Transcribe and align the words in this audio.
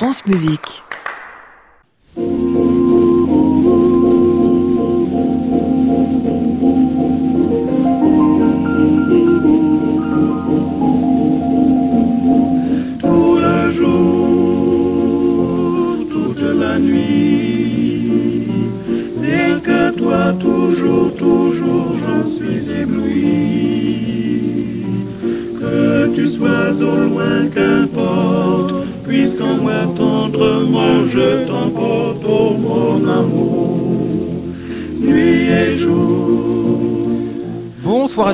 France 0.00 0.24
Musique. 0.24 0.82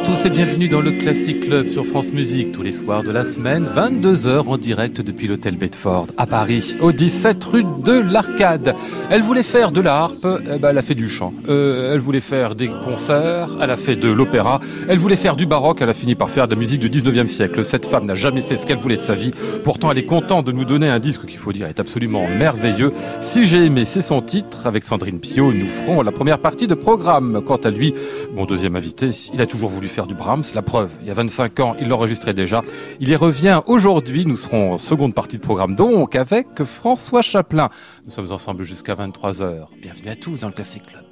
Tous 0.06 0.24
et 0.24 0.30
bienvenue 0.30 0.55
dans 0.65 0.80
le 0.80 0.92
Classic 0.92 1.38
Club 1.38 1.69
sur 1.69 1.84
France 1.84 2.10
Musique 2.12 2.51
tous 2.51 2.62
les 2.62 2.73
soirs 2.73 3.02
de 3.02 3.10
la 3.10 3.27
semaine, 3.27 3.69
22h 3.77 4.48
en 4.48 4.56
direct 4.56 5.02
depuis 5.02 5.28
l'hôtel 5.28 5.55
Bedford 5.55 6.06
à 6.16 6.27
Paris, 6.27 6.74
au 6.80 6.92
17 6.92 7.45
rue 7.45 7.64
de 7.84 7.92
l'Arcade. 7.92 8.74
Elle 9.11 9.20
voulait 9.20 9.42
faire 9.42 9.70
de 9.70 9.83
la 9.83 9.98
harpe, 9.98 10.27
eh 10.27 10.59
ben 10.59 10.70
elle 10.70 10.78
a 10.78 10.83
fait 10.83 10.95
du 10.95 11.11
chant. 11.11 11.34
Euh, 11.50 11.92
elle 11.92 12.00
voulait 12.00 12.23
faire 12.23 12.55
des 12.55 12.69
concerts, 12.69 13.50
elle 13.61 13.70
a 13.70 13.77
fait 13.77 13.97
de 13.97 14.09
l'opéra. 14.09 14.59
Elle 14.88 14.98
voulait 14.98 15.16
faire 15.16 15.37
du 15.37 15.45
baroque, 15.45 15.83
elle 15.83 15.91
a 15.91 15.95
fini 15.95 16.14
par 16.14 16.30
faire 16.30 16.48
de 16.48 16.55
la 16.55 16.59
musique 16.59 16.80
du 16.80 16.88
19e 16.88 17.28
siècle. 17.28 17.62
Cette 17.62 17.84
femme 17.84 18.06
n'a 18.06 18.14
jamais 18.14 18.41
fait 18.41 18.56
ce 18.56 18.66
qu'elle 18.66 18.78
voulait 18.78 18.97
de 18.97 19.02
sa 19.02 19.14
vie. 19.14 19.33
Pourtant, 19.62 19.92
elle 19.92 19.98
est 19.98 20.06
contente 20.06 20.47
de 20.47 20.52
nous 20.52 20.64
donner 20.64 20.88
un 20.88 21.00
disque 21.00 21.27
qu'il 21.27 21.38
faut 21.38 21.52
dire 21.52 21.69
est 21.69 21.80
absolument 21.80 22.27
merveilleux. 22.28 22.95
Si 23.20 23.45
j'ai 23.45 23.66
aimé, 23.66 23.84
c'est 23.84 24.00
son 24.00 24.22
titre. 24.22 24.66
Avec 24.66 24.84
Sandrine 24.84 25.20
Pio, 25.20 25.53
nous 25.53 25.69
ferons 25.69 26.00
la 26.00 26.12
première 26.12 26.38
partie 26.38 26.66
de 26.66 26.75
programme. 26.75 27.42
Quant 27.44 27.56
à 27.56 27.70
lui, 27.70 27.92
mon 28.34 28.47
deuxième 28.47 28.75
invité, 28.75 29.11
il 29.34 29.41
a 29.42 29.47
toujours 29.47 29.69
voulu 29.69 29.88
faire 29.88 30.06
du 30.06 30.14
Brahms. 30.14 30.45
La 30.55 30.62
preuve, 30.62 30.91
il 31.02 31.08
y 31.08 31.11
a 31.11 31.14
25 31.14 31.61
ans, 31.61 31.77
il 31.78 31.89
l'enregistrait 31.89 32.33
déjà. 32.33 32.62
Il 33.00 33.08
y 33.08 33.16
revient 33.16 33.61
aujourd'hui. 33.66 34.25
Nous 34.25 34.36
serons 34.36 34.75
en 34.75 34.78
seconde 34.78 35.14
partie 35.14 35.36
de 35.36 35.42
programme 35.42 35.75
donc 35.75 36.14
avec 36.14 36.64
François 36.64 37.20
Chaplin. 37.20 37.69
Nous 38.05 38.11
sommes 38.11 38.30
ensemble 38.33 38.64
jusqu'à 38.64 38.94
23h. 38.94 39.66
Bienvenue 39.80 40.08
à 40.08 40.16
tous 40.16 40.38
dans 40.41 40.48
le 40.48 40.55
Classic 40.55 40.84
Club. 40.84 41.05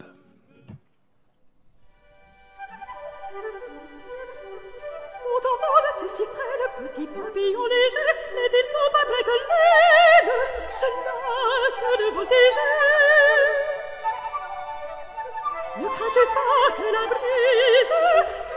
Petit 6.95 7.07
papillon 7.07 7.65
léger, 7.67 8.09
n'est-il 8.35 8.67
pas 8.73 9.05
que 9.25 9.37
l'aile 9.49 10.33
se 10.69 10.85
lasse 10.85 11.83
de 11.99 12.15
voltiger 12.15 12.71
Ne 15.79 15.87
crains-tu 15.87 16.25
pas 16.35 16.67
que 16.77 16.87
la 16.93 17.05
brise 17.07 18.54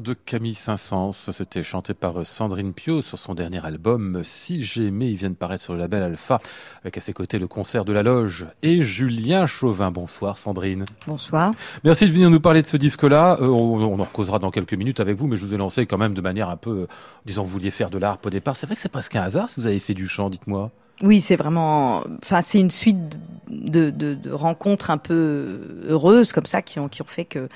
De 0.00 0.14
Camille 0.14 0.54
Saint-Saëns. 0.54 1.12
C'était 1.12 1.62
chanté 1.62 1.94
par 1.94 2.26
Sandrine 2.26 2.74
Pio 2.74 3.00
sur 3.00 3.18
son 3.18 3.34
dernier 3.34 3.64
album 3.64 4.20
Si 4.24 4.62
j'aimais. 4.62 5.10
Il 5.10 5.16
vient 5.16 5.30
de 5.30 5.34
paraître 5.34 5.62
sur 5.62 5.72
le 5.72 5.78
label 5.78 6.02
Alpha 6.02 6.40
avec 6.82 6.98
à 6.98 7.00
ses 7.00 7.12
côtés 7.12 7.38
le 7.38 7.46
concert 7.46 7.84
de 7.84 7.92
la 7.92 8.02
loge 8.02 8.46
et 8.62 8.82
Julien 8.82 9.46
Chauvin. 9.46 9.90
Bonsoir 9.90 10.38
Sandrine. 10.38 10.84
Bonsoir. 11.06 11.52
Merci 11.84 12.06
de 12.06 12.12
venir 12.12 12.30
nous 12.30 12.40
parler 12.40 12.62
de 12.62 12.66
ce 12.66 12.76
disque-là. 12.76 13.38
Euh, 13.40 13.46
on, 13.46 13.98
en 13.98 14.04
causera 14.04 14.38
dans 14.38 14.50
quelques 14.50 14.74
minutes 14.74 15.00
avec 15.00 15.16
vous, 15.16 15.28
mais 15.28 15.36
je 15.36 15.46
vous 15.46 15.54
ai 15.54 15.58
lancé 15.58 15.86
quand 15.86 15.98
même 15.98 16.14
de 16.14 16.20
manière 16.20 16.50
un 16.50 16.56
peu, 16.56 16.70
euh, 16.70 16.86
disons, 17.24 17.42
vous 17.42 17.50
vouliez 17.50 17.70
faire 17.70 17.88
de 17.88 17.98
l'art 17.98 18.18
au 18.24 18.30
départ. 18.30 18.56
C'est 18.56 18.66
vrai 18.66 18.76
que 18.76 18.82
c'est 18.82 18.92
presque 18.92 19.16
un 19.16 19.22
hasard 19.22 19.48
si 19.48 19.60
vous 19.60 19.66
avez 19.66 19.78
fait 19.78 19.94
du 19.94 20.08
chant, 20.08 20.28
dites-moi. 20.30 20.70
Oui, 21.02 21.20
c'est 21.20 21.36
vraiment, 21.36 22.04
enfin, 22.22 22.40
c'est 22.40 22.58
une 22.58 22.70
suite 22.70 23.18
de, 23.48 23.90
de, 23.90 24.14
de, 24.14 24.30
rencontres 24.30 24.90
un 24.90 24.98
peu 24.98 25.60
heureuses 25.88 26.32
comme 26.32 26.46
ça 26.46 26.62
qui 26.62 26.78
ont, 26.80 26.88
qui 26.88 27.02
ont 27.02 27.06
fait 27.06 27.24
que 27.24 27.48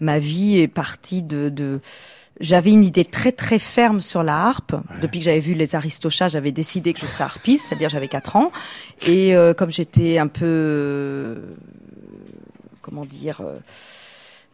ma 0.00 0.18
vie 0.18 0.58
est 0.58 0.68
partie 0.68 1.22
de, 1.22 1.48
de 1.48 1.80
j'avais 2.40 2.70
une 2.70 2.84
idée 2.84 3.04
très 3.04 3.32
très 3.32 3.58
ferme 3.58 4.00
sur 4.00 4.22
la 4.22 4.46
harpe. 4.46 4.74
Depuis 5.02 5.18
que 5.18 5.24
j'avais 5.24 5.40
vu 5.40 5.54
les 5.54 5.74
Aristochats, 5.74 6.28
j'avais 6.28 6.52
décidé 6.52 6.92
que 6.92 7.00
je 7.00 7.06
serais 7.06 7.24
harpiste, 7.24 7.68
c'est-à-dire 7.68 7.88
j'avais 7.88 8.08
4 8.08 8.36
ans. 8.36 8.52
Et 9.06 9.34
euh, 9.34 9.54
comme 9.54 9.70
j'étais 9.70 10.18
un 10.18 10.28
peu, 10.28 10.44
euh, 10.44 11.34
comment 12.80 13.04
dire, 13.04 13.40
euh, 13.40 13.54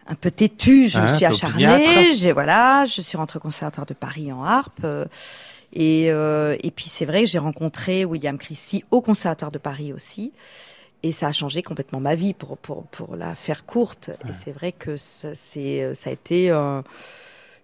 un 0.06 0.14
peu 0.14 0.30
têtue, 0.30 0.88
je 0.88 0.98
me 0.98 1.08
suis 1.08 1.24
acharnée. 1.24 2.14
J'ai 2.14 2.32
voilà, 2.32 2.84
je 2.86 3.00
suis 3.00 3.16
rentrée 3.16 3.38
au 3.38 3.40
conservatoire 3.40 3.86
de 3.86 3.94
Paris 3.94 4.32
en 4.32 4.44
harpe. 4.44 4.86
Et, 5.74 6.10
euh, 6.10 6.56
et 6.62 6.70
puis 6.70 6.86
c'est 6.86 7.04
vrai 7.04 7.24
que 7.24 7.28
j'ai 7.28 7.38
rencontré 7.38 8.04
William 8.04 8.38
Christie 8.38 8.84
au 8.90 9.00
Conservatoire 9.00 9.52
de 9.52 9.58
Paris 9.58 9.92
aussi. 9.92 10.32
Et 11.02 11.12
ça 11.12 11.28
a 11.28 11.32
changé 11.32 11.62
complètement 11.62 12.00
ma 12.00 12.14
vie 12.14 12.32
pour, 12.32 12.56
pour, 12.56 12.84
pour 12.84 13.16
la 13.16 13.34
faire 13.34 13.66
courte. 13.66 14.10
Et 14.28 14.32
c'est 14.32 14.52
vrai 14.52 14.72
que 14.72 14.96
ça, 14.96 15.34
c'est, 15.34 15.94
ça 15.94 16.08
a 16.08 16.12
été 16.12 16.50
euh, 16.50 16.80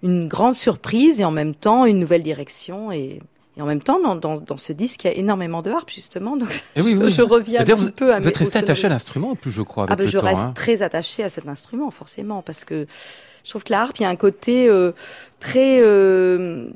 une 0.02 0.28
grande 0.28 0.56
surprise 0.56 1.20
et 1.20 1.24
en 1.24 1.30
même 1.30 1.54
temps 1.54 1.86
une 1.86 1.98
nouvelle 1.98 2.22
direction. 2.22 2.92
Et, 2.92 3.22
et 3.56 3.62
en 3.62 3.66
même 3.66 3.82
temps, 3.82 4.00
dans, 4.00 4.14
dans, 4.14 4.38
dans, 4.38 4.56
ce 4.56 4.72
disque, 4.72 5.04
il 5.04 5.06
y 5.08 5.10
a 5.10 5.16
énormément 5.16 5.60
de 5.60 5.70
harpe, 5.70 5.90
justement. 5.90 6.36
Donc, 6.36 6.50
et 6.76 6.82
oui, 6.82 6.94
oui. 6.94 7.10
je, 7.10 7.22
reviens 7.22 7.60
un 7.60 7.64
petit 7.64 7.72
vous, 7.72 7.90
peu 7.90 8.14
à 8.14 8.20
Vous 8.20 8.28
êtes 8.28 8.36
resté 8.36 8.58
attaché 8.58 8.86
à 8.86 8.90
l'instrument, 8.90 9.30
en 9.30 9.36
plus, 9.36 9.50
je 9.50 9.62
crois. 9.62 9.84
Avec 9.84 9.92
ah 9.92 9.96
ben, 9.96 10.04
le 10.04 10.10
je 10.10 10.18
temps, 10.18 10.26
reste 10.26 10.44
hein. 10.44 10.52
très 10.54 10.82
attaché 10.82 11.24
à 11.24 11.28
cet 11.28 11.48
instrument, 11.48 11.90
forcément, 11.90 12.42
parce 12.42 12.64
que 12.64 12.86
je 13.42 13.50
trouve 13.50 13.64
que 13.64 13.72
la 13.72 13.82
harpe, 13.82 13.98
il 13.98 14.02
y 14.02 14.06
a 14.06 14.08
un 14.08 14.16
côté 14.16 14.68
euh, 14.68 14.92
très. 15.40 15.80
Euh, 15.82 16.70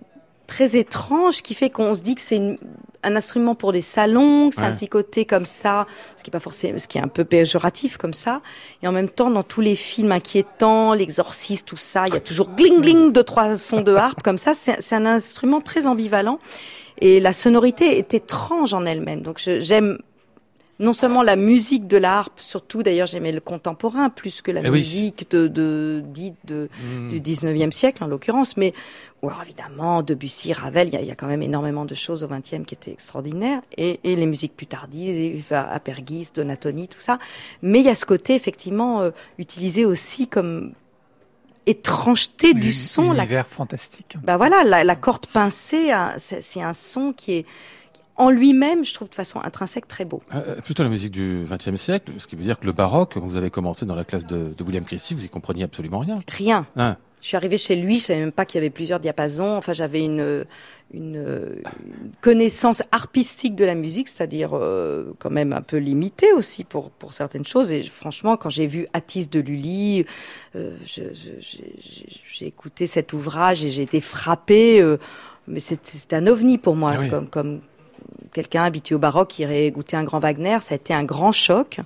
très 0.46 0.76
étrange 0.76 1.42
qui 1.42 1.54
fait 1.54 1.70
qu'on 1.70 1.94
se 1.94 2.00
dit 2.00 2.14
que 2.14 2.20
c'est 2.20 2.36
une, 2.36 2.58
un 3.02 3.16
instrument 3.16 3.54
pour 3.54 3.72
des 3.72 3.80
salons, 3.80 4.48
que 4.50 4.54
c'est 4.56 4.62
Ouais. 4.62 4.68
un 4.68 4.72
petit 4.74 4.88
côté 4.88 5.24
comme 5.24 5.44
ça, 5.46 5.86
ce 6.16 6.22
qui 6.22 6.30
est 6.30 6.32
pas 6.32 6.40
forcément, 6.40 6.78
ce 6.78 6.86
qui 6.88 6.98
est 6.98 7.02
un 7.02 7.08
peu 7.08 7.24
péjoratif 7.24 7.96
comme 7.96 8.14
ça. 8.14 8.40
Et 8.82 8.88
en 8.88 8.92
même 8.92 9.08
temps, 9.08 9.30
dans 9.30 9.42
tous 9.42 9.60
les 9.60 9.74
films 9.76 10.12
inquiétants, 10.12 10.94
l'exorciste, 10.94 11.66
tout 11.68 11.76
ça, 11.76 12.06
il 12.08 12.14
y 12.14 12.16
a 12.16 12.20
toujours 12.20 12.50
gling 12.50 12.80
gling 12.80 13.12
deux 13.12 13.24
trois 13.24 13.56
sons 13.56 13.80
de 13.82 13.94
harpe 13.94 14.22
comme 14.22 14.38
ça. 14.38 14.52
C'est 14.54 14.94
un 14.94 15.06
instrument 15.06 15.60
très 15.60 15.86
ambivalent 15.86 16.38
et 17.00 17.20
la 17.20 17.32
sonorité 17.32 17.98
est 17.98 18.14
étrange 18.14 18.72
en 18.74 18.86
elle-même. 18.86 19.22
Donc 19.22 19.38
j'aime 19.44 19.98
non 20.80 20.92
seulement 20.92 21.22
la 21.22 21.36
musique 21.36 21.86
de 21.86 21.96
la 21.96 22.18
harpe, 22.18 22.40
surtout 22.40 22.82
d'ailleurs 22.82 23.06
j'aimais 23.06 23.30
le 23.32 23.40
contemporain 23.40 24.10
plus 24.10 24.42
que 24.42 24.50
la 24.50 24.60
Eh 24.64 24.68
oui. 24.70 24.78
musique 24.78 25.30
de, 25.30 25.46
de 25.46 26.02
dite 26.04 26.34
de 26.44 26.68
Mm. 26.82 27.08
du 27.10 27.20
19e 27.20 27.70
siècle 27.70 28.02
en 28.02 28.08
l'occurrence, 28.08 28.56
mais 28.56 28.72
ou 29.22 29.28
alors 29.28 29.42
évidemment 29.42 30.02
Debussy, 30.02 30.52
Ravel, 30.52 30.88
il 30.88 30.94
y, 30.94 30.96
a- 30.96 31.00
il 31.00 31.06
y 31.06 31.10
a 31.12 31.14
quand 31.14 31.28
même 31.28 31.42
énormément 31.42 31.84
de 31.84 31.94
choses 31.94 32.24
au 32.24 32.26
20e 32.28 32.64
qui 32.64 32.74
étaient 32.74 32.90
extraordinaires, 32.92 33.60
et, 33.76 34.00
et 34.04 34.16
les 34.16 34.26
musiques 34.26 34.56
plus 34.56 34.66
tardives, 34.66 35.52
Apergis, 35.52 36.28
Donatoni, 36.34 36.88
tout 36.88 36.98
ça. 37.00 37.18
Mais 37.62 37.78
il 37.80 37.86
y 37.86 37.88
a 37.90 37.94
ce 37.94 38.04
côté 38.04 38.34
effectivement 38.34 39.00
euh, 39.02 39.10
utilisé 39.38 39.84
aussi 39.84 40.26
comme 40.28 40.72
étrangeté 41.66 42.52
du 42.52 42.72
son, 42.72 43.12
la 43.12 43.22
Univers 43.24 43.46
fantastique. 43.46 44.16
bah 44.22 44.36
voilà, 44.36 44.64
la, 44.64 44.84
la 44.84 44.96
corde 44.96 45.26
pincée, 45.26 45.90
hein, 45.92 46.12
c'est 46.18 46.42
c'est 46.42 46.60
un 46.60 46.74
son 46.74 47.12
qui 47.14 47.32
est 47.32 47.46
en 48.16 48.30
lui-même, 48.30 48.84
je 48.84 48.94
trouve 48.94 49.08
de 49.08 49.14
façon 49.14 49.40
intrinsèque 49.40 49.88
très 49.88 50.04
beau. 50.04 50.22
Euh, 50.34 50.60
plutôt 50.60 50.82
la 50.82 50.88
musique 50.88 51.12
du 51.12 51.44
XXe 51.50 51.74
siècle, 51.74 52.12
ce 52.18 52.26
qui 52.26 52.36
veut 52.36 52.44
dire 52.44 52.58
que 52.60 52.66
le 52.66 52.72
baroque, 52.72 53.12
quand 53.14 53.20
vous 53.20 53.36
avez 53.36 53.50
commencé 53.50 53.86
dans 53.86 53.94
la 53.96 54.04
classe 54.04 54.26
de, 54.26 54.54
de 54.56 54.62
William 54.64 54.84
Christie, 54.84 55.14
vous 55.14 55.24
y 55.24 55.28
compreniez 55.28 55.64
absolument 55.64 55.98
rien. 56.00 56.18
Rien. 56.28 56.66
Hein. 56.76 56.96
Je 57.20 57.28
suis 57.28 57.36
arrivée 57.38 57.56
chez 57.56 57.74
lui, 57.74 57.98
je 57.98 58.04
savais 58.04 58.20
même 58.20 58.32
pas 58.32 58.44
qu'il 58.44 58.56
y 58.56 58.58
avait 58.58 58.68
plusieurs 58.70 59.00
diapasons. 59.00 59.56
Enfin, 59.56 59.72
j'avais 59.72 60.04
une, 60.04 60.44
une, 60.92 61.16
une 61.16 62.12
connaissance 62.20 62.82
harpistique 62.92 63.54
de 63.56 63.64
la 63.64 63.74
musique, 63.74 64.08
c'est-à-dire 64.08 64.50
euh, 64.52 65.14
quand 65.18 65.30
même 65.30 65.54
un 65.54 65.62
peu 65.62 65.78
limitée 65.78 66.32
aussi 66.34 66.64
pour 66.64 66.90
pour 66.90 67.14
certaines 67.14 67.46
choses. 67.46 67.72
Et 67.72 67.82
franchement, 67.82 68.36
quand 68.36 68.50
j'ai 68.50 68.66
vu 68.66 68.86
Atis 68.92 69.26
de 69.28 69.40
Lully, 69.40 70.04
euh, 70.54 70.72
j'ai 70.84 72.46
écouté 72.46 72.86
cet 72.86 73.12
ouvrage 73.12 73.64
et 73.64 73.70
j'ai 73.70 73.82
été 73.82 74.00
frappée. 74.02 74.80
euh, 74.80 74.98
mais 75.46 75.60
c'est 75.60 76.12
un 76.14 76.26
ovni 76.26 76.58
pour 76.58 76.76
moi, 76.76 76.92
Ah 76.94 77.00
oui. 77.00 77.08
comme 77.10 77.28
comme 77.28 77.60
quelqu'un 78.32 78.64
habitué 78.64 78.94
au 78.94 78.98
baroque 78.98 79.28
qui 79.28 79.42
irait 79.42 79.70
goûter 79.70 79.96
un 79.96 80.04
grand 80.04 80.18
Wagner. 80.18 80.58
Ça 80.60 80.74
a 80.74 80.76
été 80.76 80.92
un 80.94 81.04
grand 81.04 81.32
choc. 81.32 81.80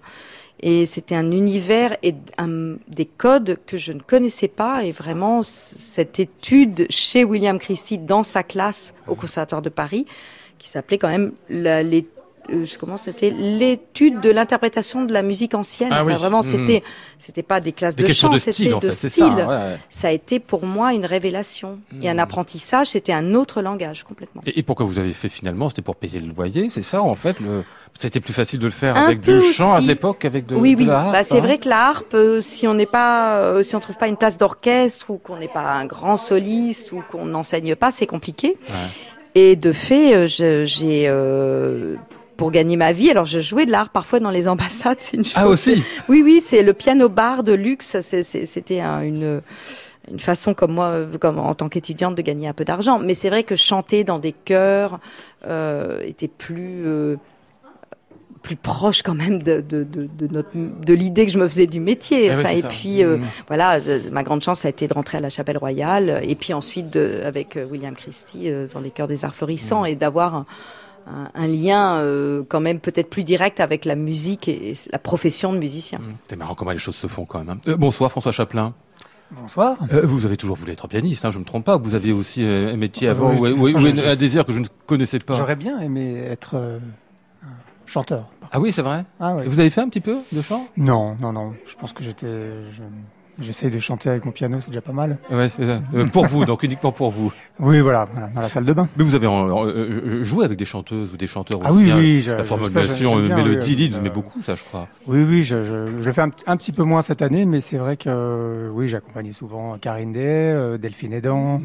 Et 0.61 0.87
c'était 0.87 1.15
un 1.15 1.31
univers 1.31 1.97
et 2.03 2.17
un- 2.37 2.75
des 2.89 3.07
codes 3.07 3.59
que 3.67 3.77
je 3.77 3.93
ne 3.93 4.01
connaissais 4.01 4.49
pas. 4.49 4.83
Et 4.85 4.91
vraiment, 4.91 5.43
cette 5.45 6.19
étude 6.19 6.87
chez 6.91 7.23
William 7.23 7.59
Christie 7.61 7.99
dans 7.99 8.25
sa 8.25 8.43
classe 8.43 8.93
au 9.07 9.15
Conservatoire 9.15 9.63
de 9.63 9.69
Paris, 9.69 10.05
qui 10.59 10.69
s'appelait 10.69 10.99
quand 10.99 11.11
même 11.11 11.33
la, 11.49 11.85
les, 11.85 12.09
comment 12.79 12.97
c'était 12.97 13.31
l'étude 13.31 14.21
de 14.21 14.31
l'interprétation 14.31 15.05
de 15.05 15.13
la 15.13 15.23
musique 15.23 15.55
ancienne. 15.55 15.91
Ah 15.93 16.03
Enfin, 16.03 16.13
oui. 16.13 16.15
Vraiment, 16.19 16.39
Mhm. 16.39 16.43
c'était 16.67 16.83
c'était 17.19 17.43
pas 17.43 17.61
des 17.61 17.73
classes 17.73 17.97
Des 17.97 18.03
de 18.03 18.09
questions 18.09 18.29
chant, 18.29 18.35
de 18.35 18.39
c'était 18.39 18.53
style, 18.53 18.75
en 18.75 18.79
de 18.79 18.91
fait, 18.91 19.09
style. 19.09 19.11
ça. 19.25 19.29
ouais, 19.29 19.45
ouais. 19.47 19.79
Ça 19.91 20.09
a 20.09 20.11
été 20.13 20.39
pour 20.39 20.65
moi 20.65 20.93
une 20.95 21.05
révélation 21.07 21.79
et 22.03 22.09
un 22.09 22.15
Mhm. 22.15 22.19
apprentissage. 22.21 22.89
C'était 22.89 23.13
un 23.13 23.35
autre 23.35 23.61
langage 23.63 24.03
complètement. 24.05 24.43
Et, 24.47 24.59
et 24.59 24.63
pourquoi 24.63 24.87
vous 24.87 24.99
avez 24.99 25.13
fait 25.13 25.29
finalement 25.29 25.69
C'était 25.69 25.83
pour 25.83 25.97
payer 25.97 26.21
le 26.21 26.33
loyer, 26.33 26.69
c'est 26.71 26.83
ça 26.83 27.03
en 27.03 27.15
fait 27.15 27.39
le... 27.41 27.65
C'était 27.99 28.21
plus 28.21 28.33
facile 28.35 28.61
de 28.61 28.67
le 28.67 28.71
faire 28.71 28.97
Un 28.97 29.07
avec 29.07 29.21
du 29.21 29.41
chant 29.41 29.73
à 29.75 29.81
l'époque 29.81 30.19
qu'avec 30.21 30.47
de, 30.47 30.55
oui, 30.55 30.75
de 30.75 30.81
oui. 30.81 30.87
la 30.87 31.01
harpe. 31.01 31.13
bah, 31.13 31.23
c'est 31.25 31.39
hein. 31.39 31.41
vrai 31.41 31.59
que 31.59 31.69
la 31.69 31.89
harpe, 31.89 32.15
euh, 32.15 32.41
si 32.41 32.69
on 32.69 32.75
n'est 32.75 32.87
pas, 32.87 33.37
euh, 33.39 33.63
si 33.65 33.75
on 33.75 33.81
trouve 33.81 33.97
pas 33.97 34.07
une 34.09 34.17
place 34.17 34.39
d'orchestre 34.39 35.11
ou 35.11 35.19
qu'on 35.19 35.37
n'est 35.37 35.49
pas 35.49 35.63
un 35.73 35.85
grand 35.85 36.17
soliste 36.17 36.93
ou 36.93 37.03
qu'on 37.11 37.25
n'enseigne 37.25 37.75
pas, 37.75 37.91
c'est 37.91 38.07
compliqué. 38.07 38.57
Ouais. 38.69 38.75
Et 39.35 39.57
de 39.57 39.73
fait, 39.73 40.15
euh, 40.15 40.27
j'ai 40.65 41.07
euh, 41.09 41.97
pour 42.39 42.51
gagner 42.51 42.77
ma 42.77 42.93
vie, 42.93 43.11
alors 43.11 43.27
je 43.27 43.41
jouais 43.41 43.67
de 43.67 43.71
l'art 43.71 43.91
parfois 43.91 44.19
dans 44.21 44.31
les 44.31 44.49
ambassades. 44.49 44.97
C'est 45.01 45.19
une 45.19 45.25
chose. 45.27 45.35
Ah 45.37 45.47
aussi 45.49 45.83
Oui, 46.09 46.23
oui, 46.25 46.41
c'est 46.41 46.63
le 46.63 46.73
piano 46.73 47.11
bar 47.11 47.43
de 47.43 47.53
luxe. 47.53 47.97
C'était 48.01 48.81
un- 48.81 49.03
une 49.03 49.43
une 50.11 50.21
façon 50.21 50.55
comme 50.55 50.73
moi, 50.73 51.01
comme 51.21 51.39
en 51.39 51.55
tant 51.55 51.69
qu'étudiante, 51.69 52.15
de 52.15 52.23
gagner 52.23 52.49
un 52.49 52.55
peu 52.55 52.65
d'argent. 52.65 52.99
Mais 52.99 53.13
c'est 53.13 53.29
vrai 53.29 53.43
que 53.43 53.57
chanter 53.57 54.05
dans 54.05 54.19
des 54.19 54.33
chœurs 54.33 55.01
euh, 55.47 56.01
était 56.07 56.29
plus 56.29 56.87
euh, 56.87 57.17
plus 58.43 58.57
proche 58.57 59.03
quand 59.03 59.15
même 59.15 59.43
de, 59.43 59.61
de, 59.61 59.83
de, 59.83 60.09
de 60.19 60.33
notre 60.33 60.51
de 60.55 60.95
l'idée 60.95 61.27
que 61.27 61.33
je 61.33 61.39
me 61.39 61.47
faisais 61.49 61.67
du 61.67 61.81
métier. 61.81 62.27
Eh 62.33 62.45
c'est 62.47 62.61
et 62.61 62.63
puis 62.63 63.03
euh, 63.05 63.19
Mhm. 63.19 63.25
voilà, 63.49 63.81
je- 63.81 64.09
ma 64.11 64.23
grande 64.23 64.41
chance 64.43 64.65
a 64.65 64.69
été 64.71 64.87
de 64.87 64.95
rentrer 64.95 65.19
à 65.19 65.21
la 65.21 65.29
Chapelle 65.29 65.59
Royale 65.59 66.21
et 66.23 66.35
puis 66.37 66.55
ensuite 66.55 66.89
de, 66.91 67.21
avec 67.27 67.59
William 67.71 67.95
Christie 67.95 68.49
dans 68.73 68.81
les 68.81 68.91
chœurs 68.91 69.09
des 69.09 69.25
arts 69.27 69.35
florissants 69.35 69.85
et 69.85 69.97
d'avoir 69.97 70.47
un, 71.35 71.47
lien 71.47 71.99
euh, 71.99 72.43
quand 72.49 72.61
même 72.61 72.81
peut-être 72.81 73.09
plus 73.11 73.25
direct 73.25 73.61
avec 73.61 73.85
la 73.85 73.95
musique 73.95 74.49
et, 74.49 74.71
et 74.71 74.75
la 74.93 74.99
profession 74.99 75.53
de 75.53 75.59
musicien. 75.59 75.99
Mmh, 75.99 76.13
C'est 76.29 76.37
marrant 76.37 76.55
comment 76.55 76.71
les 76.73 76.79
choses 76.79 76.97
se 76.97 77.07
font 77.07 77.25
quand 77.25 77.39
même. 77.39 77.51
hein. 77.51 77.59
Euh, 77.69 77.77
bonsoir 77.77 78.11
François 78.11 78.33
Chaplin. 78.33 78.75
Bonsoir. 79.31 79.77
Euh, 79.93 80.03
vous 80.05 80.25
avez 80.25 80.37
toujours 80.39 80.57
voulu 80.57 80.73
être 80.73 80.89
pianiste, 80.89 81.25
hein, 81.25 81.31
je 81.31 81.39
me 81.39 81.45
trompe 81.45 81.65
pas. 81.65 81.77
Vous 81.77 81.95
aviez 81.95 82.13
aussi 82.13 82.43
euh, 82.45 82.73
un 82.73 82.77
métier 82.77 83.09
avant 83.09 83.31
Oui, 83.35 83.51
ou, 83.51 83.67
façon, 83.67 83.99
un 83.99 84.17
désir 84.17 84.45
que 84.47 84.53
je 84.53 84.61
ne 84.61 84.67
connaissais 84.87 85.19
pas. 85.19 85.35
J'aurais 85.35 85.57
bien 85.57 85.79
aimé 85.81 86.17
être 86.17 86.55
euh, 86.55 86.79
un 87.43 87.49
chanteur. 87.85 88.27
Ah 88.51 88.59
oui, 88.61 88.73
c'est 88.73 88.81
vrai. 88.81 89.05
Ah 89.21 89.35
vous 89.45 89.61
avez 89.61 89.69
fait 89.69 89.83
un 89.83 89.89
petit 89.91 90.01
peu 90.01 90.17
de 90.33 90.41
chant? 90.41 90.67
Non, 90.79 91.15
non, 91.21 91.35
non. 91.35 91.53
Je 91.67 91.75
pense 91.77 91.93
que 91.93 92.03
j'étais. 92.03 92.27
je- 92.27 92.83
J'essaye 93.41 93.71
de 93.71 93.79
chanter 93.79 94.11
avec 94.11 94.25
mon 94.25 94.33
piano, 94.33 94.59
c'est 94.59 94.69
déjà 94.69 94.81
pas 94.81 94.93
mal. 94.93 95.17
Ouais, 95.31 95.49
c'est 95.49 95.65
ça. 95.65 95.81
Euh, 95.95 96.07
pour 96.07 96.27
vous, 96.27 96.45
donc 96.45 96.63
uniquement 96.65 96.91
pour 96.93 97.11
vous. 97.11 97.33
Oui, 97.61 97.81
voilà, 97.81 98.07
voilà, 98.13 98.29
dans 98.35 98.41
la 98.41 98.49
salle 98.49 98.65
de 98.65 98.73
bain. 98.73 98.89
Mais 98.97 99.03
vous 99.03 99.17
avez 99.17 99.27
euh, 99.27 100.23
joué 100.23 100.45
avec 100.45 100.57
des 100.59 100.65
chanteuses 100.65 101.13
ou 101.13 101.17
des 101.17 101.27
chanteurs 101.27 101.59
Ah 101.65 101.73
aussi. 101.73 101.85
oui, 101.87 101.91
hein. 101.91 101.97
oui. 101.99 102.23
je- 102.23 102.31
La 102.33 102.45
formulation, 102.45 103.15
ça, 103.15 103.19
euh, 103.19 103.27
bien, 103.27 103.37
mélodie, 103.37 103.75
oui, 103.77 103.89
vous 103.89 103.97
aimez 103.99 104.11
beaucoup 104.11 104.41
ça, 104.41 104.55
je 104.55 104.63
crois. 104.63 104.87
Oui, 105.09 105.25
oui, 105.29 105.43
je, 105.43 105.65
je, 105.65 106.01
je 106.01 106.11
fais 106.13 106.21
un, 106.23 106.31
un 106.47 106.57
petit 106.57 106.71
peu 106.71 106.85
moins 106.85 107.03
cette 107.03 107.21
année, 107.21 107.47
mais 107.47 107.61
c'est 107.61 107.77
vrai 107.79 107.97
que 107.97 108.71
oui, 108.73 108.87
j'accompagnais 108.87 109.33
souvent 109.33 109.77
Karine 109.79 110.13
Day, 110.13 110.79
Delphine 110.79 111.13
Edan, 111.15 111.61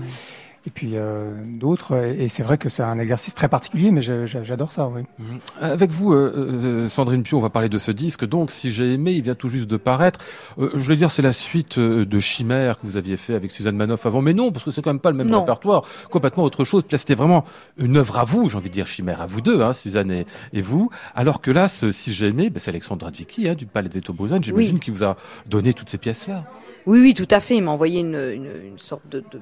et 0.66 0.70
puis 0.70 0.92
euh, 0.94 1.34
d'autres. 1.46 1.98
Et, 1.98 2.28
c'est 2.28 2.44
vrai 2.44 2.58
que 2.58 2.70
c'est 2.70 2.84
un 2.84 3.00
exercice 3.00 3.36
très 3.36 3.50
particulier, 3.50 3.92
mais 3.92 4.02
j'adore 4.02 4.72
ça. 4.72 4.88
Oui. 4.88 5.02
Mhm. 5.20 5.40
Avec 5.62 5.92
vous, 5.92 6.14
euh, 6.14 6.88
Sandrine 6.90 7.24
Piu, 7.24 7.36
on 7.36 7.40
va 7.40 7.50
parler 7.50 7.70
de 7.70 7.78
ce 7.78 7.92
disque. 7.92 8.26
Donc, 8.26 8.52
si 8.52 8.72
j'ai 8.72 8.94
aimé, 8.94 9.12
il 9.12 9.22
vient 9.22 9.36
tout 9.36 9.50
juste 9.50 9.70
de 9.70 9.78
paraître. 9.78 10.20
je 10.58 10.78
voulais 10.78 10.96
dire, 10.96 11.12
c'est 11.12 11.22
la 11.22 11.34
suite 11.34 11.80
de 11.80 12.20
Chimère 12.20 12.80
que 12.80 12.88
vous 12.88 12.98
aviez 12.98 13.18
fait 13.18 13.36
avec 13.36 13.52
Suzanne 13.52 13.76
Manoff 13.76 14.06
avant, 14.06 14.22
mais 14.22 14.34
non, 14.34 14.52
parce 14.52 14.64
que 14.64 14.72
c'est 14.72 14.82
quand 14.82 14.92
même 14.92 15.00
pas 15.00 15.12
le 15.12 15.18
même 15.18 15.34
répertoire, 15.34 15.84
complètement 16.10 16.44
autre 16.44 16.64
chose. 16.64 16.84
là, 16.92 16.98
c'était 16.98 17.16
vraiment 17.16 17.44
une 17.78 17.98
œuvre 17.98 18.18
à 18.20 18.24
vous, 18.24 18.50
j'ai 18.50 18.58
envie 18.58 18.70
de 18.70 18.74
dire 18.74 18.88
Chimère 18.88 19.22
à 19.22 19.28
vous 19.28 19.42
deux, 19.42 19.62
hein, 19.62 19.74
Suzanne 19.74 20.12
et, 20.12 20.26
et, 20.54 20.62
vous. 20.62 20.90
Alors 21.16 21.42
que 21.42 21.52
là, 21.52 21.68
ce, 21.68 21.92
si 21.92 22.14
j'ai 22.14 22.28
aimé, 22.28 22.50
ben, 22.50 22.60
c'est 22.60 22.70
Alexandre 22.70 23.06
Radvicki 23.06 23.50
hein, 23.50 23.56
du 23.56 23.66
Palais 23.66 23.90
des 23.90 24.02
Bozan. 24.14 24.42
J'imagine 24.42 24.80
qu'il 24.80 24.94
vous 24.94 25.04
a 25.04 25.18
donné 25.48 25.74
toutes 25.74 25.90
ces 25.90 25.98
pièces-là. 25.98 26.46
Oui, 26.86 27.00
oui, 27.00 27.14
tout 27.14 27.28
à 27.32 27.40
fait. 27.40 27.56
Il 27.56 27.64
m'a 27.64 27.72
envoyé 27.72 28.02
une, 28.02 28.16
une, 28.16 28.50
une 28.72 28.80
sorte 28.80 29.08
de, 29.10 29.20
de 29.20 29.40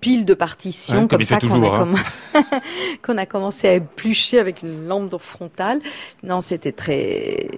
pile 0.00 0.24
de 0.24 0.34
partitions 0.34 1.08
comme, 1.08 1.22
ça 1.22 1.38
qu'on 1.40 1.62
a, 1.62 1.80
hein. 1.80 2.40
qu'on 3.02 3.18
a, 3.18 3.26
commencé 3.26 3.68
à 3.68 3.72
éplucher 3.74 4.38
avec 4.38 4.62
une 4.62 4.86
lampe 4.86 5.18
frontale. 5.18 5.80
Non, 6.22 6.40
c'était 6.40 6.72
très. 6.72 7.48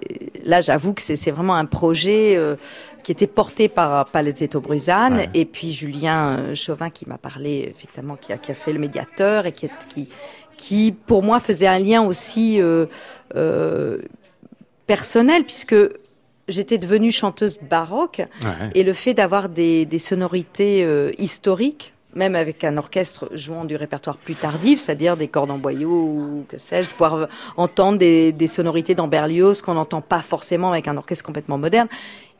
Là, 0.43 0.61
j'avoue 0.61 0.93
que 0.93 1.01
c'est 1.01 1.31
vraiment 1.31 1.55
un 1.55 1.65
projet 1.65 2.35
euh, 2.35 2.55
qui 3.03 3.11
était 3.11 3.27
porté 3.27 3.67
par 3.67 4.05
Palazzetto 4.09 4.61
Bruzane 4.61 5.27
et 5.33 5.45
puis 5.45 5.71
Julien 5.71 6.37
euh, 6.37 6.55
Chauvin 6.55 6.89
qui 6.89 7.07
m'a 7.07 7.17
parlé 7.17 7.73
effectivement, 7.75 8.15
qui 8.15 8.33
a, 8.33 8.37
qui 8.37 8.51
a, 8.51 8.55
fait 8.55 8.73
le 8.73 8.79
médiateur 8.79 9.45
et 9.45 9.51
qui, 9.51 9.69
qui, 9.89 10.09
qui 10.57 10.91
pour 10.91 11.23
moi 11.23 11.39
faisait 11.39 11.67
un 11.67 11.79
lien 11.79 12.03
aussi 12.03 12.61
euh, 12.61 12.85
euh 13.35 13.99
personnel 14.87 15.43
puisque 15.43 15.75
j'étais 16.47 16.79
devenue 16.79 17.11
chanteuse 17.11 17.59
baroque 17.59 18.23
et 18.73 18.83
le 18.83 18.93
fait 18.93 19.13
d'avoir 19.13 19.47
des, 19.47 19.85
des, 19.85 19.99
sonorités 19.99 20.83
historiques, 21.19 21.93
même 22.15 22.35
avec 22.35 22.63
un 22.63 22.77
orchestre 22.77 23.29
jouant 23.33 23.65
du 23.65 23.75
répertoire 23.75 24.17
plus 24.17 24.35
tardif, 24.35 24.79
c'est-à-dire 24.79 25.15
des 25.15 25.27
cordes 25.27 25.51
en 25.51 25.57
boyau 25.57 25.89
ou 25.89 26.45
que 26.47 26.57
sais-je, 26.57 26.87
de 26.87 26.93
pouvoir 26.93 27.27
entendre 27.55 27.97
des, 27.97 28.31
des 28.31 28.47
sonorités 28.47 28.95
dans 28.95 29.07
Berlioz 29.07 29.61
qu'on 29.61 29.75
n'entend 29.75 30.01
pas 30.01 30.19
forcément 30.19 30.71
avec 30.71 30.87
un 30.87 30.97
orchestre 30.97 31.23
complètement 31.23 31.57
moderne. 31.57 31.87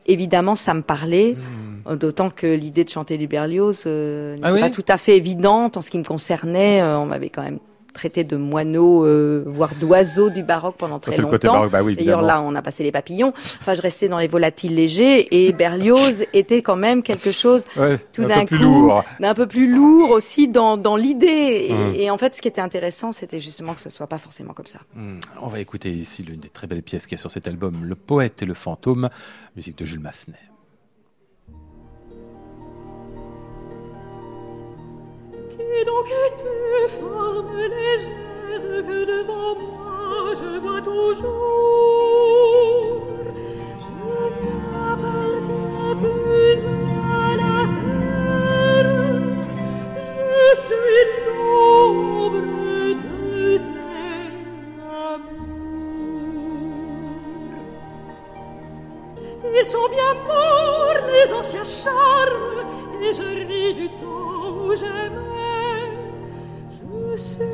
Évidemment, 0.08 0.56
ça 0.56 0.74
me 0.74 0.82
parlait, 0.82 1.36
hmm. 1.36 1.96
d'autant 1.96 2.32
que 2.32 2.48
l'idée 2.48 2.84
de 2.84 2.90
chanter 2.90 3.18
du 3.18 3.28
Berlioz 3.28 3.84
euh, 3.86 4.36
ah 4.42 4.50
n'était 4.52 4.62
pas 4.62 4.70
tout 4.72 4.86
à 4.88 4.98
fait 4.98 5.16
évidente 5.16 5.78
en 5.78 5.82
ce 5.82 5.92
qui 5.92 6.00
me 6.00 6.04
concernait. 6.04 6.82
Euh, 6.82 6.98
on 6.98 7.06
m'avait 7.06 7.30
quand 7.30 7.44
même 7.44 7.60
traité 7.94 8.24
de 8.24 8.38
moineaux, 8.38 9.06
euh, 9.06 9.44
voire 9.46 9.72
d'oiseaux 9.80 10.30
du 10.30 10.44
baroque 10.44 10.76
pendant 10.78 11.00
très 11.00 11.12
longtemps. 11.12 11.24
Le 11.24 11.30
côté 11.30 11.48
baroque, 11.48 11.72
bah 11.72 11.84
oui, 11.84 11.96
D'ailleurs, 11.96 12.22
là, 12.22 12.42
on 12.42 12.56
a 12.56 12.62
passé 12.62 12.84
les 12.84 12.92
papillons. 12.92 13.34
Enfin, 13.36 13.74
je 13.74 13.82
restais 13.82 14.08
dans 14.08 14.20
les 14.20 14.28
volatiles 14.28 14.76
légers 14.76 15.28
et 15.32 15.52
Berlioz 15.52 16.26
était 16.34 16.62
quand 16.62 16.76
même 16.76 17.04
quelque 17.04 17.32
chose 17.32 17.66
tout 18.14 18.26
d'un 18.26 18.46
coup 18.46 18.92
d'un 19.20 19.34
peu 19.34 19.48
plus 19.48 19.72
lourd 19.74 20.12
aussi 20.12 20.48
dans, 20.48 20.78
dans 20.78 20.96
l'idée. 20.96 21.68
Hum. 21.70 21.94
Et, 21.96 22.10
en 22.10 22.18
fait, 22.18 22.36
ce 22.36 22.42
qui 22.42 22.48
était 22.48 22.62
intéressant, 22.62 23.12
c'était 23.12 23.40
justement 23.40 23.74
que 23.74 23.82
ce 23.82 23.90
soit 23.90 24.08
pas 24.08 24.18
forcément 24.18 24.54
comme 24.54 24.68
ça. 24.68 24.80
Hum. 24.96 25.20
On 25.42 25.48
va 25.48 25.60
écouter 25.60 25.90
ici 25.90 26.24
l'une 26.24 26.40
des 26.40 26.50
très 26.50 26.68
belles 26.68 26.84
pièces 26.84 27.08
qui 27.08 27.16
est 27.16 27.18
sur 27.18 27.32
cet 27.32 27.48
album, 27.48 27.84
Le 27.84 27.96
poète 27.96 28.42
et 28.42 28.46
le 28.46 28.54
fantôme, 28.54 29.10
musique 29.56 29.78
de 29.78 29.86
Jules 29.86 30.00
Massenet. 30.00 30.38
Et 35.72 35.86
donc 35.86 36.08
es-tu 36.10 36.90
forme 37.00 37.56
légère 37.58 38.86
que 38.88 39.06
devant 39.06 39.56
moi 39.56 40.34
je 40.34 40.60
vois 40.60 40.82
toujours. 40.82 41.30
Je 43.84 43.90
n'appartiens 44.72 45.96
plus 46.02 46.60
à 46.66 47.36
la 47.42 47.58
terre 47.76 48.92
Je 50.16 50.56
suis 50.60 51.02
l'ombre 51.26 52.42
de 52.42 53.58
tes 53.58 53.70
amours. 54.82 55.50
Ils 59.56 59.66
sont 59.66 59.90
bien 59.90 60.14
morts 60.28 61.08
les 61.12 61.30
anciens 61.34 61.64
charmes 61.64 62.62
Et 63.02 63.14
je 63.14 63.24
ris 63.48 63.74
du 63.74 63.90
temps 63.90 64.52
où 64.66 64.76
j'aimais 64.76 65.39
suis 67.20 67.49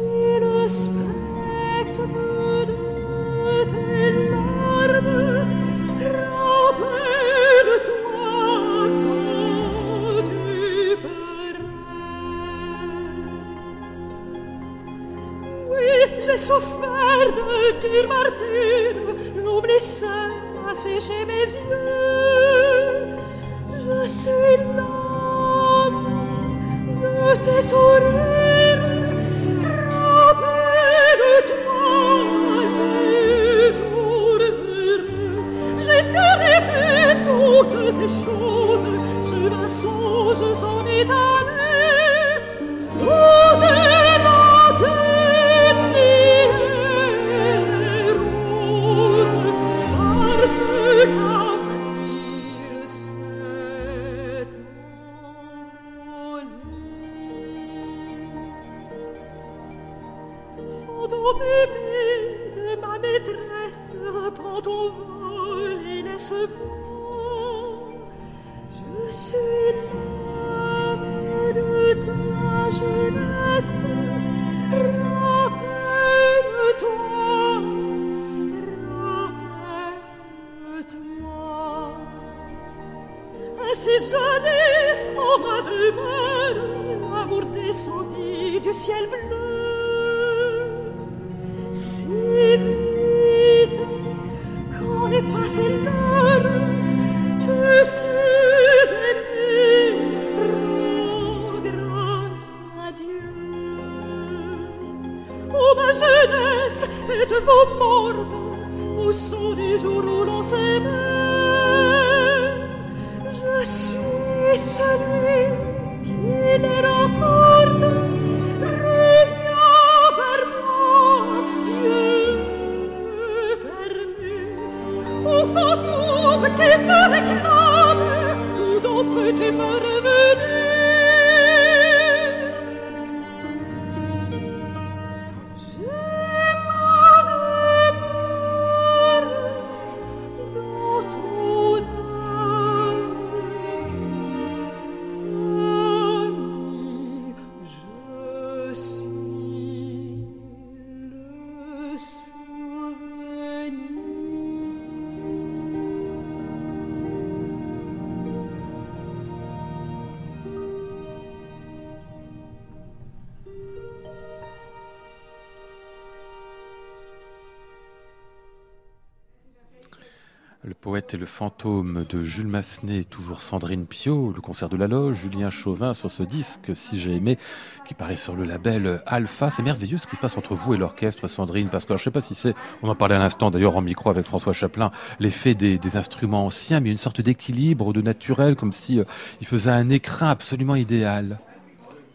Le 171.17 171.25
fantôme 171.25 172.05
de 172.09 172.21
Jules 172.21 172.47
Massenet, 172.47 173.03
toujours 173.03 173.41
Sandrine 173.41 173.85
Pio, 173.85 174.33
le 174.35 174.41
concert 174.41 174.67
de 174.67 174.75
la 174.75 174.87
loge, 174.87 175.17
Julien 175.17 175.49
Chauvin 175.49 175.93
sur 175.93 176.11
ce 176.11 176.23
disque, 176.23 176.71
Si 176.73 176.99
j'ai 176.99 177.15
aimé, 177.15 177.37
qui 177.85 177.93
paraît 177.93 178.17
sur 178.17 178.35
le 178.35 178.43
label 178.43 179.01
Alpha. 179.05 179.49
C'est 179.49 179.63
merveilleux 179.63 179.97
ce 179.97 180.07
qui 180.07 180.17
se 180.17 180.19
passe 180.19 180.37
entre 180.37 180.55
vous 180.55 180.73
et 180.73 180.77
l'orchestre, 180.77 181.27
Sandrine, 181.27 181.69
parce 181.69 181.85
que 181.85 181.93
je 181.95 181.99
je 181.99 182.03
sais 182.03 182.11
pas 182.11 182.21
si 182.21 182.35
c'est, 182.35 182.53
on 182.83 182.89
en 182.89 182.95
parlait 182.95 183.15
à 183.15 183.19
l'instant 183.19 183.49
d'ailleurs 183.49 183.77
en 183.77 183.81
micro 183.81 184.09
avec 184.09 184.25
François 184.25 184.53
Chaplin, 184.53 184.91
l'effet 185.19 185.53
des, 185.53 185.97
instruments 185.97 186.45
anciens, 186.45 186.81
mais 186.81 186.91
une 186.91 186.97
sorte 186.97 187.21
d'équilibre, 187.21 187.93
de 187.93 188.01
naturel, 188.01 188.55
comme 188.55 188.73
si 188.73 188.99
euh, 188.99 189.05
il 189.41 189.47
faisait 189.47 189.71
un 189.71 189.89
écrin 189.89 190.27
absolument 190.27 190.75
idéal. 190.75 191.39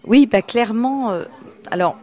Oui, 0.04 0.26
bah 0.26 0.42
clairement. 0.42 1.11
Euh, 1.12 1.25
alors, 1.71 1.97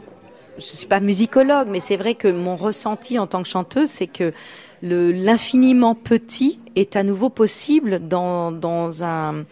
je 0.58 0.63
suis 0.63 0.88
pas 0.88 1.00
musicologue, 1.00 1.68
mais 1.70 1.80
c'est 1.80 1.98
vrai 1.98 2.16
que 2.16 2.27
mon 2.27 2.56
ressenti 2.56 3.20
en 3.20 3.27
tant 3.27 3.44
que 3.44 3.48
chanteuse, 3.50 3.89
c'est 3.89 4.08
que 4.08 4.34
l'infiniment 4.81 5.96
petit 5.96 6.60
est 6.75 6.96
à 6.96 7.03
nouveau 7.03 7.29
possible 7.29 8.07
dans, 8.07 8.51
dans 8.51 9.03
un, 9.03 9.46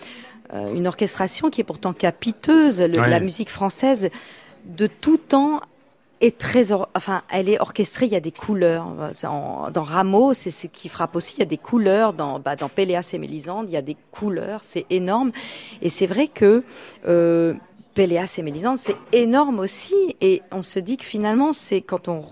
euh, 0.54 0.74
une 0.74 0.88
orchestration 0.88 1.50
qui 1.50 1.62
est 1.62 1.66
pourtant 1.66 1.94
capiteuse. 1.94 2.82
Le, 2.82 3.00
La 3.00 3.20
musique 3.20 3.50
française, 3.50 4.10
de 4.66 4.88
tout 4.88 5.18
temps, 5.18 5.62
est 6.22 6.38
très, 6.38 6.72
enfin, 6.72 7.24
elle 7.32 7.50
est 7.50 7.60
orchestrée. 7.60 8.06
Il 8.06 8.12
y 8.12 8.16
a 8.16 8.22
des 8.22 8.32
couleurs. 8.32 8.88
dans 9.22 9.84
Rameau, 9.84 10.34
c'est 10.34 10.52
ce 10.52 10.68
qui 10.68 10.90
frappe 10.90 11.16
aussi. 11.16 11.36
Il 11.38 11.40
y 11.40 11.44
a 11.44 11.48
des 11.48 11.58
couleurs. 11.58 12.14
Dans, 12.14 12.40
bah, 12.40 12.56
dans 12.56 12.70
Péléas 12.70 13.10
et 13.14 13.18
Mélisande, 13.18 13.66
il 13.70 13.74
y 13.74 13.78
a 13.78 13.82
des 13.82 13.98
couleurs. 14.12 14.64
C'est 14.64 14.86
énorme. 14.90 15.32
Et 15.82 15.90
c'est 15.90 16.08
vrai 16.08 16.28
que 16.28 16.64
euh, 17.08 17.54
Péléas 17.94 18.36
et 18.38 18.44
Mélisande, 18.44 18.78
c'est 18.78 18.98
énorme 19.12 19.60
aussi. 19.60 20.16
Et 20.22 20.42
on 20.52 20.64
se 20.64 20.80
dit 20.80 20.98
que 20.98 21.06
finalement, 21.06 21.54
c'est 21.54 21.82
quand 21.82 22.08
on, 22.08 22.24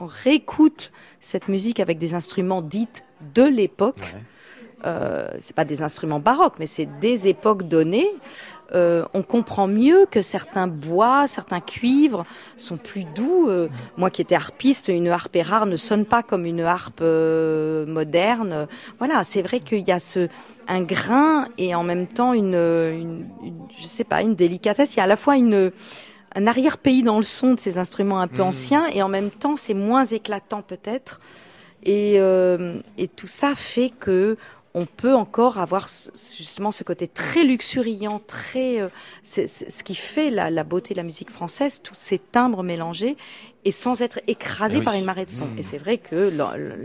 on 0.00 0.06
réécoute 0.06 0.90
cette 1.20 1.48
musique 1.48 1.80
avec 1.80 1.98
des 1.98 2.14
instruments 2.14 2.62
dites 2.62 3.04
de 3.34 3.44
l'époque. 3.44 4.14
Euh, 4.86 5.28
c'est 5.40 5.54
pas 5.54 5.66
des 5.66 5.82
instruments 5.82 6.20
baroques, 6.20 6.54
mais 6.58 6.66
c'est 6.66 6.88
des 7.00 7.28
époques 7.28 7.64
données. 7.64 8.08
Euh, 8.72 9.04
on 9.12 9.22
comprend 9.22 9.66
mieux 9.66 10.06
que 10.10 10.22
certains 10.22 10.68
bois, 10.68 11.26
certains 11.26 11.60
cuivres 11.60 12.24
sont 12.56 12.78
plus 12.78 13.04
doux. 13.04 13.46
Euh, 13.48 13.68
moi 13.98 14.08
qui 14.08 14.22
étais 14.22 14.36
harpiste, 14.36 14.88
une 14.88 15.08
harpe 15.08 15.36
rare 15.42 15.66
ne 15.66 15.76
sonne 15.76 16.06
pas 16.06 16.22
comme 16.22 16.46
une 16.46 16.62
harpe 16.62 17.00
euh, 17.02 17.84
moderne. 17.84 18.68
Voilà, 18.98 19.22
c'est 19.22 19.42
vrai 19.42 19.60
qu'il 19.60 19.86
y 19.86 19.92
a 19.92 19.98
ce 19.98 20.28
un 20.66 20.82
grain 20.82 21.46
et 21.58 21.74
en 21.74 21.82
même 21.82 22.06
temps 22.06 22.32
une, 22.32 22.54
une, 22.54 23.26
une, 23.42 23.66
je 23.78 23.86
sais 23.86 24.04
pas, 24.04 24.22
une 24.22 24.34
délicatesse. 24.34 24.94
Il 24.94 24.98
y 24.98 25.00
a 25.00 25.04
à 25.04 25.08
la 25.08 25.16
fois 25.16 25.36
une 25.36 25.72
un 26.34 26.46
arrière-pays 26.46 27.02
dans 27.02 27.18
le 27.18 27.24
son 27.24 27.54
de 27.54 27.60
ces 27.60 27.78
instruments 27.78 28.20
un 28.20 28.28
peu 28.28 28.42
mmh. 28.42 28.46
anciens 28.46 28.86
et 28.88 29.02
en 29.02 29.08
même 29.08 29.30
temps 29.30 29.56
c'est 29.56 29.74
moins 29.74 30.04
éclatant 30.04 30.62
peut-être. 30.62 31.20
Et, 31.82 32.14
euh, 32.18 32.78
et, 32.98 33.08
tout 33.08 33.26
ça 33.26 33.54
fait 33.54 33.90
que 33.98 34.36
on 34.74 34.86
peut 34.86 35.14
encore 35.14 35.58
avoir 35.58 35.88
justement 35.88 36.70
ce 36.70 36.84
côté 36.84 37.08
très 37.08 37.42
luxuriant, 37.42 38.20
très, 38.24 38.80
euh, 38.80 38.88
ce 39.24 39.82
qui 39.82 39.94
fait 39.94 40.30
la, 40.30 40.50
la, 40.50 40.62
beauté 40.62 40.94
de 40.94 40.98
la 40.98 41.02
musique 41.04 41.30
française, 41.30 41.80
tous 41.82 41.94
ces 41.94 42.18
timbres 42.18 42.62
mélangés 42.62 43.16
et 43.64 43.72
sans 43.72 44.00
être 44.00 44.20
écrasé 44.28 44.78
eh 44.80 44.84
par 44.84 44.94
une 44.94 45.04
marée 45.04 45.26
de 45.26 45.30
son. 45.30 45.46
Mmh. 45.46 45.58
Et 45.58 45.62
c'est 45.62 45.78
vrai 45.78 45.98
que 45.98 46.30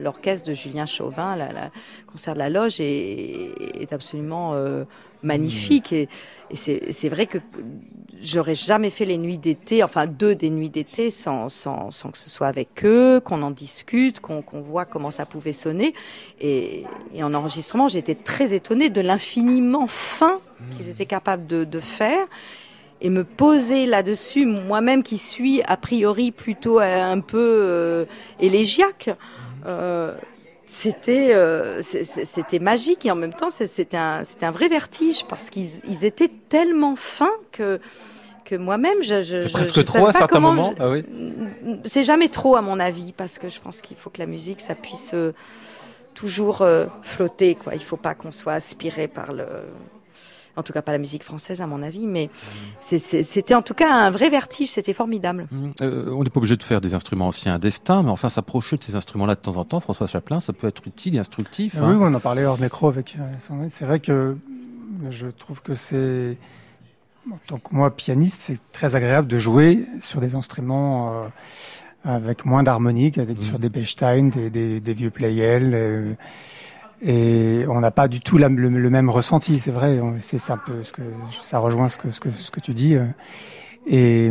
l'orchestre 0.01 0.49
de 0.49 0.53
Julien 0.55 0.85
Chauvin, 0.85 1.35
la, 1.35 1.51
la, 1.51 1.71
concert 2.07 2.33
de 2.33 2.39
la 2.39 2.49
loge, 2.49 2.81
est, 2.81 3.51
est 3.79 3.93
absolument 3.93 4.53
euh, 4.53 4.85
magnifique. 5.25 5.91
Et, 5.93 6.07
c'est 6.53 7.09
vrai 7.09 7.25
que 7.25 7.39
j'aurais 8.21 8.55
jamais 8.55 8.89
fait 8.89 9.05
les 9.05 9.17
nuits 9.17 9.37
d'été, 9.37 9.83
enfin 9.83 10.05
deux 10.07 10.35
des 10.35 10.49
nuits 10.49 10.69
d'été, 10.69 11.09
sans, 11.09 11.49
sans, 11.49 11.91
sans, 11.91 12.11
que 12.11 12.17
ce 12.17 12.29
soit 12.29 12.47
avec 12.47 12.85
eux, 12.85 13.19
qu'on 13.19 13.41
en 13.41 13.51
discute, 13.51 14.19
qu'on 14.19 14.41
qu'on 14.41 14.61
voit 14.61 14.85
comment 14.85 15.11
ça 15.11 15.25
pouvait 15.25 15.53
sonner. 15.53 15.93
Et, 16.39 16.85
en 17.21 17.33
enregistrement, 17.33 17.87
j'étais 17.87 18.15
très 18.15 18.53
étonnée 18.53 18.89
de 18.89 19.01
l'infiniment 19.01 19.87
fin 19.87 20.39
qu'ils 20.77 20.89
étaient 20.89 21.05
capables 21.05 21.47
de, 21.47 21.63
de 21.63 21.79
faire 21.79 22.27
et 23.01 23.09
me 23.09 23.23
poser 23.23 23.85
là-dessus, 23.85 24.45
moi-même 24.45 25.03
qui 25.03 25.17
suis 25.17 25.61
a 25.63 25.77
priori 25.77 26.31
plutôt 26.31 26.79
euh, 26.79 27.11
un 27.11 27.19
peu 27.19 27.37
euh, 27.39 28.05
élégiaque, 28.39 29.09
euh, 29.65 30.15
c'était 30.65 31.33
euh, 31.33 31.81
c'était 31.81 32.59
magique 32.59 33.05
et 33.05 33.11
en 33.11 33.15
même 33.15 33.33
temps 33.33 33.49
c'était 33.49 33.97
un 33.97 34.23
c'était 34.23 34.45
un 34.45 34.51
vrai 34.51 34.67
vertige 34.67 35.25
parce 35.25 35.49
qu'ils 35.49 36.05
étaient 36.05 36.31
tellement 36.49 36.95
fins 36.95 37.37
que 37.51 37.79
que 38.45 38.55
moi-même 38.55 39.01
je, 39.01 39.21
je 39.21 39.41
c'est 39.41 39.49
presque 39.49 39.83
trop 39.83 40.07
à 40.07 40.13
certains 40.13 40.39
moments 40.39 40.73
ah 40.79 40.89
oui. 40.89 41.03
C'est 41.83 42.03
jamais 42.03 42.29
trop 42.29 42.55
à 42.55 42.61
mon 42.61 42.79
avis 42.79 43.11
parce 43.11 43.37
que 43.39 43.47
je 43.47 43.59
pense 43.59 43.81
qu'il 43.81 43.97
faut 43.97 44.09
que 44.09 44.19
la 44.19 44.25
musique 44.25 44.59
ça 44.59 44.75
puisse 44.75 45.11
euh, 45.13 45.33
toujours 46.15 46.61
euh, 46.61 46.85
flotter 47.03 47.55
quoi. 47.55 47.75
Il 47.75 47.83
faut 47.83 47.97
pas 47.97 48.15
qu'on 48.15 48.31
soit 48.31 48.53
aspiré 48.53 49.07
par 49.07 49.33
le 49.33 49.45
en 50.55 50.63
tout 50.63 50.73
cas 50.73 50.81
pas 50.81 50.91
la 50.91 50.97
musique 50.97 51.23
française 51.23 51.61
à 51.61 51.67
mon 51.67 51.81
avis, 51.83 52.07
mais 52.07 52.29
c'était 52.81 53.55
en 53.55 53.61
tout 53.61 53.73
cas 53.73 53.91
un 53.91 54.09
vrai 54.09 54.29
vertige, 54.29 54.69
c'était 54.71 54.93
formidable. 54.93 55.47
Mmh. 55.51 55.69
Euh, 55.81 56.11
on 56.11 56.23
n'est 56.23 56.29
pas 56.29 56.39
obligé 56.39 56.55
de 56.55 56.63
faire 56.63 56.81
des 56.81 56.93
instruments 56.93 57.27
anciens 57.27 57.59
destin, 57.59 58.03
mais 58.03 58.09
enfin 58.09 58.29
s'approcher 58.29 58.77
de 58.77 58.83
ces 58.83 58.95
instruments-là 58.95 59.35
de 59.35 59.39
temps 59.39 59.57
en 59.57 59.65
temps, 59.65 59.79
François 59.79 60.07
Chaplin, 60.07 60.39
ça 60.39 60.53
peut 60.53 60.67
être 60.67 60.87
utile 60.87 61.15
et 61.15 61.19
instructif. 61.19 61.75
Hein. 61.77 61.89
Oui, 61.89 61.95
on 61.99 62.13
en 62.13 62.19
parlait 62.19 62.45
hors 62.45 62.59
micro 62.59 62.87
avec 62.87 63.17
euh, 63.19 63.27
C'est 63.69 63.85
vrai 63.85 63.99
que 63.99 64.37
je 65.09 65.27
trouve 65.27 65.61
que 65.61 65.73
c'est 65.73 66.37
en 67.31 67.37
tant 67.47 67.57
que 67.57 67.73
moi 67.73 67.95
pianiste, 67.95 68.41
c'est 68.41 68.59
très 68.71 68.95
agréable 68.95 69.27
de 69.27 69.37
jouer 69.39 69.85
sur 69.99 70.21
des 70.21 70.35
instruments 70.35 71.23
euh, 71.23 71.27
avec 72.03 72.45
moins 72.45 72.61
d'harmonique, 72.61 73.17
avec 73.17 73.39
mmh. 73.39 73.41
sur 73.41 73.59
des 73.59 73.69
Bechstein, 73.69 74.29
des, 74.29 74.49
des, 74.49 74.79
des 74.79 74.93
vieux 74.93 75.09
Pleyel. 75.09 75.71
Euh, 75.73 76.13
et 77.01 77.65
on 77.67 77.79
n'a 77.79 77.91
pas 77.91 78.07
du 78.07 78.21
tout 78.21 78.37
la, 78.37 78.49
le, 78.49 78.69
le, 78.69 78.89
même 78.89 79.09
ressenti, 79.09 79.59
c'est 79.59 79.71
vrai. 79.71 79.99
C'est 80.21 80.51
un 80.51 80.57
peu 80.57 80.83
ce 80.83 80.91
que 80.91 81.01
ça 81.41 81.59
rejoint 81.59 81.89
ce 81.89 81.97
que 81.97 82.09
ce 82.09 82.19
que, 82.19 82.31
ce 82.31 82.51
que 82.51 82.59
tu 82.59 82.73
dis. 82.73 82.95
Euh. 82.95 83.05
Et, 83.87 84.29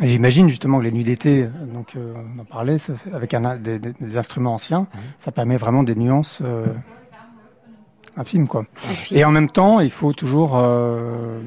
j'imagine 0.00 0.48
justement 0.48 0.78
que 0.78 0.84
les 0.84 0.92
nuits 0.92 1.04
d'été, 1.04 1.48
donc 1.72 1.96
euh, 1.96 2.14
on 2.36 2.40
en 2.40 2.44
parlait, 2.44 2.76
avec 3.12 3.34
un, 3.34 3.56
des, 3.56 3.78
des, 3.78 4.16
instruments 4.16 4.54
anciens, 4.54 4.86
ça 5.18 5.32
permet 5.32 5.56
vraiment 5.56 5.82
des 5.82 5.96
nuances 5.96 6.40
euh, 6.44 6.66
infimes, 8.16 8.46
quoi. 8.46 8.64
Et 9.10 9.24
en 9.24 9.30
même 9.30 9.50
temps, 9.50 9.80
il 9.80 9.90
faut 9.90 10.12
toujours 10.12 10.56
euh, 10.56 11.40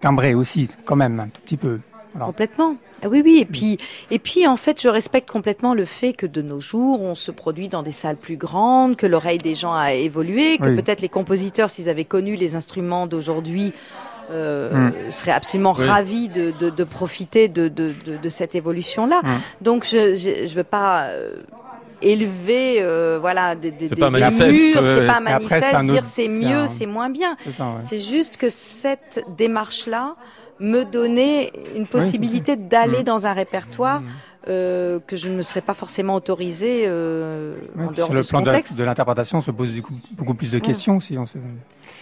timbrer 0.00 0.34
aussi, 0.34 0.70
quand 0.84 0.96
même, 0.96 1.20
un 1.20 1.28
tout 1.28 1.40
petit 1.40 1.56
peu. 1.56 1.80
Alors. 2.14 2.28
Complètement. 2.28 2.76
Ah 3.02 3.08
oui, 3.08 3.22
oui. 3.24 3.38
Et 3.40 3.44
puis, 3.44 3.78
et 4.10 4.18
puis, 4.18 4.46
en 4.46 4.56
fait, 4.56 4.80
je 4.80 4.88
respecte 4.88 5.30
complètement 5.30 5.74
le 5.74 5.84
fait 5.84 6.12
que 6.12 6.26
de 6.26 6.42
nos 6.42 6.60
jours, 6.60 7.02
on 7.02 7.14
se 7.14 7.30
produit 7.30 7.68
dans 7.68 7.82
des 7.82 7.92
salles 7.92 8.16
plus 8.16 8.36
grandes, 8.36 8.96
que 8.96 9.06
l'oreille 9.06 9.38
des 9.38 9.54
gens 9.54 9.74
a 9.74 9.92
évolué, 9.92 10.58
que 10.58 10.68
oui. 10.68 10.76
peut-être 10.76 11.00
les 11.00 11.08
compositeurs, 11.08 11.70
s'ils 11.70 11.88
avaient 11.88 12.04
connu 12.04 12.36
les 12.36 12.54
instruments 12.54 13.06
d'aujourd'hui, 13.06 13.72
euh, 14.30 14.90
mmh. 14.90 15.10
seraient 15.10 15.32
absolument 15.32 15.74
oui. 15.76 15.86
ravis 15.86 16.28
de, 16.28 16.52
de, 16.52 16.70
de 16.70 16.84
profiter 16.84 17.48
de, 17.48 17.68
de, 17.68 17.92
de, 18.22 18.28
cette 18.28 18.54
évolution-là. 18.54 19.20
Mmh. 19.22 19.28
Donc, 19.60 19.84
je 19.84 20.42
ne 20.42 20.54
veux 20.54 20.64
pas. 20.64 21.04
Euh, 21.04 21.36
élever 22.02 22.78
euh, 22.80 23.18
voilà 23.18 23.54
des, 23.54 23.70
des, 23.70 23.88
des, 23.88 23.96
pas 23.96 24.10
des 24.10 24.20
murs, 24.20 24.30
c'est 24.30 25.06
pas 25.06 25.20
manifeste, 25.20 25.64
Après, 25.72 25.84
dire 25.84 26.04
c'est 26.04 26.28
mieux, 26.28 26.66
c'est 26.66 26.84
moins 26.84 27.08
bien. 27.08 27.36
C'est 27.80 27.96
ouais. 27.96 27.98
juste 27.98 28.36
que 28.36 28.50
cette 28.50 29.24
démarche 29.38 29.86
là 29.86 30.14
me 30.60 30.84
donner 30.84 31.52
une 31.74 31.86
possibilité 31.86 32.56
d'aller 32.56 33.00
mmh. 33.00 33.04
dans 33.04 33.26
un 33.26 33.32
répertoire 33.32 34.00
mmh. 34.00 34.06
euh, 34.48 35.00
que 35.06 35.16
je 35.16 35.28
ne 35.28 35.36
me 35.36 35.42
serais 35.42 35.60
pas 35.60 35.74
forcément 35.74 36.14
autorisé 36.14 36.84
euh, 36.86 37.56
en 37.76 37.90
dehors 37.90 38.12
le 38.12 38.22
plan 38.22 38.44
contexte. 38.44 38.78
de, 38.78 38.84
l'interprétation, 38.84 39.38
on 39.38 39.40
se 39.40 39.50
pose 39.50 39.72
du 39.72 39.82
coup 39.82 39.94
beaucoup 40.12 40.34
plus 40.34 40.50
de 40.50 40.58
questions 40.58 41.00
si 41.00 41.18
on 41.18 41.26
se... 41.26 41.38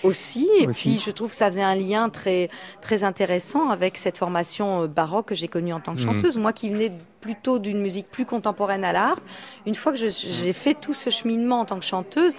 Aussi, 0.03 0.49
et 0.61 0.67
aussi. 0.67 0.91
puis 0.91 0.99
je 0.99 1.11
trouve 1.12 1.31
que 1.31 1.37
ça 1.37 1.47
faisait 1.47 1.62
un 1.62 1.77
lien 1.77 2.09
très 2.09 2.51
très 2.81 3.05
intéressant 3.05 3.71
avec 3.71 3.97
cette 3.97 4.19
formation 4.19 4.83
euh, 4.83 4.87
baroque 4.87 5.29
que 5.29 5.35
j'ai 5.35 5.49
connue 5.49 5.73
en 5.73 5.81
tant 5.81 5.95
que 5.95 6.01
mmh. 6.01 6.05
chanteuse. 6.05 6.37
Moi 6.37 6.53
qui 6.53 6.71
venais 6.71 6.93
plutôt 7.21 7.59
d'une 7.59 7.81
musique 7.81 8.09
plus 8.11 8.27
contemporaine 8.27 8.85
à 8.85 8.93
l'art, 8.93 9.19
une 9.65 9.77
fois 9.77 9.93
que 9.93 9.99
j'ai 9.99 10.53
fait 10.53 10.75
tout 10.75 10.93
ce 10.93 11.09
cheminement 11.09 11.61
en 11.61 11.65
tant 11.65 11.79
que 11.79 11.85
chanteuse, 11.85 12.35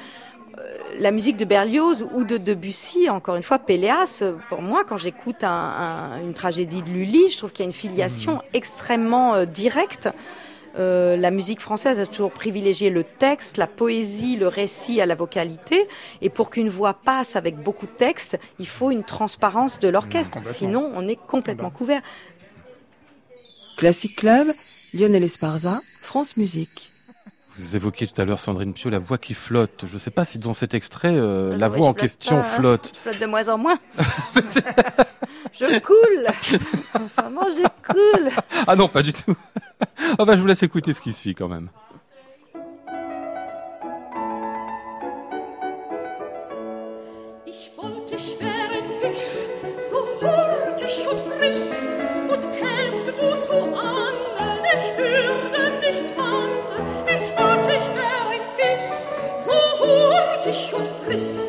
la 0.99 1.11
musique 1.11 1.37
de 1.37 1.45
Berlioz 1.45 2.05
ou 2.13 2.23
de 2.23 2.37
Debussy, 2.37 3.09
encore 3.09 3.35
une 3.35 3.43
fois, 3.43 3.59
Péléas, 3.59 4.23
pour 4.49 4.61
moi, 4.61 4.83
quand 4.87 4.97
j'écoute 4.97 5.43
un, 5.43 5.49
un, 5.49 6.21
une 6.21 6.33
tragédie 6.33 6.81
de 6.81 6.89
Lully, 6.89 7.29
je 7.29 7.37
trouve 7.37 7.51
qu'il 7.51 7.63
y 7.63 7.67
a 7.67 7.69
une 7.69 7.73
filiation 7.73 8.35
mmh. 8.35 8.41
extrêmement 8.53 9.35
euh, 9.35 9.45
directe. 9.45 10.09
Euh, 10.77 11.15
la 11.17 11.29
musique 11.29 11.59
française 11.59 11.99
a 11.99 12.05
toujours 12.05 12.31
privilégié 12.31 12.89
le 12.89 13.03
texte, 13.03 13.57
la 13.57 13.67
poésie, 13.67 14.37
le 14.37 14.47
récit 14.47 15.01
à 15.01 15.05
la 15.05 15.15
vocalité. 15.15 15.87
Et 16.21 16.29
pour 16.29 16.49
qu'une 16.49 16.69
voix 16.69 16.93
passe 16.93 17.35
avec 17.35 17.57
beaucoup 17.57 17.85
de 17.85 17.91
texte, 17.91 18.39
il 18.59 18.67
faut 18.67 18.91
une 18.91 19.03
transparence 19.03 19.79
de 19.79 19.87
l'orchestre. 19.87 20.39
Mmh, 20.39 20.43
Sinon, 20.43 20.91
on 20.95 21.07
est 21.07 21.19
complètement 21.27 21.69
couvert. 21.69 22.01
Classic 23.77 24.15
Club, 24.15 24.47
Lionel 24.93 25.23
Esparza, 25.23 25.79
France 26.01 26.37
Musique. 26.37 26.92
Vous 27.55 27.75
évoquiez 27.75 28.07
tout 28.07 28.19
à 28.19 28.25
l'heure, 28.25 28.39
Sandrine 28.39 28.73
Pio, 28.73 28.89
la 28.89 28.97
voix 28.97 29.19
qui 29.19 29.35
flotte. 29.35 29.85
Je 29.85 29.93
ne 29.93 29.99
sais 29.99 30.09
pas 30.09 30.25
si 30.25 30.39
dans 30.39 30.53
cet 30.53 30.73
extrait, 30.73 31.13
euh, 31.15 31.55
la 31.55 31.69
voix 31.69 31.87
en 31.87 31.93
question 31.93 32.37
pas, 32.37 32.43
flotte. 32.43 32.93
Je 32.95 32.99
flotte 33.01 33.19
de 33.19 33.25
moins 33.27 33.47
en 33.47 33.57
moins. 33.59 33.79
je 35.53 35.79
coule. 35.79 36.27
en 36.95 37.07
ce 37.07 37.21
moment, 37.21 37.47
je 37.51 37.67
coule. 37.85 38.31
Ah 38.65 38.75
non, 38.75 38.87
pas 38.87 39.03
du 39.03 39.13
tout. 39.13 39.35
oh 40.17 40.25
bah, 40.25 40.35
je 40.35 40.41
vous 40.41 40.47
laisse 40.47 40.63
écouter 40.63 40.93
ce 40.93 41.01
qui 41.01 41.13
suit 41.13 41.35
quand 41.35 41.47
même. 41.47 41.69
weich 60.53 60.73
und 60.73 60.87
frisch. 60.87 61.42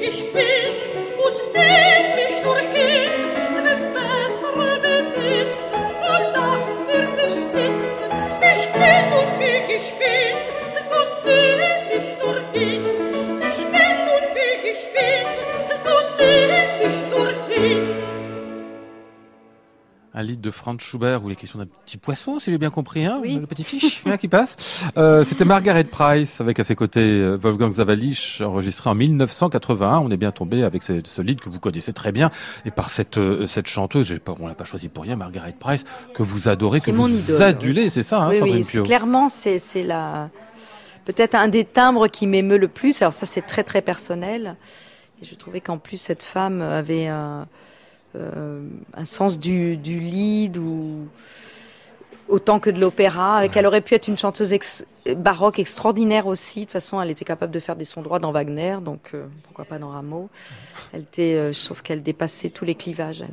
ich 0.00 0.32
bin 0.32 0.72
und 1.24 1.42
wer 1.52 1.81
Franz 20.50 20.82
Schubert 20.82 21.24
où 21.24 21.28
les 21.28 21.36
questions 21.36 21.58
d'un 21.58 21.66
petit 21.66 21.96
poisson, 21.96 22.38
si 22.38 22.50
j'ai 22.50 22.58
bien 22.58 22.70
compris, 22.70 23.04
hein, 23.04 23.20
le 23.24 23.46
petit 23.46 23.64
fiche 23.64 24.02
hein, 24.06 24.16
qui 24.16 24.28
passe. 24.28 24.56
Euh, 24.96 25.24
C'était 25.24 25.44
Margaret 25.44 25.84
Price 25.84 26.40
avec 26.40 26.60
à 26.60 26.64
ses 26.64 26.74
côtés 26.74 27.00
euh, 27.00 27.36
Wolfgang 27.36 27.72
Zawalisch, 27.72 28.40
enregistré 28.40 28.90
en 28.90 28.94
1981. 28.94 29.98
On 30.00 30.10
est 30.10 30.16
bien 30.16 30.32
tombé 30.32 30.64
avec 30.64 30.82
ce, 30.82 31.00
ce 31.04 31.22
lead 31.22 31.40
que 31.40 31.48
vous 31.48 31.60
connaissez 31.60 31.92
très 31.92 32.12
bien 32.12 32.30
et 32.66 32.70
par 32.70 32.90
cette 32.90 33.16
euh, 33.16 33.46
cette 33.46 33.68
chanteuse, 33.68 34.18
pas, 34.24 34.34
on 34.38 34.46
l'a 34.46 34.54
pas 34.54 34.64
choisi 34.64 34.88
pour 34.88 35.04
rien, 35.04 35.16
Margaret 35.16 35.54
Price, 35.58 35.84
que 36.14 36.22
vous 36.22 36.48
adorez, 36.48 36.80
que 36.80 36.90
vous 36.90 37.42
adulez, 37.42 37.88
c'est 37.90 38.02
ça, 38.02 38.22
hein, 38.22 38.30
oui, 38.30 38.38
Sandrine 38.38 38.66
oui, 38.74 38.82
Clairement, 38.82 39.28
c'est 39.28 39.58
c'est 39.58 39.82
la 39.82 40.30
peut-être 41.04 41.34
un 41.34 41.48
des 41.48 41.64
timbres 41.64 42.08
qui 42.08 42.26
m'émeut 42.26 42.58
le 42.58 42.68
plus. 42.68 43.00
Alors 43.02 43.12
ça, 43.12 43.26
c'est 43.26 43.42
très 43.42 43.64
très 43.64 43.82
personnel. 43.82 44.56
Et 45.20 45.24
je 45.24 45.34
trouvais 45.34 45.60
qu'en 45.60 45.78
plus 45.78 45.98
cette 45.98 46.22
femme 46.22 46.60
avait 46.62 47.06
un 47.06 47.42
euh, 47.42 47.44
un 48.14 49.04
sens 49.04 49.38
du, 49.38 49.76
du 49.76 50.00
lead 50.00 50.58
ou 50.58 51.08
autant 52.32 52.60
que 52.60 52.70
de 52.70 52.80
l'opéra, 52.80 53.46
qu'elle 53.48 53.66
aurait 53.66 53.80
pu 53.80 53.94
être 53.94 54.08
une 54.08 54.16
chanteuse 54.16 54.54
baroque 55.16 55.58
extraordinaire 55.58 56.26
aussi. 56.26 56.60
De 56.60 56.64
toute 56.64 56.72
façon, 56.72 57.00
elle 57.00 57.10
était 57.10 57.24
capable 57.24 57.52
de 57.52 57.60
faire 57.60 57.76
des 57.76 57.84
sons 57.84 58.02
droits 58.02 58.18
dans 58.18 58.32
Wagner, 58.32 58.78
donc 58.82 59.10
euh, 59.14 59.26
pourquoi 59.42 59.64
pas 59.64 59.78
dans 59.78 59.90
Rameau. 59.90 60.30
Elle 60.92 61.02
était, 61.02 61.34
euh, 61.34 61.52
sauf 61.52 61.82
qu'elle 61.82 62.02
dépassait 62.02 62.50
tous 62.50 62.64
les 62.64 62.74
clivages. 62.74 63.24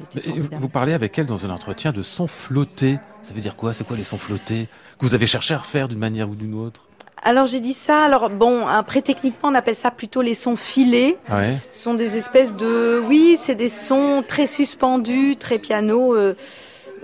vous 0.52 0.70
parlez 0.70 0.94
avec 0.94 1.18
elle 1.18 1.28
dans 1.28 1.46
un 1.46 1.50
entretien 1.50 1.92
de 1.92 2.02
sons 2.02 2.28
flottés. 2.28 3.00
Ça 3.22 3.34
veut 3.34 3.42
dire 3.42 3.56
quoi? 3.56 3.74
C'est 3.74 3.86
quoi 3.86 3.96
les 3.96 4.04
sons 4.04 4.18
flottés? 4.18 4.68
Que 4.98 5.06
vous 5.06 5.16
avez 5.16 5.28
cherché 5.28 5.54
à 5.54 5.60
refaire 5.60 5.88
d'une 5.88 6.00
manière 6.00 6.30
ou 6.30 6.36
d'une 6.36 6.56
autre? 6.56 6.89
Alors 7.24 7.46
j'ai 7.46 7.60
dit 7.60 7.74
ça. 7.74 8.04
Alors 8.04 8.30
bon, 8.30 8.68
après 8.68 9.02
techniquement 9.02 9.50
on 9.50 9.56
appelle 9.56 9.76
ça 9.76 9.92
plutôt 9.92 10.22
les 10.22 10.34
sons 10.34 10.56
filés. 10.56 11.18
Ouais. 11.30 11.56
Ce 11.70 11.84
sont 11.84 11.94
des 11.94 12.18
espèces 12.18 12.56
de, 12.56 13.02
oui, 13.08 13.36
c'est 13.38 13.56
des 13.56 13.70
sons 13.70 14.24
très 14.28 14.48
suspendus, 14.48 15.36
très 15.38 15.60
piano, 15.60 16.16
euh, 16.16 16.36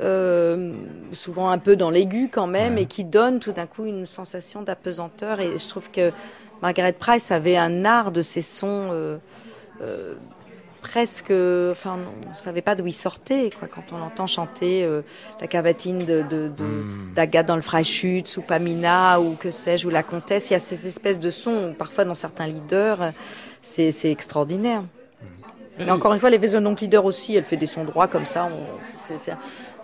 euh, 0.02 0.74
souvent 1.12 1.50
un 1.50 1.58
peu 1.58 1.76
dans 1.76 1.90
l'aigu 1.90 2.30
quand 2.32 2.48
même, 2.48 2.78
et 2.78 2.86
qui 2.86 3.04
donnent 3.04 3.40
tout 3.40 3.52
d'un 3.52 3.66
coup 3.68 3.86
une 3.86 4.06
sensation 4.06 4.62
d'apesanteur. 4.62 5.40
Et 5.40 5.58
je 5.58 5.68
trouve 5.68 5.90
que 5.92 6.12
Margaret 6.62 6.94
Price 6.94 7.32
avait 7.32 7.58
un 7.58 7.86
art 7.86 8.12
de 8.12 8.22
ces 8.22 8.42
sons. 8.42 8.90
Euh, 8.92 9.18
euh 9.82 10.16
presque, 10.96 11.32
enfin, 11.72 12.00
on 12.26 12.30
ne 12.30 12.34
savait 12.34 12.62
pas 12.62 12.74
d'où 12.74 12.88
il 12.88 12.94
sortait. 12.94 13.50
Quoi. 13.60 13.68
Quand 13.68 13.84
on 13.92 14.02
entend 14.02 14.28
chanter 14.28 14.86
euh, 14.86 15.02
la 15.42 15.48
cavatine 15.48 15.98
de, 15.98 16.22
de, 16.22 16.48
de 16.48 16.64
hmm. 16.64 17.44
dans 17.46 17.58
le 17.58 17.62
Freischütz 17.62 18.38
ou 18.38 18.42
Pamina 18.42 19.20
ou 19.20 19.36
que 19.36 19.52
sais-je 19.52 19.88
ou 19.88 19.90
la 19.90 20.04
Comtesse, 20.04 20.50
il 20.50 20.54
y 20.54 20.56
a 20.56 20.60
ces 20.60 20.88
espèces 20.88 21.20
de 21.20 21.30
sons. 21.30 21.76
Parfois, 21.78 22.06
dans 22.06 22.14
certains 22.14 22.48
leaders, 22.48 23.12
c'est, 23.62 23.92
c'est 23.92 24.10
extraordinaire. 24.10 24.84
Mais 25.80 25.92
encore 25.92 26.14
une 26.14 26.20
fois, 26.22 26.30
les 26.30 26.38
donc 26.38 26.80
Leader 26.80 27.04
aussi, 27.04 27.36
elle 27.36 27.44
fait 27.44 27.58
des 27.58 27.66
sons 27.66 27.84
droits 27.84 28.08
comme 28.08 28.24
ça. 28.24 28.48
On, 28.50 28.64
c'est, 29.04 29.36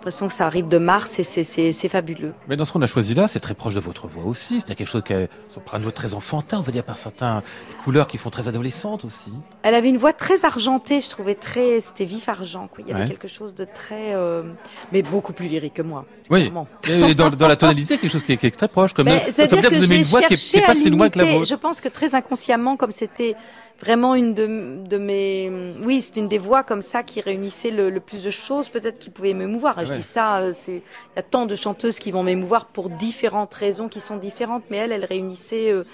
l'impression 0.02 0.26
que 0.26 0.32
ça 0.32 0.46
arrive 0.46 0.66
de 0.66 0.78
Mars 0.78 1.20
et 1.20 1.22
c'est 1.22 1.88
fabuleux. 1.88 2.34
Mais 2.48 2.56
dans 2.56 2.64
ce 2.64 2.72
qu'on 2.72 2.82
a 2.82 2.88
choisi 2.88 3.14
là, 3.14 3.28
c'est 3.28 3.38
très 3.38 3.54
proche 3.54 3.74
de 3.74 3.78
votre 3.78 4.08
voix 4.08 4.24
aussi. 4.24 4.60
C'est 4.60 4.74
quelque 4.74 4.88
chose 4.88 5.04
qui 5.04 5.12
est 5.12 5.28
un 5.72 5.78
voix 5.78 5.92
très 5.92 6.14
enfantin, 6.14 6.58
on 6.58 6.62
va 6.62 6.72
dire 6.72 6.82
par 6.82 6.96
certains 6.96 7.40
des 7.68 7.76
couleurs 7.76 8.08
qui 8.08 8.18
font 8.18 8.28
très 8.28 8.48
adolescente 8.48 9.04
aussi. 9.04 9.32
Elle 9.62 9.76
avait 9.76 9.88
une 9.88 9.98
voix 9.98 10.12
très 10.12 10.44
argentée, 10.44 11.00
je 11.00 11.08
trouvais 11.08 11.36
très, 11.36 11.78
c'était 11.78 12.04
vif 12.04 12.28
argent. 12.28 12.66
Quoi. 12.66 12.84
Il 12.84 12.90
y 12.90 12.92
avait 12.92 13.08
quelque 13.08 13.28
chose 13.28 13.54
de 13.54 13.64
très, 13.64 14.14
euh, 14.14 14.42
mais 14.90 15.02
beaucoup 15.02 15.32
plus 15.32 15.46
lyrique 15.46 15.74
que 15.74 15.82
moi. 15.82 16.04
Oui. 16.30 16.52
Et 16.88 17.14
dans, 17.14 17.30
dans, 17.30 17.48
la 17.48 17.56
tonalité, 17.56 17.96
quelque 17.96 18.10
chose 18.10 18.24
qui 18.24 18.32
est, 18.32 18.36
qui 18.36 18.46
est 18.46 18.50
très 18.50 18.68
proche. 18.68 18.92
Comme 18.94 19.06
ça, 19.06 19.46
veut 19.46 19.60
dire 19.60 19.70
que, 19.70 19.76
vous 19.76 19.84
aimez 19.84 19.98
une 19.98 20.04
voix 20.04 20.22
qui 20.22 20.34
est, 20.34 20.66
pas 20.66 20.74
si 20.74 20.90
loin 20.90 21.10
que 21.10 21.18
la 21.20 21.26
vôtre. 21.26 21.46
Je 21.46 21.54
pense 21.54 21.80
que 21.80 21.88
très 21.88 22.16
inconsciemment, 22.16 22.76
comme 22.76 22.90
c'était 22.90 23.36
vraiment 23.80 24.14
une 24.14 24.34
de, 24.34 24.86
de 24.86 24.96
mes, 24.96 25.50
oui, 25.84 26.00
c'est 26.00 26.16
une 26.16 26.28
des 26.28 26.38
voix 26.38 26.62
comme 26.62 26.82
ça 26.82 27.02
qui 27.02 27.20
réunissait 27.20 27.70
le, 27.70 27.90
le 27.90 28.00
plus 28.00 28.22
de 28.22 28.30
choses, 28.30 28.68
peut-être 28.68 28.98
qui 28.98 29.10
pouvait 29.10 29.34
m'émouvoir. 29.34 29.78
Et 29.80 29.86
je 29.92 29.98
dis 29.98 30.02
ça, 30.02 30.38
euh, 30.38 30.52
c'est, 30.54 30.76
il 30.76 31.16
y 31.16 31.18
a 31.18 31.22
tant 31.22 31.46
de 31.46 31.54
chanteuses 31.56 31.98
qui 31.98 32.10
vont 32.10 32.22
m'émouvoir 32.22 32.66
pour 32.66 32.90
différentes 32.90 33.54
raisons 33.54 33.88
qui 33.88 34.00
sont 34.00 34.16
différentes, 34.16 34.64
mais 34.70 34.78
elle, 34.78 34.92
elle 34.92 35.04
réunissait 35.04 35.70
euh, 35.70 35.84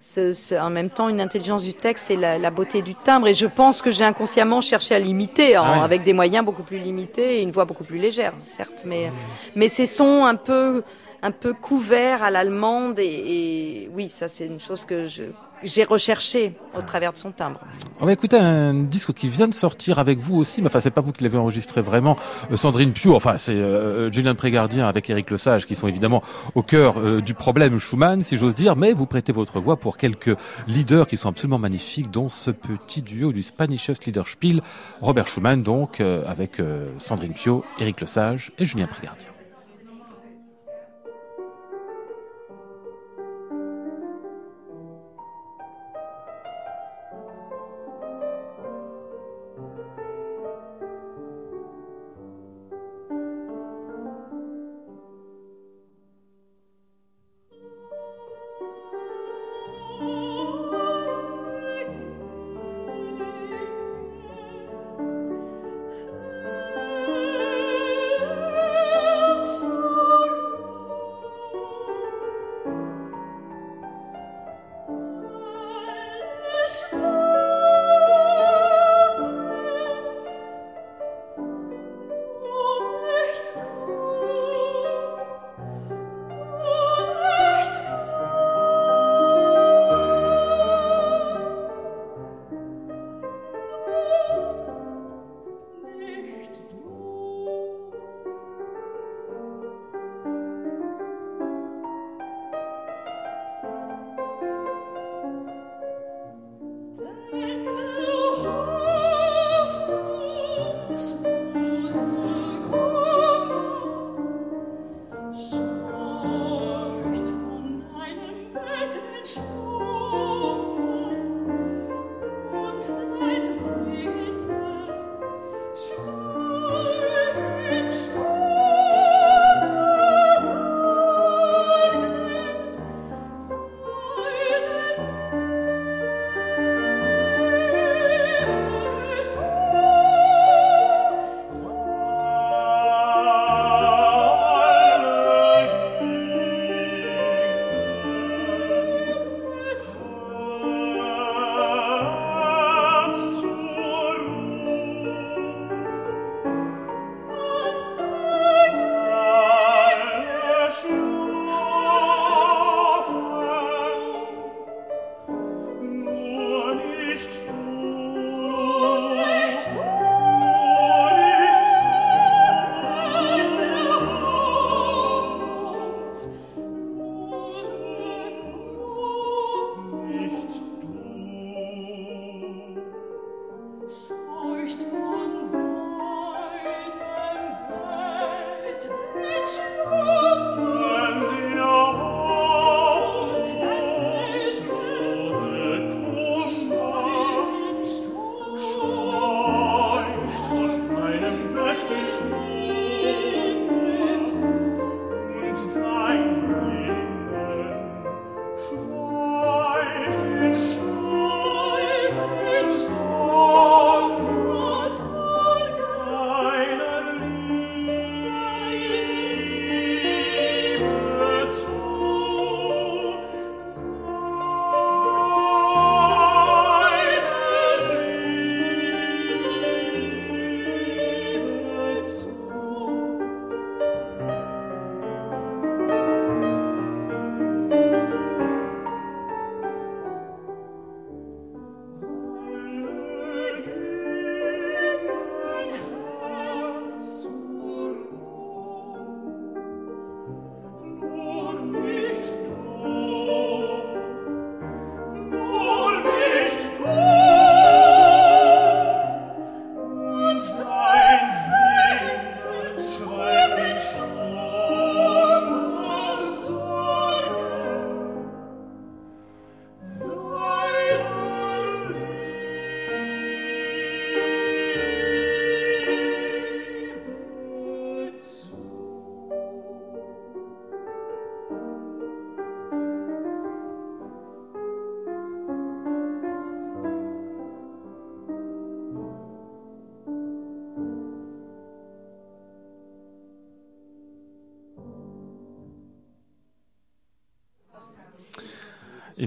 ce, 0.00 0.32
ce, 0.32 0.54
en 0.54 0.70
même 0.70 0.90
temps 0.90 1.08
une 1.08 1.20
intelligence 1.20 1.62
du 1.62 1.74
texte 1.74 2.10
et 2.10 2.16
la, 2.16 2.38
la, 2.38 2.50
beauté 2.50 2.82
du 2.82 2.94
timbre. 2.94 3.28
Et 3.28 3.34
je 3.34 3.46
pense 3.46 3.82
que 3.82 3.90
j'ai 3.90 4.04
inconsciemment 4.04 4.60
cherché 4.60 4.94
à 4.94 4.98
l'imiter, 4.98 5.56
ah 5.56 5.84
avec 5.84 6.02
des 6.04 6.12
moyens 6.12 6.44
beaucoup 6.44 6.62
plus 6.62 6.78
limités 6.78 7.38
et 7.38 7.42
une 7.42 7.52
voix 7.52 7.64
beaucoup 7.64 7.84
plus 7.84 7.98
légère, 7.98 8.32
certes, 8.38 8.82
mais, 8.84 9.12
mais 9.56 9.68
ces 9.68 9.86
sons 9.86 10.24
un 10.24 10.36
peu, 10.36 10.82
un 11.22 11.30
peu 11.30 11.52
couverts 11.52 12.22
à 12.22 12.30
l'allemande 12.30 12.98
et, 12.98 13.84
et 13.84 13.90
oui, 13.94 14.08
ça 14.08 14.28
c'est 14.28 14.46
une 14.46 14.60
chose 14.60 14.84
que 14.84 15.06
je 15.06 15.24
j'ai 15.62 15.84
recherché 15.84 16.54
au 16.76 16.82
travers 16.82 17.12
de 17.12 17.18
son 17.18 17.32
timbre. 17.32 17.60
On 18.00 18.06
va 18.06 18.12
écouter 18.12 18.38
un 18.38 18.74
disque 18.74 19.12
qui 19.12 19.28
vient 19.28 19.48
de 19.48 19.54
sortir 19.54 19.98
avec 19.98 20.18
vous 20.18 20.36
aussi, 20.36 20.62
mais 20.62 20.68
enfin 20.68 20.80
c'est 20.80 20.90
pas 20.90 21.00
vous 21.00 21.12
qui 21.12 21.24
l'avez 21.24 21.38
enregistré 21.38 21.82
vraiment, 21.82 22.16
euh, 22.50 22.56
Sandrine 22.56 22.92
Pio, 22.92 23.14
enfin 23.14 23.38
c'est 23.38 23.54
euh, 23.54 24.10
Julien 24.10 24.34
Prégardien 24.34 24.86
avec 24.86 25.10
Éric 25.10 25.30
Lesage 25.30 25.66
qui 25.66 25.74
sont 25.74 25.88
évidemment 25.88 26.22
au 26.54 26.62
cœur 26.62 26.98
euh, 26.98 27.20
du 27.20 27.34
problème 27.34 27.78
Schumann, 27.78 28.20
si 28.20 28.36
j'ose 28.36 28.54
dire, 28.54 28.76
mais 28.76 28.92
vous 28.92 29.06
prêtez 29.06 29.32
votre 29.32 29.60
voix 29.60 29.76
pour 29.76 29.96
quelques 29.96 30.36
leaders 30.66 31.06
qui 31.06 31.16
sont 31.16 31.28
absolument 31.28 31.58
magnifiques, 31.58 32.10
dont 32.10 32.28
ce 32.28 32.50
petit 32.50 33.02
duo 33.02 33.32
du 33.32 33.42
Spanisches 33.42 34.04
Liederspiel, 34.06 34.60
Robert 35.00 35.28
Schumann 35.28 35.62
donc, 35.62 36.00
avec 36.00 36.60
Sandrine 36.98 37.32
Pio, 37.32 37.64
Éric 37.78 38.00
Lesage 38.00 38.52
et 38.58 38.64
Julien 38.64 38.86
Prégardien. 38.86 39.28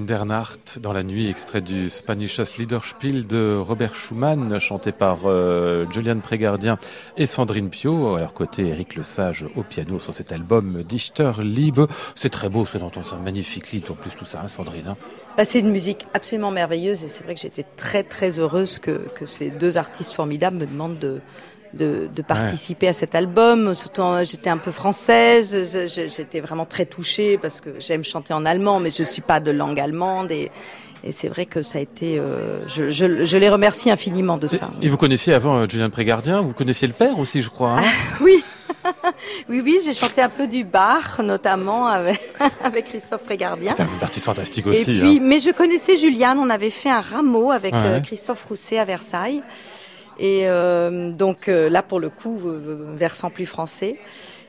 In 0.03 0.05
der 0.05 0.25
Nacht, 0.25 0.79
dans 0.79 0.91
la 0.91 1.01
nuit, 1.01 1.29
extrait 1.29 1.61
du 1.61 1.89
Spanisches 1.89 2.57
Liederspiel 2.57 3.25
de 3.25 3.57
Robert 3.57 3.95
Schumann, 3.95 4.59
chanté 4.59 4.91
par 4.91 5.19
euh, 5.23 5.85
Julian 5.91 6.19
Prégardien 6.19 6.77
et 7.15 7.25
Sandrine 7.25 7.69
Pio, 7.69 8.15
à 8.15 8.19
leur 8.19 8.33
côté 8.33 8.67
Eric 8.67 8.97
Lesage 8.97 9.45
au 9.55 9.63
piano 9.63 9.99
sur 9.99 10.13
cet 10.13 10.33
album 10.33 10.83
Dichter 10.83 11.31
Liebe. 11.39 11.87
C'est 12.15 12.31
très 12.31 12.49
beau, 12.49 12.65
c'est 12.65 12.79
d'entendre 12.79 13.07
ça, 13.07 13.15
magnifique 13.15 13.71
lied 13.71 13.85
en 13.89 13.93
plus 13.93 14.11
tout 14.11 14.25
ça, 14.25 14.41
hein, 14.41 14.49
Sandrine. 14.49 14.89
Hein 14.89 14.97
bah, 15.37 15.45
c'est 15.45 15.61
une 15.61 15.71
musique 15.71 16.05
absolument 16.13 16.51
merveilleuse 16.51 17.05
et 17.05 17.07
c'est 17.07 17.23
vrai 17.23 17.35
que 17.35 17.39
j'étais 17.39 17.63
très 17.63 18.03
très 18.03 18.39
heureuse 18.39 18.79
que, 18.79 19.07
que 19.15 19.25
ces 19.25 19.51
deux 19.51 19.77
artistes 19.77 20.11
formidables 20.11 20.57
me 20.57 20.65
demandent 20.65 20.99
de, 20.99 21.21
de, 21.73 22.09
de 22.13 22.21
participer 22.21 22.87
à 22.87 22.93
cet 22.93 23.15
album. 23.15 23.75
Surtout, 23.75 24.03
j'étais 24.23 24.49
un 24.49 24.57
peu 24.57 24.71
française, 24.71 25.87
j'étais 25.87 26.39
vraiment 26.39 26.65
très 26.65 26.85
touchée 26.85 27.37
parce 27.37 27.61
que 27.61 27.69
j'aime 27.79 28.03
chanter 28.03 28.33
en 28.33 28.45
allemand, 28.45 28.79
mais 28.79 28.89
je 28.89 29.03
suis 29.03 29.21
pas 29.21 29.39
de 29.39 29.51
langue 29.51 29.79
allemande 29.79 30.31
et, 30.31 30.51
et 31.05 31.11
c'est 31.11 31.27
vrai 31.27 31.45
que 31.45 31.61
ça 31.61 31.79
a 31.79 31.81
été. 31.81 32.17
Euh, 32.17 32.65
je, 32.67 32.89
je, 32.89 33.25
je, 33.25 33.37
les 33.37 33.49
remercie 33.49 33.91
infiniment 33.91 34.37
de 34.37 34.47
ça. 34.47 34.71
Et, 34.81 34.87
vous 34.87 34.95
connaissiez 34.95 35.33
avant 35.33 35.57
euh, 35.57 35.67
Julien 35.67 35.89
Prégardien, 35.89 36.39
vous 36.39 36.53
connaissiez 36.53 36.87
le 36.87 36.93
père 36.93 37.19
aussi, 37.19 37.41
je 37.41 37.49
crois. 37.49 37.71
Hein 37.71 37.83
ah, 37.83 38.17
oui. 38.21 38.41
oui, 39.49 39.61
oui, 39.63 39.79
j'ai 39.83 39.93
chanté 39.93 40.21
un 40.21 40.29
peu 40.29 40.47
du 40.47 40.63
Bach, 40.63 41.19
notamment 41.19 41.87
avec, 41.87 42.21
avec 42.63 42.85
Christophe 42.85 43.23
Prégardien. 43.23 43.73
C'est 43.75 43.83
un 43.83 43.89
artiste 44.01 44.25
fantastique 44.25 44.65
aussi. 44.65 44.91
Et 44.91 44.99
puis, 44.99 45.17
hein. 45.17 45.19
Mais 45.21 45.41
je 45.41 45.51
connaissais 45.51 45.97
Juliane, 45.97 46.39
on 46.39 46.49
avait 46.49 46.69
fait 46.69 46.89
un 46.89 47.01
rameau 47.01 47.51
avec 47.51 47.73
euh, 47.73 47.99
Christophe 47.99 48.45
Rousset 48.45 48.77
à 48.77 48.85
Versailles. 48.85 49.41
Et 50.19 50.43
euh, 50.45 51.11
donc 51.11 51.47
euh, 51.47 51.69
là, 51.69 51.81
pour 51.81 51.99
le 51.99 52.09
coup, 52.09 52.39
euh, 52.45 52.93
versant 52.95 53.29
plus 53.29 53.45
français. 53.45 53.97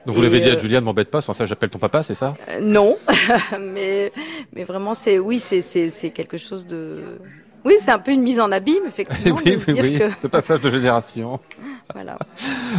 Donc 0.06 0.16
vous 0.16 0.22
l'avez 0.22 0.40
dit 0.40 0.50
à 0.50 0.58
Julia, 0.58 0.80
ne 0.80 0.84
m'embête 0.84 1.10
pas, 1.10 1.22
sans 1.22 1.32
ça 1.32 1.46
j'appelle 1.46 1.70
ton 1.70 1.78
papa, 1.78 2.02
c'est 2.02 2.14
ça? 2.14 2.36
Non, 2.60 2.98
mais 3.60 4.12
mais 4.52 4.64
vraiment 4.64 4.92
c'est 4.92 5.18
oui 5.18 5.40
c'est 5.40 5.62
c'est 5.62 5.88
c'est 5.88 6.10
quelque 6.10 6.36
chose 6.36 6.66
de 6.66 7.18
oui 7.64 7.76
c'est 7.78 7.90
un 7.90 7.98
peu 7.98 8.10
une 8.10 8.20
mise 8.20 8.38
en 8.38 8.52
abîme 8.52 8.84
effectivement. 8.86 9.38
oui 9.46 9.56
oui 9.66 9.74
oui, 9.80 9.98
que... 9.98 10.10
ce 10.20 10.26
passage 10.26 10.60
de 10.60 10.68
génération. 10.68 11.40
Voilà. 11.92 12.18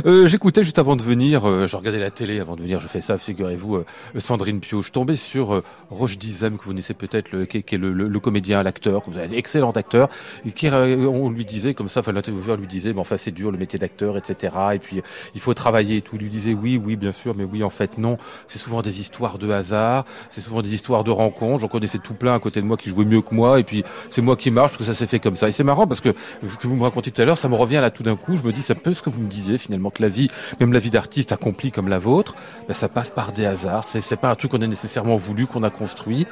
Euh, 0.06 0.26
J'écoutais 0.26 0.64
juste 0.64 0.80
avant 0.80 0.96
de 0.96 1.02
venir, 1.02 1.48
euh, 1.48 1.68
je 1.68 1.78
regardais 1.78 2.00
la 2.00 2.10
télé 2.10 2.40
avant 2.40 2.56
de 2.56 2.62
venir, 2.62 2.80
je 2.80 2.88
fais 2.88 3.02
ça, 3.02 3.18
figurez-vous, 3.18 3.76
euh, 3.76 3.86
Sandrine 4.18 4.60
Pio. 4.60 4.82
Je 4.82 4.92
tombais 4.92 5.16
sur 5.16 5.54
euh, 5.54 5.64
Roche 5.92 6.18
Dizem, 6.18 6.58
que 6.58 6.64
vous 6.64 6.70
connaissez 6.72 6.96
peut-être, 6.96 7.32
le, 7.32 7.46
qui, 7.46 7.58
est 7.60 7.78
le, 7.78 7.94
le, 7.94 8.08
le 8.08 8.20
comédien, 8.20 8.64
l'acteur, 8.64 9.04
que 9.04 9.12
vous 9.12 9.18
avez 9.20 9.38
excellent 9.38 9.72
acteur, 9.72 10.10
et 10.46 10.52
qui, 10.52 10.68
euh, 10.68 11.08
on 11.08 11.30
lui 11.30 11.46
disait 11.46 11.76
comme 11.76 11.88
ça, 11.88 12.00
enfin 12.00 12.14
l'intervieweur 12.14 12.58
lui 12.58 12.66
disait, 12.68 12.94
mais 12.94 13.00
enfin 13.00 13.16
c'est 13.16 13.32
dur 13.32 13.52
le 13.52 13.60
métier 13.60 13.78
d'acteur, 13.78 14.18
etc. 14.18 14.54
Et 14.74 14.80
puis 14.80 15.02
il 15.36 15.40
faut 15.40 15.54
travailler 15.54 15.98
et 15.98 16.02
tout. 16.02 16.16
Il 16.16 16.24
lui 16.24 16.30
disait 16.30 16.54
oui, 16.54 16.82
oui, 16.84 16.96
bien 16.96 17.12
sûr, 17.12 17.36
mais 17.36 17.44
oui, 17.44 17.64
en 17.64 17.70
fait 17.70 18.00
non. 18.00 18.18
C'est 18.48 18.60
souvent 18.60 18.82
des 18.82 19.00
histoires 19.00 19.38
de 19.38 19.50
hasard, 19.52 20.06
c'est 20.30 20.42
souvent 20.42 20.64
des 20.64 20.74
histoires 20.74 21.04
de 21.04 21.12
rencontres. 21.12 21.62
J'en 21.62 21.68
connaissais 21.68 22.00
tout 22.00 22.16
plein 22.16 22.34
à 22.34 22.40
côté 22.40 22.60
de 22.60 22.66
moi 22.66 22.76
qui 22.76 22.90
jouaient 22.90 23.06
mieux 23.06 23.22
que 23.22 23.36
moi, 23.36 23.60
et 23.60 23.64
puis 23.64 23.84
c'est 24.10 24.22
moi 24.24 24.36
qui 24.36 24.50
marche 24.50 24.72
parce 24.72 24.80
que 24.80 24.84
ça 24.84 24.96
s'est 24.96 25.08
fait 25.08 25.20
comme 25.20 25.36
ça. 25.36 25.48
Et 25.48 25.52
c'est 25.52 25.64
marrant 25.64 25.86
parce 25.86 26.02
que 26.02 26.14
ce 26.46 26.58
que 26.58 26.68
vous 26.68 26.76
me 26.76 26.84
racontiez 26.84 27.12
tout 27.12 27.22
à 27.22 27.26
l'heure, 27.26 27.38
ça 27.38 27.50
me 27.50 27.56
revient 27.56 27.76
là 27.76 27.92
tout 27.92 28.04
d'un 28.04 28.16
coup. 28.16 28.36
Je 28.36 28.44
me 28.44 28.52
dis, 28.52 28.64
ça 28.64 28.74
peut 28.74 28.95
ce 28.96 29.02
que 29.02 29.10
vous 29.10 29.22
me 29.22 29.28
disiez 29.28 29.58
finalement 29.58 29.90
que 29.90 30.02
la 30.02 30.10
vie, 30.10 30.30
même 30.60 30.74
la 30.74 30.80
vie 30.80 30.90
d'artiste 30.90 31.32
accomplie 31.32 31.72
comme 31.72 31.88
la 31.88 32.00
vôtre, 32.00 32.36
ben, 32.68 32.74
ça 32.74 32.90
passe 32.90 33.10
par 33.10 33.32
des 33.32 33.46
hasards. 33.46 33.84
C'est, 33.84 34.02
c'est 34.02 34.18
pas 34.18 34.30
un 34.30 34.36
truc 34.36 34.52
qu'on 34.52 34.62
a 34.62 34.68
nécessairement 34.68 35.16
voulu, 35.16 35.48
qu'on 35.48 35.64
a 35.64 35.70
construit, 35.70 36.26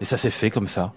et 0.00 0.04
ça 0.04 0.16
s'est 0.16 0.30
fait 0.30 0.50
comme 0.50 0.66
ça. 0.66 0.92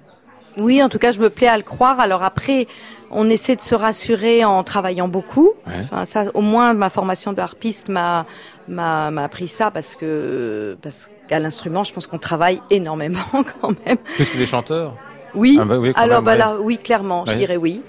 Oui, 0.58 0.82
en 0.82 0.90
tout 0.90 0.98
cas, 0.98 1.12
je 1.12 1.20
me 1.20 1.30
plais 1.30 1.48
à 1.48 1.58
le 1.58 1.64
croire. 1.64 2.00
Alors 2.00 2.24
après, 2.24 2.68
on 3.12 3.30
essaie 3.30 3.56
de 3.56 3.62
se 3.62 3.76
rassurer 3.76 4.44
en 4.44 4.64
travaillant 4.64 5.08
beaucoup. 5.08 5.52
Ouais. 5.68 5.74
Enfin, 5.84 6.06
ça, 6.06 6.26
au 6.34 6.42
moins, 6.42 6.74
ma 6.74 6.90
formation 6.90 7.32
de 7.32 7.40
harpiste 7.40 7.90
m'a 7.90 8.26
m'a, 8.68 9.12
m'a 9.12 9.24
appris 9.24 9.48
ça 9.48 9.72
parce 9.72 9.96
que 9.96 10.78
parce 10.82 11.10
qu'à 11.28 11.40
l'instrument, 11.40 11.84
je 11.84 11.94
pense 11.94 12.08
qu'on 12.08 12.18
travaille 12.18 12.60
énormément 12.70 13.20
quand 13.62 13.74
même. 13.86 13.98
Plus 14.16 14.30
que 14.30 14.38
les 14.38 14.46
chanteurs. 14.46 14.96
Oui. 15.38 15.58
Ah 15.62 15.66
bah 15.66 15.78
oui 15.78 15.92
Alors 15.96 16.22
même, 16.22 16.26
bah 16.26 16.32
ouais. 16.32 16.38
là, 16.38 16.56
oui, 16.60 16.78
clairement, 16.78 17.24
je 17.26 17.34
dirais 17.34 17.58
oui. 17.58 17.82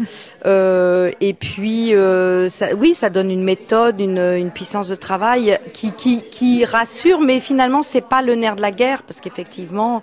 Euh, 0.46 1.10
et 1.20 1.34
puis, 1.34 1.94
euh, 1.94 2.48
ça, 2.48 2.66
oui, 2.78 2.94
ça 2.94 3.10
donne 3.10 3.30
une 3.30 3.42
méthode, 3.42 4.00
une, 4.00 4.18
une 4.18 4.50
puissance 4.50 4.88
de 4.88 4.94
travail 4.94 5.58
qui, 5.72 5.92
qui, 5.92 6.22
qui 6.30 6.64
rassure, 6.64 7.20
mais 7.20 7.40
finalement, 7.40 7.82
c'est 7.82 8.02
pas 8.02 8.22
le 8.22 8.34
nerf 8.34 8.56
de 8.56 8.62
la 8.62 8.70
guerre, 8.70 9.02
parce 9.02 9.20
qu'effectivement, 9.20 10.02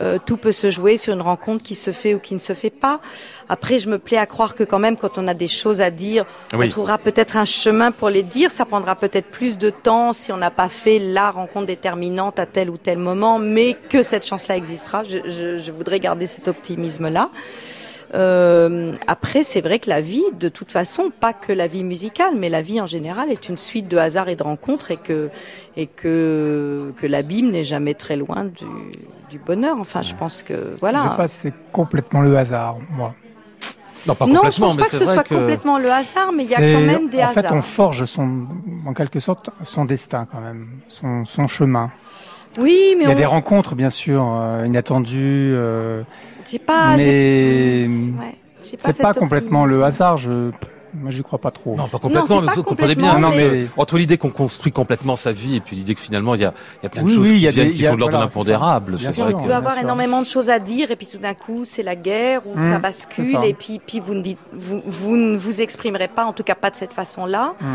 euh, 0.00 0.18
tout 0.24 0.36
peut 0.36 0.52
se 0.52 0.70
jouer 0.70 0.96
sur 0.96 1.12
une 1.12 1.22
rencontre 1.22 1.62
qui 1.62 1.74
se 1.74 1.90
fait 1.90 2.14
ou 2.14 2.18
qui 2.18 2.34
ne 2.34 2.38
se 2.38 2.54
fait 2.54 2.70
pas. 2.70 3.00
Après, 3.48 3.78
je 3.78 3.88
me 3.88 3.98
plais 3.98 4.16
à 4.16 4.26
croire 4.26 4.54
que 4.54 4.64
quand 4.64 4.78
même, 4.78 4.96
quand 4.96 5.18
on 5.18 5.26
a 5.28 5.34
des 5.34 5.46
choses 5.48 5.80
à 5.80 5.90
dire, 5.90 6.24
oui. 6.52 6.66
on 6.66 6.68
trouvera 6.68 6.98
peut-être 6.98 7.36
un 7.36 7.44
chemin 7.44 7.90
pour 7.92 8.08
les 8.08 8.22
dire. 8.22 8.50
Ça 8.50 8.64
prendra 8.64 8.94
peut-être 8.94 9.26
plus 9.26 9.58
de 9.58 9.70
temps 9.70 10.12
si 10.12 10.32
on 10.32 10.36
n'a 10.36 10.50
pas 10.50 10.68
fait 10.68 10.98
la 10.98 11.30
rencontre 11.30 11.66
déterminante 11.66 12.38
à 12.38 12.46
tel 12.46 12.70
ou 12.70 12.76
tel 12.76 12.98
moment, 12.98 13.38
mais 13.38 13.76
que 13.88 14.02
cette 14.02 14.26
chance-là 14.26 14.56
existera. 14.56 15.02
Je, 15.02 15.18
je, 15.24 15.58
je 15.58 15.72
voudrais 15.72 16.00
garder 16.00 16.26
cet 16.26 16.48
optimisme-là. 16.48 17.30
Euh, 18.14 18.94
après, 19.06 19.44
c'est 19.44 19.60
vrai 19.60 19.78
que 19.78 19.90
la 19.90 20.00
vie, 20.00 20.24
de 20.38 20.48
toute 20.48 20.72
façon, 20.72 21.10
pas 21.20 21.32
que 21.34 21.52
la 21.52 21.66
vie 21.66 21.84
musicale, 21.84 22.34
mais 22.36 22.48
la 22.48 22.62
vie 22.62 22.80
en 22.80 22.86
général 22.86 23.30
est 23.30 23.48
une 23.48 23.58
suite 23.58 23.86
de 23.88 23.98
hasards 23.98 24.28
et 24.28 24.36
de 24.36 24.42
rencontres 24.42 24.90
et 24.90 24.96
que 24.96 25.28
et 25.76 25.86
que 25.86 26.92
que 27.00 27.06
l'abîme 27.06 27.50
n'est 27.50 27.64
jamais 27.64 27.94
très 27.94 28.16
loin 28.16 28.44
du, 28.44 28.64
du 29.30 29.38
bonheur. 29.38 29.76
Enfin, 29.78 30.00
je 30.02 30.14
pense 30.14 30.42
que 30.42 30.74
voilà. 30.80 30.98
Je 31.04 31.10
sais 31.10 31.16
pas, 31.16 31.28
c'est 31.28 31.54
complètement 31.70 32.22
le 32.22 32.36
hasard, 32.36 32.76
moi. 32.90 33.14
Non, 34.06 34.14
pas 34.14 34.26
non, 34.26 34.40
je 34.50 34.58
pense 34.58 34.76
pas 34.76 34.84
que 34.86 34.94
ce 34.94 35.04
soit 35.04 35.24
que 35.24 35.34
complètement 35.34 35.78
le 35.78 35.90
hasard, 35.90 36.32
mais 36.34 36.44
il 36.44 36.50
y 36.50 36.54
a 36.54 36.58
quand 36.58 36.80
même 36.80 37.10
des 37.10 37.18
en 37.18 37.26
hasards. 37.26 37.44
En 37.44 37.48
fait, 37.48 37.54
on 37.56 37.62
forge 37.62 38.04
son, 38.06 38.46
en 38.86 38.94
quelque 38.94 39.20
sorte, 39.20 39.50
son 39.62 39.84
destin 39.84 40.26
quand 40.30 40.40
même, 40.40 40.68
son, 40.88 41.26
son 41.26 41.46
chemin. 41.46 41.90
Oui, 42.58 42.94
mais 42.96 43.04
il 43.04 43.08
y 43.08 43.10
a 43.10 43.14
on... 43.14 43.18
des 43.18 43.26
rencontres, 43.26 43.74
bien 43.74 43.90
sûr, 43.90 44.26
euh, 44.32 44.64
inattendues. 44.64 45.52
Euh, 45.54 46.02
j'ai 46.50 46.58
pas. 46.58 46.96
Mais 46.96 47.88
ouais, 47.88 48.38
c'est 48.62 49.02
pas 49.02 49.14
complètement 49.14 49.64
le 49.64 49.82
hasard. 49.84 50.16
Je 50.16 50.50
moi, 50.94 51.10
j'y 51.10 51.22
crois 51.22 51.38
pas 51.38 51.50
trop. 51.50 51.76
Non, 51.76 51.88
pas 51.88 51.98
complètement, 51.98 52.36
non, 52.36 52.42
mais 52.42 52.52
vous 52.54 52.62
comprenez 52.62 52.94
bien. 52.94 53.18
Non, 53.18 53.30
mais... 53.30 53.66
Entre 53.76 53.98
l'idée 53.98 54.16
qu'on 54.16 54.30
construit 54.30 54.72
complètement 54.72 55.16
sa 55.16 55.32
vie 55.32 55.56
et 55.56 55.60
puis 55.60 55.76
l'idée 55.76 55.94
que 55.94 56.00
finalement, 56.00 56.34
il 56.34 56.40
y 56.40 56.44
a, 56.44 56.54
il 56.82 56.84
y 56.84 56.86
a 56.86 56.88
plein 56.88 57.02
de 57.02 57.08
oui, 57.08 57.14
choses 57.14 57.30
oui, 57.30 57.38
qui, 57.38 57.48
viennent, 57.48 57.68
des, 57.68 57.74
qui 57.74 57.82
sont 57.82 57.94
de 57.94 58.00
l'ordre 58.00 58.16
de 58.16 58.22
l'impondérable. 58.22 58.96
Que... 58.96 59.46
peut 59.46 59.54
avoir 59.54 59.78
énormément 59.78 60.20
de 60.20 60.26
choses 60.26 60.50
à 60.50 60.58
dire 60.58 60.90
et 60.90 60.96
puis 60.96 61.06
tout 61.06 61.18
d'un 61.18 61.34
coup, 61.34 61.64
c'est 61.64 61.82
la 61.82 61.96
guerre 61.96 62.46
ou 62.46 62.56
mmh, 62.56 62.70
ça 62.70 62.78
bascule 62.78 63.26
ça. 63.26 63.46
et 63.46 63.54
puis, 63.54 63.80
puis 63.84 64.00
vous 64.00 64.14
ne 64.14 64.22
dites, 64.22 64.38
vous, 64.52 64.82
vous 64.84 65.16
ne 65.16 65.36
vous 65.36 65.60
exprimerez 65.60 66.08
pas, 66.08 66.24
en 66.24 66.32
tout 66.32 66.42
cas 66.42 66.54
pas 66.54 66.70
de 66.70 66.76
cette 66.76 66.94
façon-là. 66.94 67.54
Mmh. 67.60 67.66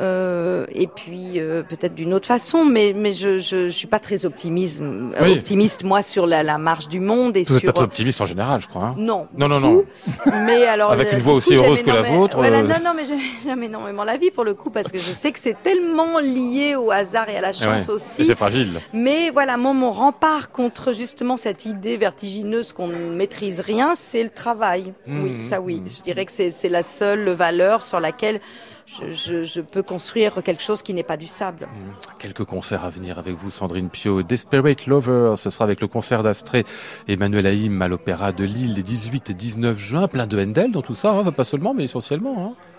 Euh, 0.00 0.64
et 0.74 0.86
puis 0.86 1.32
euh, 1.36 1.62
peut-être 1.62 1.94
d'une 1.94 2.14
autre 2.14 2.26
façon, 2.26 2.64
mais 2.64 2.94
mais 2.96 3.12
je, 3.12 3.38
je, 3.38 3.68
je 3.68 3.72
suis 3.72 3.86
pas 3.86 3.98
très 3.98 4.24
optimiste 4.24 4.80
oui. 4.82 5.32
optimiste 5.32 5.84
moi 5.84 6.02
sur 6.02 6.26
la, 6.26 6.42
la 6.42 6.56
marche 6.56 6.88
du 6.88 6.98
monde 6.98 7.36
et 7.36 7.42
Vous 7.42 7.58
sur. 7.58 7.66
Vous 7.66 7.72
pas 7.72 7.82
optimiste 7.82 8.20
en 8.20 8.26
général, 8.26 8.62
je 8.62 8.68
crois. 8.68 8.86
Hein 8.86 8.94
non. 8.96 9.28
Non 9.36 9.48
non 9.48 9.60
non. 9.60 9.84
mais 10.26 10.64
alors 10.66 10.92
avec 10.92 11.12
une 11.12 11.18
voix 11.18 11.34
aussi 11.34 11.50
coup, 11.50 11.62
heureuse 11.62 11.82
que 11.82 11.90
la 11.90 12.02
vôtre. 12.02 12.38
Voilà, 12.38 12.58
euh... 12.58 12.62
non 12.62 12.76
non 12.84 12.92
mais 12.96 13.02
j'aime 13.44 13.62
énormément 13.62 14.04
la 14.04 14.16
vie 14.16 14.30
pour 14.30 14.44
le 14.44 14.54
coup 14.54 14.70
parce 14.70 14.90
que 14.90 14.98
je 14.98 15.02
sais 15.02 15.30
que 15.30 15.38
c'est 15.38 15.62
tellement 15.62 16.18
lié 16.20 16.74
au 16.74 16.90
hasard 16.90 17.28
et 17.28 17.36
à 17.36 17.42
la 17.42 17.52
chance 17.52 17.88
ouais. 17.88 17.94
aussi. 17.94 18.24
C'est 18.24 18.34
fragile. 18.34 18.68
Mais 18.94 19.30
voilà, 19.30 19.58
mon, 19.58 19.74
mon 19.74 19.92
rempart 19.92 20.50
contre 20.50 20.92
justement 20.92 21.36
cette 21.36 21.66
idée 21.66 21.98
vertigineuse 21.98 22.72
qu'on 22.72 22.86
ne 22.86 23.10
maîtrise 23.10 23.60
rien, 23.60 23.94
c'est 23.94 24.22
le 24.22 24.30
travail. 24.30 24.94
Mmh, 25.06 25.22
oui, 25.22 25.44
ça 25.44 25.60
oui. 25.60 25.80
Mmh. 25.80 25.88
Je 25.98 26.02
dirais 26.02 26.24
que 26.24 26.32
c'est 26.32 26.68
la 26.68 26.82
seule 26.82 27.28
valeur 27.30 27.82
sur 27.82 28.00
laquelle 28.00 28.40
je, 28.86 29.10
je, 29.10 29.44
je, 29.44 29.60
peux 29.60 29.81
construire 29.82 30.42
quelque 30.42 30.62
chose 30.62 30.82
qui 30.82 30.94
n'est 30.94 31.02
pas 31.02 31.16
du 31.16 31.26
sable. 31.26 31.66
Mmh. 31.66 31.90
Quelques 32.18 32.44
concerts 32.44 32.84
à 32.84 32.90
venir 32.90 33.18
avec 33.18 33.34
vous, 33.34 33.50
Sandrine 33.50 33.88
Pio. 33.88 34.22
Desperate 34.22 34.86
Lover, 34.86 35.34
ce 35.36 35.50
sera 35.50 35.64
avec 35.64 35.80
le 35.80 35.88
concert 35.88 36.22
d'Astrée 36.22 36.64
Emmanuel 37.08 37.46
Haïm 37.46 37.80
à 37.82 37.88
l'Opéra 37.88 38.32
de 38.32 38.44
Lille 38.44 38.74
les 38.74 38.82
18 38.82 39.30
et 39.30 39.34
19 39.34 39.78
juin. 39.78 40.08
Plein 40.08 40.26
de 40.26 40.40
Handel 40.40 40.72
dans 40.72 40.82
tout 40.82 40.94
ça, 40.94 41.12
hein, 41.12 41.32
pas 41.32 41.44
seulement, 41.44 41.74
mais 41.74 41.84
essentiellement. 41.84 42.50
Hein. 42.50 42.71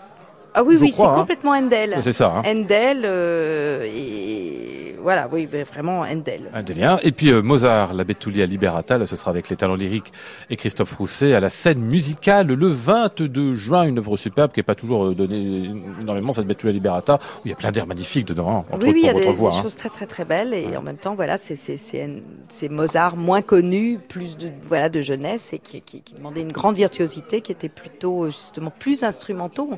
Ah 0.54 0.62
oui, 0.62 0.78
oui, 0.80 0.92
c'est 0.92 1.02
hein. 1.02 1.14
complètement 1.16 1.50
Handel. 1.52 1.98
C'est 2.00 2.12
ça. 2.12 2.32
Hein. 2.36 2.42
Handel, 2.46 3.02
euh, 3.04 3.84
et 3.84 4.94
voilà, 5.04 5.28
oui, 5.30 5.46
vraiment 5.46 6.00
Handel. 6.00 6.50
Handelien. 6.54 6.98
Et 7.02 7.12
puis 7.12 7.30
euh, 7.30 7.42
Mozart, 7.42 7.92
la 7.92 8.04
Bettulia 8.04 8.46
Liberata, 8.46 8.96
là, 8.96 9.06
ce 9.06 9.16
sera 9.16 9.32
avec 9.32 9.50
les 9.50 9.56
talents 9.56 9.74
lyriques 9.74 10.10
et 10.48 10.56
Christophe 10.56 10.94
Rousset 10.94 11.34
à 11.34 11.40
la 11.40 11.50
scène 11.50 11.80
musicale 11.80 12.46
le 12.46 12.68
22 12.68 13.54
juin, 13.54 13.82
une 13.82 13.98
œuvre 13.98 14.16
superbe 14.16 14.52
qui 14.52 14.60
n'est 14.60 14.64
pas 14.64 14.74
toujours 14.74 15.06
euh, 15.06 15.14
donnée 15.14 15.70
énormément, 16.00 16.32
cette 16.32 16.46
Bettulia 16.46 16.72
Liberata, 16.72 17.16
où 17.16 17.40
il 17.44 17.50
y 17.50 17.52
a 17.52 17.56
plein 17.56 17.70
d'airs 17.70 17.86
magnifiques 17.86 18.26
dedans, 18.26 18.48
hein, 18.48 18.64
entre 18.72 18.86
oui, 18.86 18.92
oui, 18.94 19.00
il 19.02 19.06
y 19.06 19.10
a 19.10 19.12
des, 19.12 19.30
voix, 19.30 19.50
des 19.50 19.56
hein. 19.56 19.62
choses 19.62 19.74
très 19.74 19.90
très 19.90 20.06
très 20.06 20.24
belles 20.24 20.54
et 20.54 20.74
en 20.74 20.82
même 20.82 20.96
temps, 20.96 21.14
voilà, 21.14 21.36
c'est 21.36 22.70
Mozart 22.70 23.16
moins 23.16 23.42
connu, 23.42 23.98
plus 23.98 24.38
de, 24.38 24.48
voilà, 24.66 24.88
de 24.88 25.02
jeunesse 25.02 25.52
et 25.52 25.58
qui, 25.58 25.82
qui, 25.82 26.00
qui 26.00 26.14
demandait 26.14 26.40
une 26.40 26.52
grande 26.52 26.76
virtuosité, 26.76 27.42
qui 27.42 27.52
était 27.52 27.68
plutôt 27.68 28.26
justement 28.26 28.72
plus 28.78 29.02
instrumentaux 29.02 29.70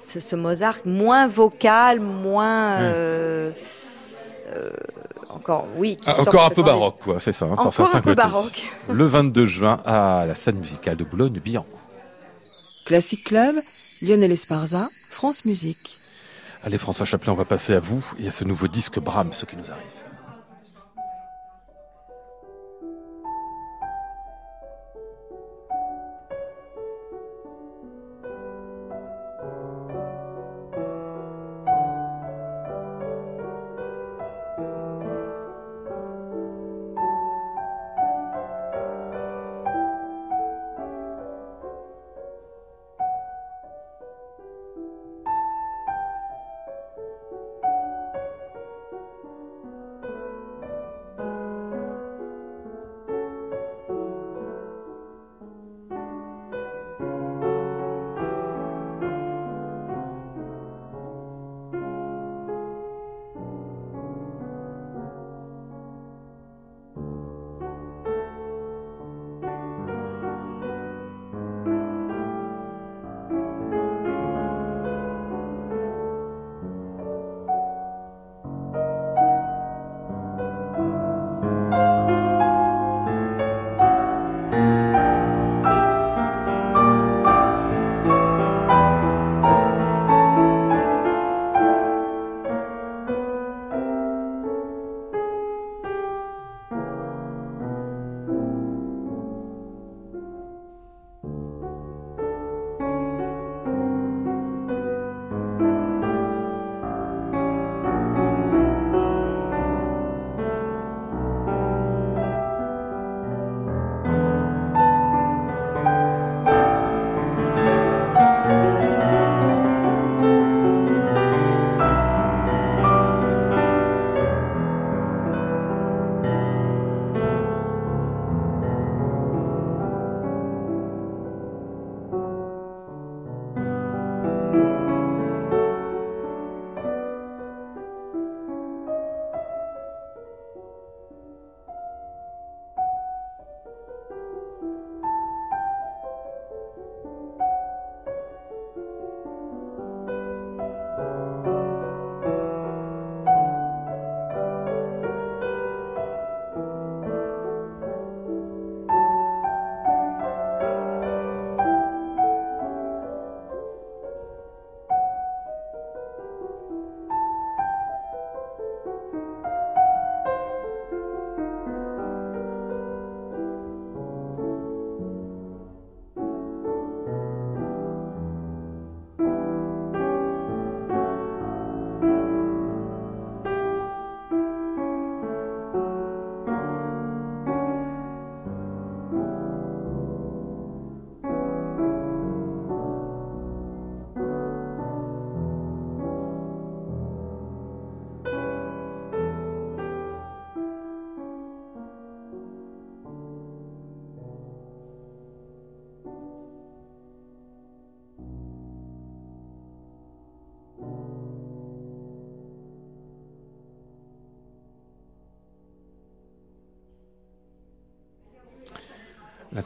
ce, 0.00 0.20
ce, 0.20 0.36
Mozart 0.36 0.78
moins 0.84 1.26
vocal, 1.28 2.00
moins 2.00 2.78
Mmh. 2.78 2.82
euh, 2.82 3.50
euh, 4.54 4.70
encore 5.28 5.66
oui, 5.76 5.96
ah, 6.06 6.20
encore 6.20 6.44
un 6.44 6.50
peu 6.50 6.62
baroque 6.62 6.98
quoi, 7.00 7.20
c'est 7.20 7.32
ça, 7.32 7.46
hein, 7.46 7.70
certains 7.70 7.98
un 7.98 8.00
peu 8.00 8.14
côtés. 8.14 8.28
baroque. 8.28 8.72
Le 8.88 9.04
22 9.04 9.44
juin 9.44 9.80
à 9.84 10.24
la 10.26 10.34
scène 10.34 10.56
musicale 10.56 10.96
de 10.96 11.04
Boulogne-Billancourt. 11.04 11.80
Classic 12.86 13.22
Club, 13.24 13.54
Lionel 14.02 14.32
Esparza, 14.32 14.88
France 15.10 15.44
Musique. 15.44 15.98
Allez 16.64 16.78
François 16.78 17.04
Chaplin, 17.04 17.32
on 17.32 17.36
va 17.36 17.44
passer 17.44 17.74
à 17.74 17.80
vous 17.80 18.02
et 18.18 18.28
à 18.28 18.30
ce 18.30 18.44
nouveau 18.44 18.68
disque 18.68 18.98
Brahms 18.98 19.30
qui 19.46 19.56
nous 19.56 19.70
arrive. 19.70 20.07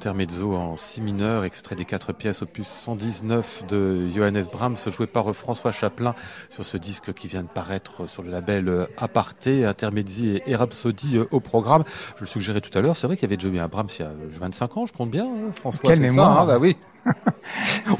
L'intermezzo 0.03 0.57
en 0.57 0.77
si 0.77 1.01
mineur, 1.01 1.45
extrait 1.45 1.77
des 1.77 1.85
quatre 1.85 2.13
pièces 2.13 2.43
opus 2.43 2.67
119 2.67 3.67
de 3.69 4.11
Johannes 4.13 4.43
Brahms, 4.51 4.77
joué 4.91 5.07
par 5.07 5.33
François 5.33 5.71
Chaplin 5.71 6.17
sur 6.51 6.65
ce 6.65 6.77
disque 6.77 7.13
qui 7.13 7.29
vient 7.29 7.45
de 7.45 7.49
paraître 7.49 8.09
sur 8.09 8.25
le 8.25 8.31
label 8.33 8.89
Aparté, 8.97 9.65
Intermezzi 9.65 10.41
et 10.45 10.57
Rhapsody 10.57 11.21
au 11.31 11.39
programme. 11.39 11.85
Je 12.17 12.23
le 12.23 12.27
suggérais 12.27 12.61
tout 12.61 12.77
à 12.77 12.81
l'heure, 12.81 12.97
c'est 12.97 13.07
vrai 13.07 13.15
qu'il 13.15 13.29
y 13.29 13.33
avait 13.33 13.37
déjà 13.37 13.49
eu 13.49 13.61
un 13.61 13.69
Brahms 13.69 13.91
il 13.97 14.03
y 14.03 14.05
a 14.05 14.11
25 14.41 14.77
ans, 14.77 14.87
je 14.87 14.93
compte 14.93 15.13
bien, 15.13 15.25
hein, 15.25 15.53
François. 15.61 15.91
Quelle 15.91 16.01
mémoire 16.01 16.35
ça, 16.35 16.43
hein 16.43 16.47
bah 16.47 16.59
oui. 16.59 16.77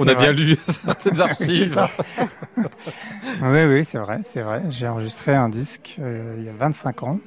On 0.01 0.09
a 0.09 0.15
vrai. 0.15 0.17
bien 0.17 0.33
lu 0.33 0.57
certaines 0.67 1.21
archives. 1.21 1.89
Oui, 3.43 3.65
oui, 3.65 3.85
c'est 3.85 3.99
vrai, 3.99 4.21
c'est 4.25 4.43
vrai. 4.43 4.63
J'ai 4.71 4.87
enregistré 4.87 5.35
un 5.35 5.49
disque 5.49 5.97
euh, 6.01 6.35
il 6.39 6.45
y 6.45 6.49
a 6.49 6.53
25 6.53 7.03
ans. 7.05 7.19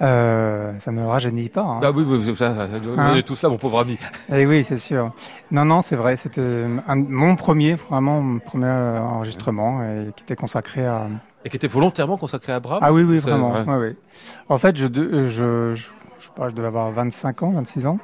Euh, 0.00 0.78
ça 0.78 0.92
ne 0.92 1.00
me 1.00 1.06
rajeunit 1.06 1.48
pas. 1.48 1.62
hein. 1.62 1.78
Bah 1.80 1.90
oui, 1.94 2.04
oui, 2.06 2.34
ça, 2.34 2.54
ça, 2.54 2.66
Hein 2.96 3.20
tous 3.22 3.42
là, 3.42 3.48
mon 3.48 3.56
pauvre 3.56 3.80
ami. 3.80 3.98
Eh 4.32 4.46
oui, 4.46 4.62
c'est 4.62 4.76
sûr. 4.78 5.12
Non, 5.50 5.64
non, 5.64 5.80
c'est 5.82 5.96
vrai. 5.96 6.16
C'était 6.16 6.64
un- 6.86 6.94
mon 6.96 7.34
premier, 7.34 7.74
vraiment 7.74 8.20
mon 8.20 8.38
premier 8.38 8.66
euh, 8.66 9.00
enregistrement, 9.00 9.82
et 9.82 10.12
qui 10.14 10.22
était 10.22 10.36
consacré 10.36 10.86
à. 10.86 11.08
Et 11.44 11.50
qui 11.50 11.56
était 11.56 11.66
volontairement 11.68 12.16
consacré 12.16 12.52
à 12.52 12.60
Brahms. 12.60 12.80
Ah 12.82 12.92
oui, 12.92 13.02
oui, 13.02 13.18
vraiment. 13.18 13.52
ouais. 13.52 13.64
ouais, 13.64 13.76
ouais. 13.76 13.96
En 14.48 14.58
fait, 14.58 14.76
je, 14.76 14.86
de- 14.86 15.24
je, 15.24 15.74
je, 15.74 15.74
je 15.74 15.82
sais 16.24 16.30
pas, 16.36 16.48
je 16.48 16.54
devais 16.54 16.68
avoir 16.68 16.90
25 16.92 17.42
ans, 17.42 17.50
26 17.50 17.86
ans. 17.86 17.98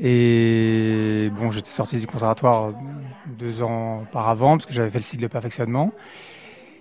Et 0.00 1.30
bon, 1.38 1.50
j'étais 1.50 1.70
sorti 1.70 1.98
du 1.98 2.06
conservatoire 2.06 2.66
euh, 2.66 2.72
deux 3.38 3.62
ans 3.62 4.02
auparavant, 4.02 4.56
parce 4.56 4.66
que 4.66 4.72
j'avais 4.72 4.90
fait 4.90 4.98
le 4.98 5.02
cycle 5.04 5.22
de 5.22 5.28
perfectionnement. 5.28 5.92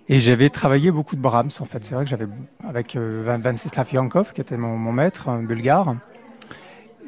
Et 0.10 0.20
j'avais 0.20 0.50
travaillé 0.50 0.92
beaucoup 0.92 1.16
de 1.16 1.22
Brahms, 1.22 1.50
en 1.60 1.66
fait. 1.66 1.84
C'est 1.86 1.96
vrai 1.96 2.04
que 2.04 2.10
j'avais, 2.10 2.28
avec 2.68 2.96
euh, 2.96 3.24
Van- 3.26 3.40
Vansislav 3.40 3.92
Yankov, 3.94 4.34
qui 4.34 4.42
était 4.42 4.58
mon, 4.58 4.92
maître, 4.92 5.30
bulgare. 5.38 5.96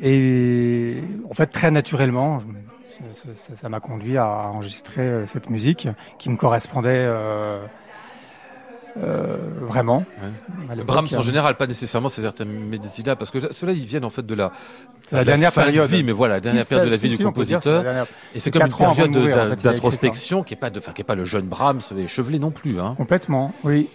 Et 0.02 1.02
en 1.30 1.34
fait, 1.34 1.48
très 1.48 1.72
naturellement, 1.72 2.40
ça 3.36 3.70
m'a 3.70 3.80
conduit 3.80 4.18
à 4.18 4.28
enregistrer 4.28 5.02
euh, 5.02 5.26
cette 5.26 5.50
musique 5.50 5.88
qui 6.18 6.30
me 6.30 6.38
correspondait 6.38 7.06
euh, 7.06 7.66
euh, 8.98 9.38
vraiment. 9.62 10.06
Ouais. 10.70 10.84
Brahms 10.84 11.08
en 11.18 11.22
général, 11.22 11.56
pas 11.58 11.68
nécessairement 11.68 12.10
ces 12.10 12.26
intermédiaires, 12.26 13.18
parce 13.18 13.32
que 13.32 13.52
ceux-là, 13.54 13.74
ils 13.74 13.86
viennent 13.86 14.06
en 14.06 14.10
fait 14.10 14.26
de 14.26 14.34
la, 14.36 14.52
dernière 15.24 15.52
fin 15.54 15.62
de 15.62 15.66
période. 15.68 15.90
vie, 15.90 16.04
mais 16.04 16.12
voilà, 16.12 16.36
la 16.36 16.40
dernière 16.42 16.64
Si, 16.64 16.70
période 16.70 16.86
de 16.88 16.92
la 16.92 16.98
vie 16.98 17.12
si, 17.12 17.18
du 17.18 17.24
compositeur. 17.24 17.84
dernière- 17.84 18.06
Et 18.34 18.40
c'est 18.40 18.52
comme 18.52 18.62
une 18.64 18.70
période 18.70 19.18
en 19.18 19.50
fait, 19.56 19.64
d'introspection 19.64 20.44
qui 20.44 20.54
est 20.54 20.58
pas 20.58 20.70
de, 20.70 20.80
enfin, 20.80 20.94
qui 20.94 21.02
est 21.02 21.06
pas 21.06 21.16
le 21.16 21.26
jeune 21.26 21.46
Brahms 21.46 21.82
échevelé 21.98 22.40
non 22.40 22.52
plus, 22.52 22.80
hein. 22.80 22.96
Complètement, 22.98 23.54
oui. 23.64 23.88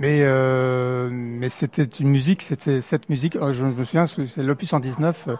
Mais 0.00 0.22
euh, 0.22 1.08
mais 1.12 1.48
c'était 1.48 1.84
une 1.84 2.08
musique, 2.08 2.42
c'était 2.42 2.80
cette 2.80 3.08
musique. 3.08 3.36
euh, 3.36 3.52
Je 3.52 3.64
me 3.64 3.84
souviens, 3.84 4.06
c'est 4.06 4.42
l'opus 4.42 4.68
119. 4.70 5.24
euh, 5.28 5.36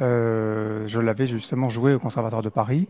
euh, 0.00 0.82
je 0.86 0.98
l'avais 0.98 1.26
justement 1.26 1.68
joué 1.68 1.94
au 1.94 1.98
Conservatoire 2.00 2.42
de 2.42 2.48
Paris. 2.48 2.88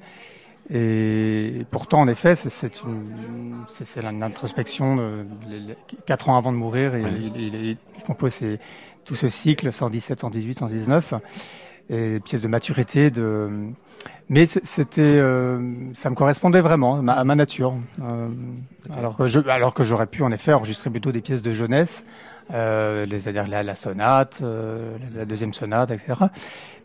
Et 0.75 1.67
pourtant, 1.71 2.01
en 2.01 2.09
effet, 2.09 2.35
c'est- 2.35 2.83
une, 2.85 3.57
c'est 3.69 3.85
c'est 3.85 4.03
une 4.05 4.23
introspection. 4.23 4.97
de- 4.97 5.25
les- 5.49 5.61
les- 5.61 5.77
quatre 6.07 6.29
ans 6.31 6.39
avant 6.39 6.51
de 6.53 6.57
mourir, 6.57 6.95
et 6.95 7.03
Ouais. 7.03 7.11
il, 7.21 7.37
il- 7.37 7.77
il 7.99 8.03
compose 8.07 8.33
ces- 8.33 8.59
tout 9.05 9.15
ce 9.15 9.29
cycle 9.29 9.71
117, 9.73 10.21
118, 10.21 10.59
119, 10.59 11.13
et 11.91 12.21
pièces 12.21 12.41
de 12.43 12.49
maturité, 12.49 13.11
de 13.11 13.51
mais 14.29 14.47
c'était, 14.47 15.03
euh, 15.03 15.61
ça 15.93 16.09
me 16.09 16.15
correspondait 16.15 16.63
vraiment 16.63 16.97
à 17.01 17.03
ma, 17.03 17.13
à 17.13 17.25
ma 17.25 17.35
nature. 17.35 17.75
Euh, 18.03 18.29
alors 18.97 19.17
que 19.17 19.27
je, 19.27 19.41
alors 19.41 19.75
que 19.75 19.85
j'aurais 19.85 20.07
pu 20.07 20.23
en 20.23 20.33
effet 20.33 20.55
enregistrer 20.55 20.89
plutôt 20.91 21.13
des 21.13 21.21
pièces 21.21 21.43
de 21.43 21.53
jeunesse, 21.53 22.05
euh, 22.53 23.07
c'est-à-dire 23.11 23.47
la, 23.49 23.63
la 23.63 23.75
sonate, 23.75 24.41
euh, 24.43 24.97
la 25.15 25.25
deuxième 25.25 25.53
sonate, 25.53 25.91
etc. 25.91 26.15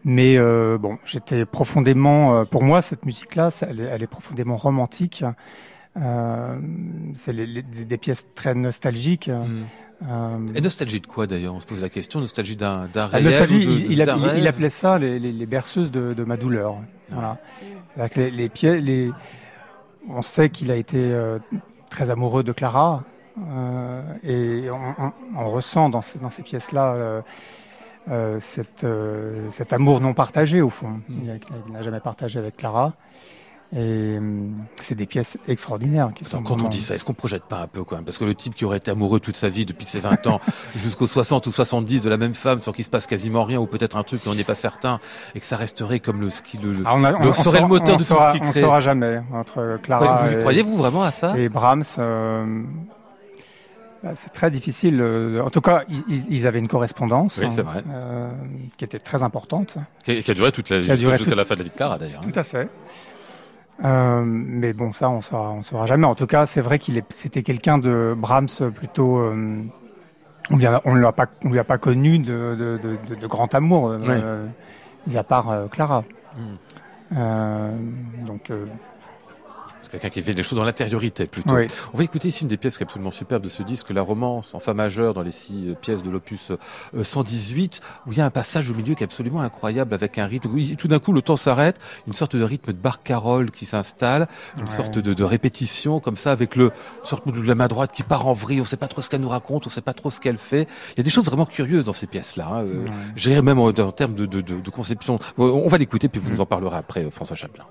Mais 0.06 0.38
euh, 0.38 0.78
bon, 0.78 0.98
j'étais 1.06 1.46
profondément, 1.46 2.36
euh, 2.40 2.44
pour 2.46 2.64
moi, 2.64 2.82
cette 2.82 3.06
musique-là, 3.06 3.50
elle, 3.68 3.80
est- 3.82 3.84
elle 3.86 4.04
est 4.04 4.08
profondément 4.08 4.58
romantique. 4.58 5.24
C'est 7.16 7.34
des 7.88 7.98
pièces 7.98 8.28
très 8.36 8.54
nostalgiques. 8.56 9.30
Mm. 9.30 9.66
Euh, 10.08 10.38
Et 10.54 10.62
nostalgie 10.62 11.02
de 11.02 11.08
quoi 11.08 11.26
d'ailleurs? 11.26 11.56
On 11.56 11.60
se 11.60 11.66
pose 11.66 11.82
la 11.82 11.90
question. 11.90 12.20
Nostalgie 12.20 12.56
d'un 12.56 12.88
la 12.94 13.08
réel 13.08 13.24
nostalgie, 13.24 13.68
ou 13.68 13.72
de- 13.72 13.80
il, 13.80 13.92
il, 13.94 14.04
d'un 14.06 14.16
il- 14.18 14.22
il 14.22 14.28
rêve? 14.30 14.48
appelait 14.48 14.70
ça 14.70 15.00
les, 15.00 15.18
les- 15.20 15.32
les 15.32 15.46
berceuses 15.48 15.90
de, 15.90 16.14
de 16.14 16.24
ma 16.24 16.38
douleur. 16.38 16.76
Voilà. 17.10 17.38
Que 18.10 18.20
les, 18.20 18.30
les 18.32 18.48
pieds, 18.50 18.80
les, 18.80 19.10
on 20.08 20.22
sait 20.22 20.50
qu'il 20.50 20.70
a 20.72 20.76
été 20.76 20.98
euh, 21.00 21.40
très 21.90 22.12
amoureux 22.12 22.44
de 22.44 22.52
Clara 22.52 23.04
et 24.24 24.70
on, 24.72 25.04
on- 25.06 25.14
on 25.38 25.52
ressent 25.52 25.90
dans, 25.90 26.02
ces- 26.02 26.20
dans 26.20 26.30
ces 26.30 26.44
pièces-là 26.44 26.94
euh, 26.94 27.22
euh, 28.10 28.38
cette, 28.40 28.84
euh, 28.84 29.48
cet 29.52 29.74
amour 29.74 30.00
non 30.02 30.14
partagé 30.14 30.62
au 30.62 30.70
fond. 30.70 31.02
Il 31.10 31.30
a- 31.30 31.38
qu'il 31.38 31.74
n'a 31.74 31.82
jamais 31.82 32.00
partagé 32.00 32.40
avec 32.40 32.58
Clara. 32.58 32.94
Et 33.76 34.18
c'est 34.82 34.96
des 34.96 35.06
pièces 35.06 35.38
extraordinaires 35.46 36.12
qui 36.16 36.24
sont 36.24 36.42
quand 36.42 36.62
on 36.62 36.70
dit 36.70 36.80
ça, 36.82 36.96
est-ce 36.96 37.04
qu'on 37.04 37.14
projette 37.14 37.44
pas 37.44 37.58
un 37.60 37.68
peu 37.68 37.84
quand 37.84 37.98
même? 37.98 38.06
Parce 38.06 38.18
que 38.18 38.24
le 38.24 38.34
type 38.34 38.56
qui 38.56 38.64
aurait 38.64 38.78
été 38.78 38.92
amoureux 38.92 39.20
toute 39.20 39.36
sa 39.36 39.50
vie 39.50 39.66
depuis 39.66 39.84
ses 39.86 40.00
20 40.00 40.26
ans 40.28 40.40
jusqu'aux 40.76 41.06
60 41.06 41.48
ou 41.48 41.52
70 41.52 42.02
de 42.02 42.10
la 42.10 42.16
même 42.16 42.34
femme 42.34 42.62
sans 42.62 42.72
qu'il 42.72 42.86
se 42.86 42.90
passe 42.90 43.08
quasiment 43.08 43.44
rien 43.44 43.60
ou 43.60 43.66
peut-être 43.66 43.98
un 43.98 44.04
truc 44.04 44.22
mais 44.26 44.32
on 44.32 44.36
n'est 44.36 44.46
pas 44.46 44.56
certain 44.56 45.02
et 45.36 45.42
que 45.42 45.46
ça 45.46 45.58
resterait 45.58 46.00
comme 46.00 46.22
le 46.22 46.30
ski 46.30 46.58
le, 46.60 46.72
Ah, 46.86 46.94
on 46.96 47.04
a- 47.04 47.12
le 47.12 47.18
on 47.28 47.34
serait 47.34 47.60
le 47.60 47.68
moteur 47.68 47.96
on 47.96 47.98
de 47.98 48.04
tout 48.06 48.16
ce 48.16 48.38
qui 48.38 48.40
On 48.42 48.52
crée. 48.52 48.62
saura 48.62 48.80
jamais 48.80 49.22
entre 49.34 49.78
Clara 49.84 50.24
vous 50.24 50.32
et, 50.38 50.40
croyez-vous 50.40 50.78
vraiment 50.78 51.04
à 51.04 51.12
ça? 51.12 51.38
et 51.38 51.50
Brahms. 51.50 51.84
euh, 52.00 52.62
c'est 54.14 54.32
très 54.32 54.52
difficile. 54.52 55.00
euh, 55.02 55.42
en 55.44 55.50
tout 55.50 55.62
cas, 55.62 55.84
ils- 56.30 56.46
avaient 56.48 56.60
une 56.60 56.68
correspondance 56.68 57.40
Oui, 57.42 57.50
c'est 57.50 57.62
vrai. 57.62 57.84
euh, 57.90 58.30
qui 58.78 58.86
était 58.86 59.00
très 59.00 59.24
importante. 59.24 59.78
qui, 60.04 60.12
a, 60.12 60.22
qui 60.22 60.32
a 60.32 60.34
duré 60.34 60.52
toute 60.52 60.70
la, 60.70 60.80
duré 60.96 61.18
jusqu'à 61.18 61.36
la 61.36 61.46
fin 61.46 61.56
de 61.56 61.60
la 61.60 61.64
vie 61.66 61.70
de 61.72 61.76
Clara 61.76 61.98
d'ailleurs. 61.98 62.22
hein. 62.26 62.30
Tout 62.32 62.40
à 62.40 62.44
fait. 62.44 62.70
Euh, 63.84 64.24
mais 64.26 64.74
bon, 64.74 64.92
ça, 64.92 65.10
on 65.10 65.22
saura, 65.22 65.52
on 65.52 65.62
saura 65.62 65.86
jamais. 65.86 66.06
En 66.08 66.16
tout 66.16 66.26
cas, 66.26 66.46
c'est 66.46 66.62
vrai 66.62 66.80
qu'il 66.80 66.98
est, 66.98 67.06
c'était 67.10 67.44
quelqu'un 67.44 67.78
de 67.78 68.16
Brahms 68.18 68.72
plutôt. 68.74 69.18
euh, 69.20 69.62
on 70.50 70.58
l'a 70.96 71.12
pas, 71.12 71.26
on 71.44 71.50
lui 71.50 71.60
a 71.60 71.64
pas 71.64 71.78
connu 71.78 72.20
de, 72.20 72.56
de, 72.58 72.80
de, 72.82 72.98
de- 73.10 73.20
de 73.20 73.28
grand 73.28 73.54
amour, 73.54 73.96
mis 75.06 75.18
à 75.18 75.24
part 75.24 75.54
Clara. 75.72 76.04
Mm. 76.38 76.42
Euh, 77.18 77.72
donc, 78.26 78.52
C'est 79.82 79.92
quelqu'un 79.92 80.10
qui 80.10 80.22
fait 80.22 80.34
des 80.34 80.44
choses 80.44 80.58
dans 80.58 80.64
l'intériorité 80.66 81.28
plutôt. 81.28 81.54
oui. 81.56 81.68
On 81.94 81.98
va 81.98 82.04
écouter 82.04 82.28
ici 82.28 82.42
une 82.44 82.48
des 82.50 82.58
pièces 82.58 82.78
qui 82.78 82.84
est 82.84 82.86
absolument 82.88 83.12
superbe 83.12 83.44
de 83.44 83.48
ce 83.50 83.64
disque, 83.64 83.90
la 83.92 84.02
romance 84.02 84.54
en 84.54 84.60
fa 84.60 84.74
majeur 84.74 85.14
dans 85.14 85.22
les 85.22 85.32
six 85.32 85.70
euh, 85.70 85.76
pièces 85.76 86.04
de 86.04 86.10
l'opus 86.10 86.52
euh, 86.52 87.04
118, 87.04 87.80
où 88.06 88.12
il 88.12 88.18
y 88.18 88.22
a 88.22 88.26
un 88.26 88.30
passage 88.30 88.70
au 88.70 88.74
milieu 88.74 88.96
qui 88.96 89.04
est 89.04 89.06
absolument 89.06 89.42
incroyable 89.42 89.94
avec 89.94 90.18
un 90.18 90.26
rythme. 90.26 90.50
où 90.50 90.76
Tout 90.76 90.88
d'un 90.88 91.00
coup, 91.00 91.14
le 91.14 91.22
temps 91.22 91.36
s'arrête, 91.38 91.80
une 92.08 92.14
sorte 92.14 92.36
de 92.36 92.44
rythme 92.44 92.74
de 92.74 92.78
barcarolle 92.78 93.52
qui 93.52 93.66
s'installe, 93.66 94.28
une 94.58 94.64
Ouais. 94.64 94.68
sorte 94.68 94.98
de, 94.98 95.14
de 95.14 95.24
répétition 95.24 96.00
comme 96.00 96.18
ça 96.18 96.32
avec 96.32 96.56
le 96.56 96.66
une 96.66 97.06
sorte 97.06 97.28
de 97.28 97.42
la 97.42 97.56
main 97.56 97.68
droite 97.68 97.92
qui 97.94 98.04
part 98.04 98.28
en 98.28 98.34
vrille. 98.34 98.60
On 98.60 98.64
ne 98.64 98.68
sait 98.68 98.78
pas 98.78 98.88
trop 98.88 99.02
ce 99.02 99.10
qu'elle 99.10 99.22
nous 99.22 99.30
raconte, 99.30 99.66
on 99.66 99.70
ne 99.70 99.74
sait 99.74 99.82
pas 99.82 99.94
trop 99.94 100.10
ce 100.10 100.20
qu'elle 100.20 100.38
fait. 100.38 100.68
Il 100.94 100.98
y 100.98 101.02
a 101.02 101.04
des 101.04 101.10
choses 101.10 101.26
vraiment 101.26 101.46
curieuses 101.46 101.86
dans 101.86 101.94
ces 101.94 102.08
pièces-là. 102.08 102.48
hein, 102.52 102.64
euh, 102.66 102.84
Ouais. 103.26 103.42
Même 103.42 103.60
en, 103.60 103.68
en 103.68 103.92
termes 103.92 104.16
de, 104.16 104.26
de, 104.26 104.70
conception. 104.70 105.16
Euh, 105.40 105.44
On 105.44 105.68
va 105.68 105.78
l'écouter 105.78 106.08
puis 106.10 106.20
vous 106.20 106.30
Mm. 106.30 106.34
nous 106.34 106.42
en 106.42 106.46
parlerez 106.46 106.78
après, 106.78 107.06
euh, 107.06 107.12
François 107.12 107.36
Chaplin. 107.36 107.64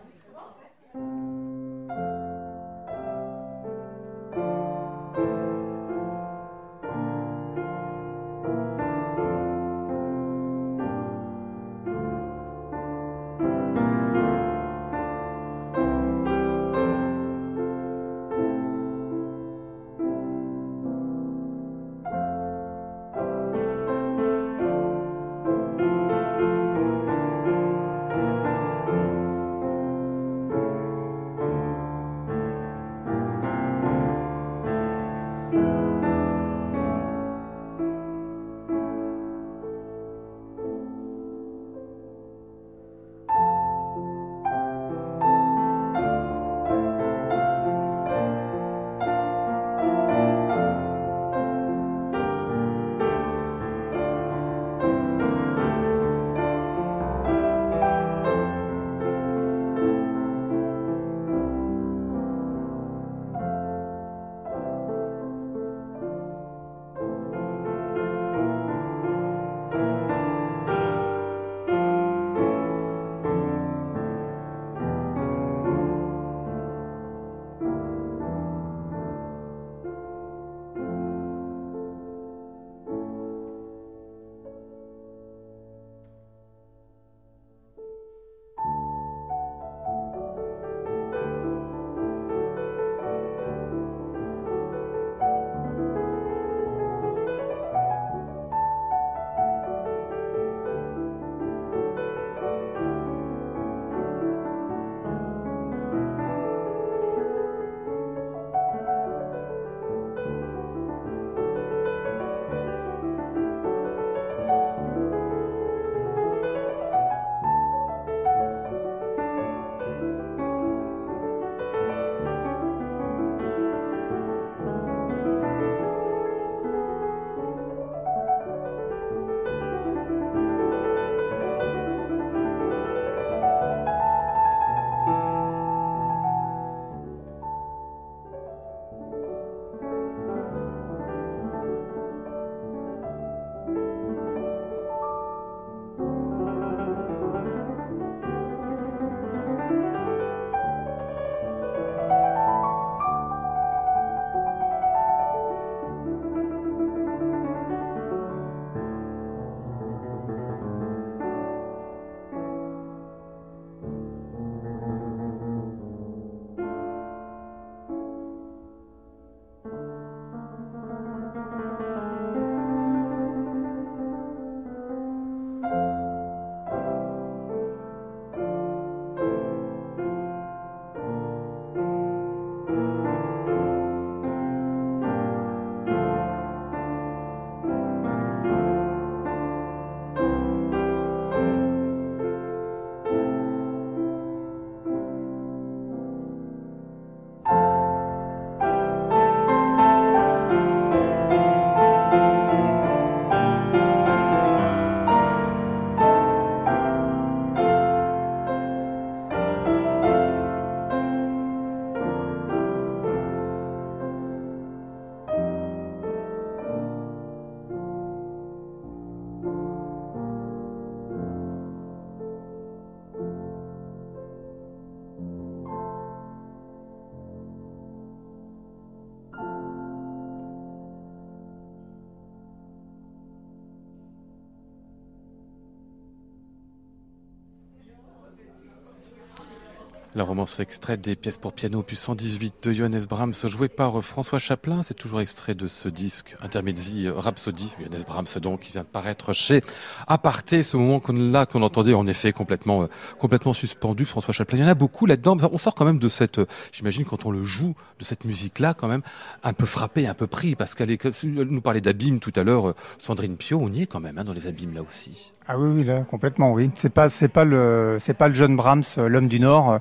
La 240.17 240.25
romance 240.25 240.61
extraite 240.61 241.03
des 241.03 241.15
pièces 241.15 241.37
pour 241.37 241.53
piano 241.53 241.81
opus 241.81 241.99
118 241.99 242.55
de 242.63 242.73
Johannes 242.73 243.05
Brahms, 243.07 243.35
joué 243.49 243.69
par 243.69 244.03
François 244.03 244.39
Chaplin. 244.39 244.83
C'est 244.83 244.95
toujours 244.95 245.21
extrait 245.21 245.55
de 245.55 245.69
ce 245.69 245.91
disque 245.91 246.35
Intermezzi 246.41 247.07
Rhapsody, 247.07 247.71
Johannes 247.79 248.03
Brahms 248.07 248.41
donc, 248.41 248.61
qui 248.61 248.73
vient 248.73 248.81
de 248.81 248.87
paraître 248.87 249.35
chez 249.35 249.63
Aparté. 250.07 250.63
Ce 250.63 250.79
moment 250.79 251.01
qu'on 251.01 251.61
entendait 251.61 251.93
en 251.93 252.07
effet 252.07 252.33
complètement 252.33 252.85
euh, 252.85 252.87
complètement 253.19 253.53
suspendu. 253.53 254.07
François 254.07 254.33
Chaplin, 254.33 254.57
il 254.57 254.63
y 254.63 254.65
en 254.65 254.69
a 254.69 254.75
beaucoup 254.75 255.05
là-dedans. 255.05 255.37
On 255.53 255.59
sort 255.59 255.75
quand 255.75 255.85
même 255.85 255.99
de 255.99 256.09
cette, 256.09 256.39
euh, 256.39 256.47
j'imagine 256.73 257.05
quand 257.05 257.27
on 257.27 257.31
le 257.31 257.43
joue, 257.43 257.75
de 257.99 258.05
cette 258.05 258.25
musique-là 258.25 258.73
quand 258.73 258.89
même 258.89 259.03
un 259.43 259.53
peu 259.53 259.67
frappé, 259.67 260.07
un 260.07 260.15
peu 260.15 260.27
pris, 260.27 260.55
parce 260.55 260.75
qu'elle 260.75 260.91
est, 260.91 261.25
nous 261.25 261.61
parlait 261.61 261.83
d'abîme 261.83 262.21
tout 262.21 262.33
à 262.37 262.43
l'heure. 262.43 262.69
Euh, 262.69 262.75
Sandrine 262.97 263.37
Pio, 263.37 263.59
on 263.61 263.71
y 263.71 263.83
est 263.83 263.87
quand 263.87 264.01
même 264.01 264.17
hein, 264.17 264.25
dans 264.25 264.33
les 264.33 264.47
abîmes 264.47 264.73
là 264.73 264.81
aussi. 264.81 265.35
Ah 265.49 265.57
oui, 265.57 265.69
oui, 265.77 265.85
là, 265.85 266.01
complètement, 266.01 266.53
oui. 266.53 266.71
C'est 266.75 266.91
pas, 266.91 267.07
pas 267.33 267.45
le, 267.45 267.99
c'est 268.01 268.15
pas 268.15 268.27
le 268.27 268.35
jeune 268.35 268.57
Brahms, 268.57 268.83
euh, 268.99 269.09
l'homme 269.09 269.29
du 269.29 269.39
Nord, 269.39 269.71
euh, 269.71 269.79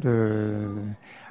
de, 0.00 0.68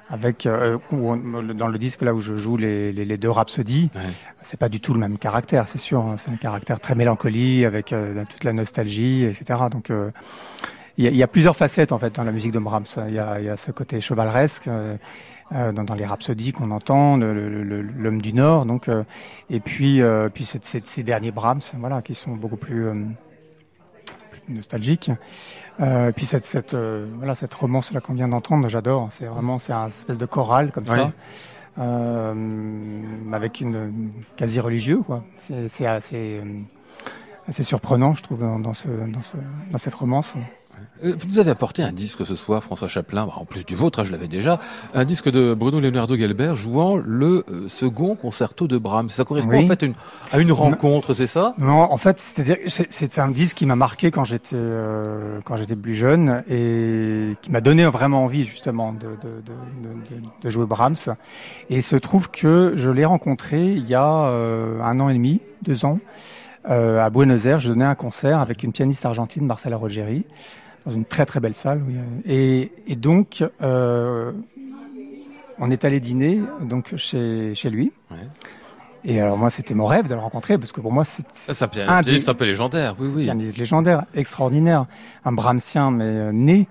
avec 0.09 0.45
euh, 0.45 0.78
dans 0.91 1.68
le 1.68 1.78
disque 1.78 2.01
là 2.01 2.13
où 2.13 2.20
je 2.20 2.36
joue 2.36 2.57
les, 2.57 2.91
les, 2.91 3.05
les 3.05 3.18
deux 3.18 3.30
rhapsodies, 3.30 3.91
ouais. 3.95 4.01
c'est 4.41 4.59
pas 4.59 4.70
du 4.70 4.80
tout 4.80 4.93
le 4.93 4.99
même 4.99 5.18
caractère, 5.18 5.68
c'est 5.68 5.78
sûr. 5.78 5.99
Hein. 5.99 6.15
C'est 6.18 6.32
un 6.32 6.38
caractère 6.38 6.80
très 6.80 6.95
mélancolie 6.95 7.65
avec 7.65 7.91
euh, 7.91 8.24
toute 8.30 8.43
la 8.43 8.53
nostalgie, 8.53 9.24
etc. 9.24 9.59
Donc 9.70 9.89
euh, 9.89 10.11
il 10.97 11.05
y, 11.05 11.07
a, 11.07 11.11
y, 11.11 11.24
a 11.24 11.28
plusieurs 11.28 11.55
facettes 11.55 11.91
en 11.91 11.99
fait 11.99 12.15
dans 12.15 12.24
la 12.24 12.32
musique 12.32 12.51
de 12.51 12.59
Brahms. 12.59 12.86
Il 13.07 13.13
y 13.13 13.20
a, 13.20 13.39
y 13.41 13.49
a 13.49 13.57
ce 13.57 13.72
côté 13.72 13.99
chevaleresque 13.99 14.68
euh, 14.68 14.97
dans, 15.51 15.84
dans, 15.84 15.93
les 15.93 16.05
rhapsodies 16.05 16.53
qu'on 16.53 16.72
entend, 16.72 17.18
l'homme 17.18 18.22
du 18.22 18.34
Nord, 18.34 18.65
donc 18.65 18.89
et 19.49 19.59
puis 19.61 20.01
puis 20.34 20.45
ces 20.45 21.03
derniers 21.03 21.32
Brahms, 21.32 21.61
voilà, 21.78 22.01
qui 22.01 22.15
sont 22.15 22.36
beaucoup 22.36 22.57
plus 22.57 22.91
nostalgique. 24.50 25.12
Euh, 25.80 26.12
puis 26.12 26.26
cette, 26.26 26.46
cette, 26.46 26.74
euh, 26.74 27.08
voilà, 27.18 27.36
cette 27.36 27.54
romance 27.54 27.92
là 27.92 28.02
qu'on 28.02 28.14
vient 28.14 28.28
d'entendre, 28.28 28.68
j'adore. 28.68 29.08
C'est 29.12 29.26
vraiment 29.26 29.58
c'est 29.58 29.74
un 29.74 29.88
espèce 29.88 30.18
de 30.18 30.26
chorale 30.26 30.72
comme 30.72 30.86
Oui. 30.90 30.98
ça, 30.98 31.12
euh, 31.80 33.02
avec 33.34 33.62
une 33.62 34.12
quasi 34.36 34.60
religieux 34.60 35.02
quoi. 35.02 35.24
C'est 35.38 35.86
assez 35.86 36.42
assez 37.48 37.64
surprenant, 37.64 38.14
je 38.14 38.24
trouve, 38.24 38.41
dans, 38.62 38.74
ce, 38.74 38.88
dans, 38.88 39.24
ce, 39.24 39.38
dans 39.72 39.78
cette 39.78 39.93
romance. 39.95 40.34
Euh, 41.04 41.16
Vous 41.20 41.28
nous 41.28 41.39
avez 41.39 41.50
apporté 41.50 41.82
un 41.82 41.91
disque 41.91 42.24
ce 42.26 42.36
soir, 42.36 42.64
François 42.64 42.88
Chaplin, 42.88 43.26
bah, 43.26 43.34
en 43.38 43.45
plus 43.45 43.66
du 43.66 43.74
vôtre, 43.76 44.00
hein, 44.00 44.04
je 44.04 44.12
l'avais 44.12 44.28
déjà, 44.28 44.60
un 44.93 45.06
disque 45.06 45.30
de 45.32 45.56
Bruno 45.56 45.80
Leonardo 45.80 46.16
Gelbert 46.16 46.56
jouant 46.56 46.98
le 46.98 47.45
euh, 47.50 47.68
second 47.68 48.16
concerto 48.16 48.68
de 48.68 48.78
Brahms. 48.78 49.10
Ça 49.10 49.24
correspond 49.24 49.52
Oui. 49.58 49.64
en 49.66 49.68
fait 49.68 49.82
à 49.84 49.86
une, 49.88 49.93
à 50.32 50.39
une 50.39 50.52
rencontre, 50.52 51.14
c'est 51.16 51.26
ça? 51.26 51.56
Non, 51.58 51.82
en 51.91 51.98
fait, 51.98 52.20
c'est- 52.20 53.20
un 53.20 53.30
disque 53.30 53.58
qui 53.58 53.66
m'a 53.66 53.76
marqué 53.76 54.12
quand 54.12 54.24
j'étais 54.24 54.50
euh, 54.56 55.39
quand 55.45 55.58
j'étais 55.58 55.76
plus 55.76 55.95
jeune 55.95 56.43
et 56.48 57.36
qui 57.41 57.50
m'a 57.52 57.62
donné 57.62 57.86
vraiment 57.86 58.24
envie 58.24 58.45
justement 58.45 58.93
de, 58.93 59.00
de, 59.00 59.41
de, 59.41 60.16
de, 60.16 60.22
de 60.43 60.50
jouer 60.50 60.66
Brahms. 60.68 61.16
Et 61.72 61.78
il 61.78 61.84
se 61.84 61.95
trouve 61.95 62.30
que 62.30 62.74
je 62.76 62.89
l'ai 62.91 63.06
rencontré 63.06 63.66
il 63.74 63.88
y 63.88 63.95
a 63.95 64.30
euh, 64.32 64.80
un 64.82 65.00
an 65.00 65.10
et 65.10 65.14
demi, 65.16 65.41
deux 65.64 65.86
ans, 65.86 66.00
euh, 66.70 67.03
à 67.03 67.09
Buenos 67.09 67.45
Aires. 67.45 67.59
Je 67.59 67.70
donnais 67.70 67.86
un 67.86 67.95
concert 67.95 68.39
avec 68.39 68.63
une 68.63 68.72
pianiste 68.72 69.05
argentine, 69.05 69.45
Marcela 69.45 69.78
Rogeri, 69.78 70.26
dans 70.86 70.91
une 70.91 71.05
très 71.05 71.26
très 71.26 71.39
belle 71.39 71.53
salle. 71.53 71.82
oui. 71.88 71.95
Et, 72.26 72.72
et 72.88 72.95
donc, 72.95 73.43
euh, 73.61 74.32
on 75.59 75.72
est 75.72 75.86
allé 75.86 75.99
dîner 75.99 76.39
donc 76.61 76.95
chez, 76.97 77.53
chez 77.55 77.70
lui. 77.70 77.91
Ouais. 78.11 78.18
Et 79.05 79.22
alors 79.22 79.38
moi, 79.38 79.49
c'était 79.49 79.74
mon 79.74 79.86
rêve 79.86 80.07
de 80.07 80.13
le 80.15 80.20
rencontrer 80.20 80.57
parce 80.57 80.72
que 80.72 80.82
pour 80.82 80.91
moi, 80.91 81.05
c'est 81.05 81.26
Ça, 81.32 81.53
ça, 81.53 81.68
peut- 81.68 81.80
Un 81.88 82.01
des- 82.01 82.30
un 82.30 82.34
peu 82.34 82.45
légendaire, 82.45 82.95
oui, 82.99 83.09
oui. 83.15 83.24
pianiste 83.24 83.57
légendaire, 83.57 84.03
extraordinaire, 84.13 84.86
un 85.24 85.32
Brahmsien 85.32 85.91
mais 85.91 86.03
euh, 86.05 86.32
né. 86.32 86.68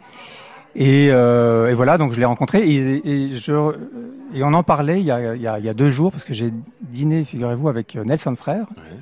Et, 0.78 1.08
euh, 1.10 1.70
et 1.70 1.74
voilà, 1.74 1.96
donc 1.96 2.12
je 2.12 2.18
l'ai 2.18 2.26
rencontré 2.26 2.68
et, 2.68 3.08
et 3.08 3.36
je 3.38 3.72
et 4.34 4.42
on 4.44 4.52
en 4.52 4.62
parlait 4.62 5.00
il 5.00 5.06
y 5.06 5.10
a, 5.10 5.34
il 5.34 5.40
y 5.40 5.46
a, 5.46 5.58
il 5.58 5.64
y 5.64 5.68
a 5.70 5.72
deux 5.74 5.88
jours 5.88 6.12
parce 6.12 6.24
que 6.24 6.34
j'ai 6.34 6.52
dîné, 6.82 7.24
figurez-vous, 7.24 7.68
avec 7.70 7.94
Nelson 7.94 8.36
Frère 8.36 8.66
Ouais. 8.76 8.98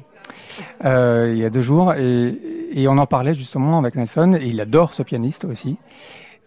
Euh, 0.85 1.33
il 1.33 1.39
y 1.39 1.45
a 1.45 1.51
deux 1.51 1.63
jours 1.63 1.95
et, 1.95 2.39
et 2.73 2.89
on 2.89 2.99
en 2.99 3.07
parlait 3.07 3.35
justement 3.35 3.79
avec 3.79 3.95
Nelson 3.95 4.37
et 4.41 4.47
il 4.47 4.61
adore 4.61 4.95
ce 4.95 5.03
pianiste 5.03 5.45
aussi. 5.45 5.77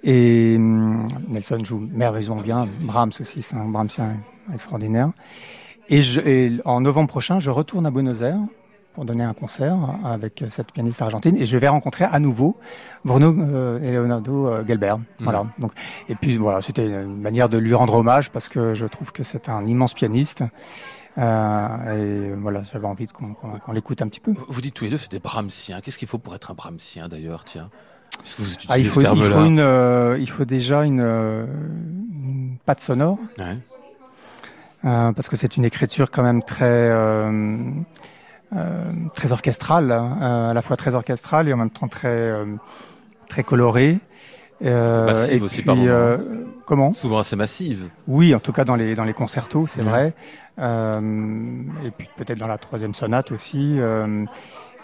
Et 0.03 0.55
hum, 0.57 1.07
Nelson 1.27 1.59
joue 1.63 1.79
merveilleusement 1.91 2.41
bien, 2.41 2.67
Brahms 2.81 3.11
aussi, 3.19 3.41
c'est 3.41 3.55
un 3.55 3.65
Brahmsien 3.65 4.17
extraordinaire. 4.53 5.09
Et, 5.89 6.01
je, 6.01 6.21
et 6.21 6.51
en 6.65 6.81
novembre 6.81 7.09
prochain, 7.09 7.39
je 7.39 7.49
retourne 7.49 7.85
à 7.85 7.91
Buenos 7.91 8.21
Aires 8.21 8.39
pour 8.93 9.05
donner 9.05 9.23
un 9.23 9.33
concert 9.33 9.77
avec 10.03 10.43
cette 10.49 10.71
pianiste 10.71 11.03
argentine 11.03 11.37
et 11.37 11.45
je 11.45 11.55
vais 11.57 11.67
rencontrer 11.67 12.05
à 12.05 12.19
nouveau 12.19 12.57
Bruno 13.05 13.31
euh, 13.31 13.79
et 13.79 13.91
Leonardo 13.91 14.47
euh, 14.47 14.65
Gelbert. 14.65 14.97
Voilà. 15.19 15.45
Donc, 15.59 15.71
et 16.09 16.15
puis 16.15 16.35
voilà, 16.37 16.63
c'était 16.63 16.87
une 16.87 17.21
manière 17.21 17.47
de 17.47 17.59
lui 17.59 17.75
rendre 17.75 17.93
hommage 17.93 18.31
parce 18.31 18.49
que 18.49 18.73
je 18.73 18.87
trouve 18.87 19.11
que 19.11 19.21
c'est 19.21 19.49
un 19.49 19.67
immense 19.67 19.93
pianiste. 19.93 20.43
Euh, 21.17 22.31
et 22.31 22.35
voilà, 22.35 22.61
j'avais 22.71 22.85
envie 22.85 23.07
qu'on 23.07 23.33
qu'on- 23.33 23.57
qu'on 23.59 23.71
l'écoute 23.71 24.01
un 24.01 24.07
petit 24.07 24.19
peu. 24.19 24.33
Vous 24.47 24.61
dites 24.61 24.73
tous 24.75 24.83
les 24.83 24.91
deux, 24.91 24.97
c'est 24.99 25.11
des 25.11 25.19
Brahmsiens. 25.19 25.81
Qu'est-ce 25.81 25.97
qu'il 25.97 26.07
faut 26.07 26.19
pour 26.19 26.35
être 26.35 26.51
un 26.51 26.53
Brahmsien 26.53 27.07
d'ailleurs, 27.07 27.43
tiens? 27.43 27.69
Est-ce 28.23 28.35
que 28.35 28.41
vous 28.43 28.53
utilisez 28.53 28.73
Ah, 28.73 28.77
il, 28.77 28.87
faut, 28.89 29.01
ce 29.01 29.07
il, 29.07 29.23
faut 29.31 29.45
une, 29.45 29.59
euh, 29.59 30.17
il 30.19 30.29
faut 30.29 30.45
déjà 30.45 30.83
une, 30.85 31.01
euh, 31.01 31.45
une 31.45 32.57
patte 32.65 32.81
sonore 32.81 33.17
Ouais. 33.39 33.57
euh, 34.85 35.11
parce 35.11 35.27
que 35.29 35.35
c'est 35.35 35.57
une 35.57 35.65
écriture 35.65 36.11
quand 36.11 36.23
même 36.23 36.43
très 36.43 36.91
très 39.13 39.31
orchestrale, 39.33 39.91
hein, 39.91 40.47
à 40.49 40.53
la 40.53 40.61
fois 40.61 40.77
très 40.77 40.95
orchestrale 40.95 41.49
et 41.49 41.53
en 41.53 41.57
même 41.57 41.69
temps 41.69 41.87
très 41.87 42.31
très 43.27 43.43
colorée. 43.43 43.99
Euh, 44.65 45.05
Massive 45.05 45.41
et 45.41 45.45
aussi 45.45 45.61
par 45.61 45.75
euh, 45.79 46.17
comment 46.65 46.93
Souvent 46.95 47.19
assez 47.19 47.35
massive. 47.35 47.89
Oui, 48.07 48.33
en 48.33 48.39
tout 48.39 48.51
cas 48.53 48.65
dans 48.65 48.75
les 48.75 48.95
dans 48.95 49.03
les 49.03 49.13
concertos, 49.13 49.67
c'est 49.67 49.83
Mhm. 49.83 49.89
vrai. 49.89 50.13
Euh, 50.59 51.61
et 51.85 51.91
puis 51.91 52.09
peut-être 52.17 52.39
dans 52.39 52.47
la 52.47 52.57
troisième 52.57 52.95
sonate 52.95 53.31
aussi. 53.31 53.77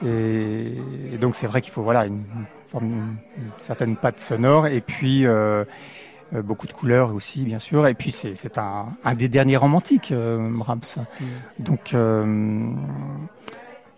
et, 0.06 0.74
et 1.14 1.18
donc 1.18 1.36
c'est 1.36 1.48
vrai 1.48 1.62
qu'il 1.62 1.72
faut 1.72 1.82
voilà 1.82 2.06
une, 2.06 2.24
forme, 2.68 2.86
une, 2.86 3.16
certaine 3.60 3.96
patte 3.96 4.20
sonore 4.20 4.68
et 4.68 4.82
puis 4.82 5.26
beaucoup 6.44 6.68
de 6.68 6.74
couleurs 6.74 7.14
aussi 7.14 7.42
bien 7.44 7.60
sûr. 7.60 7.88
Et 7.88 7.94
puis 7.96 8.12
c'est 8.12 8.36
c'est 8.36 8.58
un 8.60 8.88
un 9.04 9.16
des 9.16 9.28
derniers 9.28 9.58
romantiques 9.58 10.14
Brahms. 10.14 11.06
Donc 11.60 11.94
euh, 11.96 12.68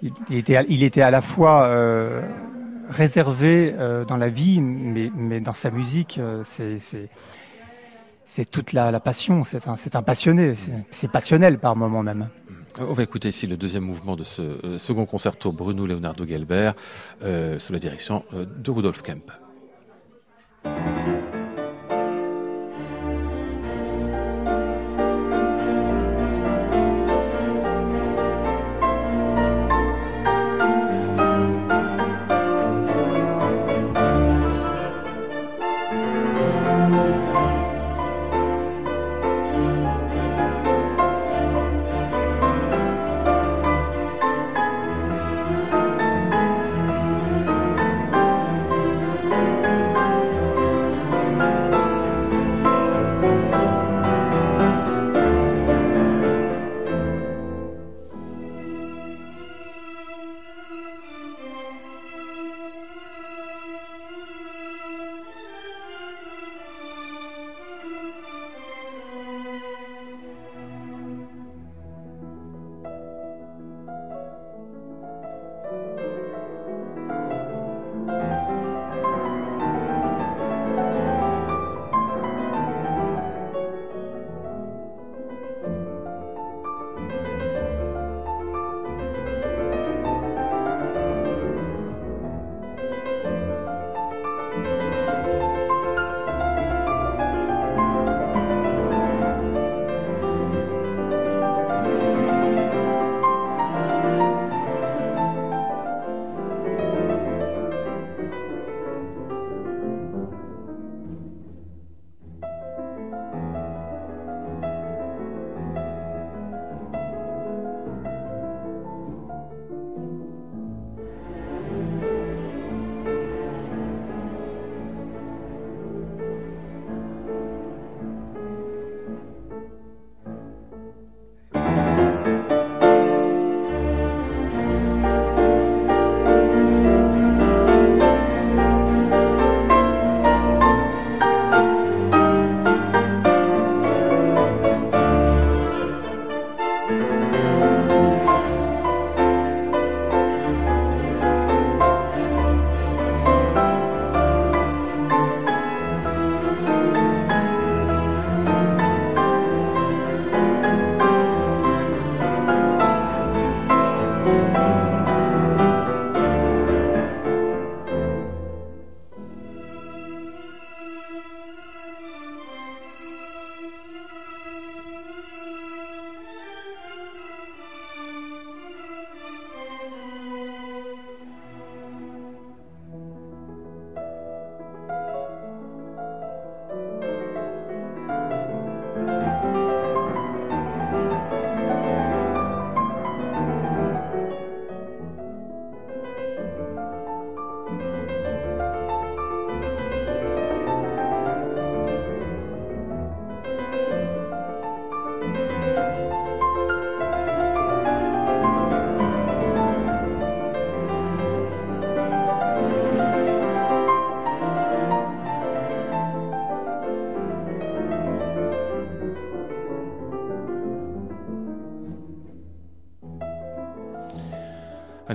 il, 0.04 0.12
il 0.30 0.38
était 0.38 0.56
à- 0.58 0.64
il 0.70 0.84
était 0.84 1.02
à 1.02 1.12
la 1.12 1.22
fois 1.22 1.68
réservé 2.90 3.74
euh, 3.78 4.06
dans 4.06 4.18
la 4.18 4.30
vie, 4.30 4.62
mais 4.62 5.12
mais 5.16 5.40
dans 5.40 5.54
sa 5.54 5.72
musique 5.72 6.18
euh, 6.20 6.42
c'est 6.44 6.78
c'est 8.28 8.50
toute 8.50 8.74
la, 8.74 9.00
passion, 9.00 9.44
c'est 9.44 9.68
un, 9.68 9.76
un 9.94 10.02
passionné, 10.02 10.56
c'est- 10.92 11.08
passionnel 11.08 11.60
par 11.60 11.76
moments 11.76 12.02
même. 12.02 12.28
On 12.80 12.94
va 12.94 13.04
écouter 13.04 13.30
ici 13.30 13.46
le 13.48 13.56
deuxième 13.56 13.84
mouvement 13.84 14.16
de 14.16 14.24
ce 14.24 14.42
euh, 14.42 14.78
second 14.78 15.06
concerto 15.06 15.52
Bruno 15.52 15.86
Leonardo 15.86 16.26
Gelbert 16.26 16.74
sous 17.60 17.72
la 17.74 17.80
direction 17.80 18.24
de 18.34 18.72
Rudolf 18.72 19.02
Kemp. 19.04 19.32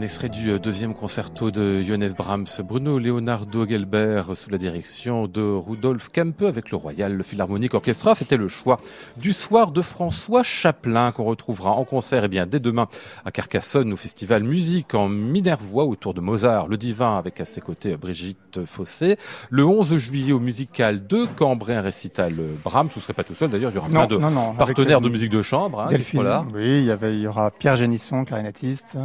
Un 0.01 0.03
extrait 0.03 0.31
du 0.31 0.53
euh, 0.53 0.59
deuxième 0.59 0.95
concerto 0.95 1.51
de 1.51 1.83
Johannes 1.83 2.15
Brahms, 2.17 2.47
Bruno 2.65 2.99
Leonardo 2.99 3.69
Gelber, 3.69 4.23
sous 4.33 4.49
la 4.49 4.57
direction 4.57 5.27
de 5.27 5.43
Rudolf 5.43 6.09
Kempe 6.09 6.41
avec 6.41 6.71
le 6.71 6.79
Royal 6.79 7.23
Philharmonic 7.23 7.75
Orchestra. 7.75 8.15
C'était 8.15 8.39
le 8.39 8.49
choix 8.49 8.81
du 9.19 9.35
soir 9.35 9.73
de 9.73 9.83
François 9.83 10.43
Chaplin 10.43 11.13
qu'on 11.13 11.25
retrouvera 11.25 11.73
en 11.73 11.85
concert 11.85 12.25
eh 12.25 12.29
bien, 12.29 12.47
dès 12.47 12.61
demain 12.61 12.89
à 13.27 13.31
Carcassonne 13.31 13.93
au 13.93 13.99
festival 13.99 14.43
Musique 14.43 14.95
en 14.95 15.11
Minervois 15.11 15.85
autour 15.85 16.15
de 16.15 16.23
Mozart, 16.23 16.69
le 16.69 16.79
divin 16.79 17.19
avec 17.19 17.39
à 17.39 17.45
ses 17.45 17.61
côtés 17.61 17.95
Brigitte 17.99 18.65
Fossé. 18.65 19.19
Le 19.51 19.67
11 19.67 19.99
juillet 19.99 20.33
au 20.33 20.41
musical 20.41 21.07
de 21.07 21.27
Cambrai, 21.37 21.75
un 21.75 21.83
récital 21.83 22.33
Brahms. 22.65 22.89
Vous 22.89 23.01
ne 23.01 23.03
serez 23.03 23.13
pas 23.13 23.25
tout 23.25 23.35
seul 23.35 23.51
d'ailleurs, 23.51 23.71
il 23.71 23.75
y 23.75 23.79
aura 23.79 23.89
plein 23.91 24.07
de 24.07 24.17
non, 24.17 24.31
non, 24.31 24.55
partenaires 24.55 24.97
avec, 24.97 25.05
de 25.05 25.13
musique 25.13 25.31
de 25.31 25.43
chambre. 25.43 25.83
Hein, 25.83 25.89
Delphine, 25.91 26.47
oui, 26.55 26.79
il 26.79 26.85
y, 26.87 26.91
avait, 26.91 27.15
il 27.15 27.21
y 27.21 27.27
aura 27.27 27.51
Pierre 27.51 27.77
Génisson, 27.77 28.25
clarinettiste. 28.25 28.97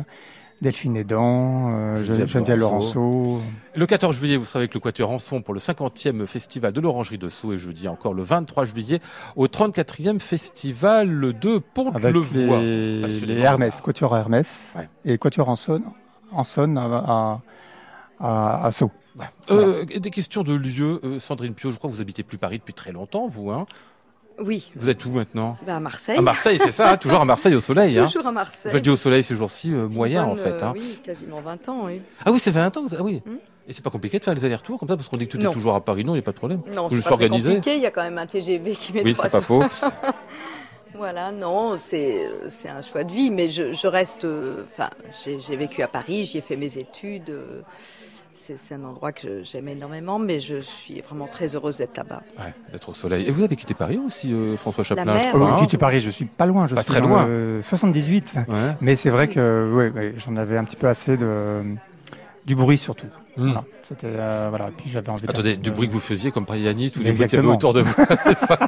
Delphine 0.61 0.95
Edan, 0.95 1.71
euh, 1.73 2.03
Geneviève, 2.03 2.27
Geneviève 2.27 2.59
Laurenceau. 2.59 3.39
Le 3.75 3.85
14 3.85 4.15
juillet, 4.15 4.37
vous 4.37 4.45
serez 4.45 4.59
avec 4.59 4.73
le 4.73 4.79
Quatuor 4.79 5.09
Rançon 5.09 5.41
pour 5.41 5.53
le 5.53 5.59
50e 5.59 6.25
festival 6.27 6.71
de 6.71 6.79
l'Orangerie 6.79 7.17
de 7.17 7.29
Sceaux 7.29 7.53
et 7.53 7.57
jeudi 7.57 7.87
encore 7.87 8.13
le 8.13 8.23
23 8.23 8.65
juillet 8.65 8.99
au 9.35 9.47
34e 9.47 10.19
festival 10.19 11.37
de 11.37 11.57
Pont-le-Voix. 11.57 12.59
Les, 12.61 13.01
les 13.01 13.37
Hermès, 13.39 13.81
Quatuor 13.81 14.15
Hermès 14.15 14.73
ouais. 14.77 14.89
et 15.03 15.17
Quatuor 15.17 15.47
Rançon, 15.47 15.81
Rançon 16.31 16.75
à, 16.77 17.41
à, 18.19 18.65
à 18.65 18.71
Sceaux. 18.71 18.91
Ouais. 19.17 19.25
Euh, 19.49 19.85
des 19.85 20.09
questions 20.09 20.43
de 20.43 20.53
lieu, 20.53 20.99
euh, 21.03 21.19
Sandrine 21.19 21.53
Pio, 21.53 21.71
je 21.71 21.77
crois 21.77 21.89
que 21.89 21.95
vous 21.95 22.01
habitez 22.01 22.23
plus 22.23 22.37
Paris 22.37 22.57
depuis 22.57 22.73
très 22.73 22.91
longtemps, 22.91 23.27
vous, 23.27 23.49
hein 23.51 23.65
oui. 24.39 24.71
Vous 24.75 24.89
êtes 24.89 25.05
où 25.05 25.09
maintenant 25.11 25.57
bah 25.65 25.77
À 25.77 25.79
Marseille. 25.79 26.17
À 26.17 26.21
Marseille, 26.21 26.57
c'est 26.61 26.71
ça, 26.71 26.91
hein, 26.91 26.97
toujours 26.97 27.21
à 27.21 27.25
Marseille 27.25 27.55
au 27.55 27.59
soleil. 27.59 27.95
toujours 28.05 28.25
hein. 28.25 28.29
à 28.29 28.31
Marseille. 28.33 28.69
Enfin, 28.69 28.77
je 28.77 28.83
dis 28.83 28.89
au 28.89 28.95
soleil 28.95 29.23
ces 29.23 29.35
jours-ci, 29.35 29.71
euh, 29.73 29.87
moyen 29.87 30.23
bonne, 30.23 30.31
en 30.33 30.35
fait. 30.35 30.61
Hein. 30.63 30.73
Euh, 30.75 30.79
oui, 30.79 30.99
quasiment 31.03 31.41
20 31.41 31.69
ans, 31.69 31.81
oui. 31.85 32.01
Ah 32.25 32.31
oui, 32.31 32.39
c'est 32.39 32.51
20 32.51 32.77
ans, 32.77 32.85
ah 32.91 33.01
oui. 33.03 33.21
Hmm. 33.25 33.35
Et 33.67 33.73
c'est 33.73 33.83
pas 33.83 33.89
compliqué 33.89 34.19
de 34.19 34.23
faire 34.23 34.35
les 34.35 34.45
allers-retours 34.45 34.79
comme 34.79 34.87
ça 34.89 34.95
parce 34.95 35.07
qu'on 35.09 35.17
dit 35.17 35.25
que 35.27 35.37
tu 35.37 35.43
Non. 35.43 35.51
toujours 35.51 35.73
à 35.75 35.81
Paris, 35.83 36.03
non, 36.05 36.11
il 36.13 36.17
n'y 36.17 36.19
a 36.19 36.23
pas 36.23 36.31
de 36.33 36.37
problème. 36.37 36.61
Non, 36.73 36.87
c'est 36.87 36.97
pas 36.97 37.01
très 37.01 37.09
s'organiser. 37.09 37.55
compliqué. 37.55 37.75
Il 37.77 37.81
y 37.81 37.85
a 37.87 37.91
quand 37.91 38.03
même 38.03 38.17
un 38.19 38.25
TGV 38.27 38.75
qui 38.75 38.93
met 38.93 39.03
Oui, 39.03 39.15
c'est 39.19 39.31
pas 39.31 39.41
faux. 39.41 39.63
Voilà, 40.97 41.31
non, 41.31 41.75
c'est 41.75 42.25
c'est 42.47 42.69
un 42.69 42.81
choix 42.81 43.03
de 43.03 43.11
vie, 43.11 43.29
mais 43.29 43.49
je, 43.49 43.73
je 43.73 43.87
reste. 43.87 44.23
euh, 44.23 44.63
Enfin, 44.71 44.89
j'ai 45.25 45.39
j'ai 45.41 45.57
vécu 45.57 45.81
à 45.81 45.89
Paris, 45.89 46.23
j'y 46.23 46.37
ai 46.37 46.41
fait 46.41 46.55
mes 46.55 46.77
études. 46.77 47.31
euh, 47.31 47.61
C'est 48.37 48.75
un 48.75 48.83
endroit 48.83 49.13
que 49.13 49.43
j'aime 49.43 49.69
énormément, 49.69 50.19
mais 50.19 50.39
je 50.41 50.59
suis 50.59 50.99
vraiment 51.01 51.25
très 51.27 51.55
heureuse 51.55 51.77
d'être 51.77 51.95
là-bas. 51.97 52.21
Ouais, 52.37 52.53
d'être 52.71 52.89
au 52.89 52.93
soleil. 52.93 53.25
Et 53.25 53.31
vous 53.31 53.43
avez 53.43 53.55
quitté 53.55 53.73
Paris 53.73 53.97
aussi, 54.05 54.33
euh, 54.33 54.57
François 54.57 54.83
Chaplin 54.83 55.05
mer, 55.05 55.31
Oh, 55.33 55.55
quitté 55.59 55.77
Paris, 55.77 56.01
je 56.01 56.09
suis 56.09 56.25
pas 56.25 56.45
loin, 56.45 56.67
je 56.67 56.75
Pas 56.75 56.81
suis 56.83 56.91
très 56.91 56.99
loin. 57.01 57.25
le 57.25 57.61
78. 57.61 58.35
Ouais. 58.47 58.75
Mais 58.81 58.95
c'est 58.97 59.09
vrai 59.09 59.29
que 59.29 59.71
ouais, 59.73 59.89
ouais, 59.89 60.13
j'en 60.17 60.35
avais 60.35 60.57
un 60.57 60.65
petit 60.65 60.75
peu 60.75 60.87
assez 60.87 61.15
de 61.17 61.63
du 62.45 62.55
bruit 62.55 62.77
surtout. 62.77 63.07
Hmm. 63.37 63.45
Voilà, 63.47 63.63
c'était 63.87 64.07
euh, 64.07 64.47
voilà. 64.49 64.69
Puis 64.77 64.89
j'avais 64.89 65.09
envie. 65.09 65.25
Attendez, 65.27 65.55
du 65.57 65.71
bruit 65.71 65.87
que 65.87 65.93
vous 65.93 65.99
faisiez 66.01 66.31
comme 66.31 66.45
pianiste 66.45 66.97
ou 66.97 66.99
du 66.99 67.05
bruit 67.05 67.13
qu'il 67.15 67.21
y 67.21 67.23
avait 67.39 67.47
Exactement. 67.47 67.53
autour 67.55 67.73
de 67.73 67.81
vous, 67.81 67.95
c'est 68.23 68.37
ça 68.37 68.59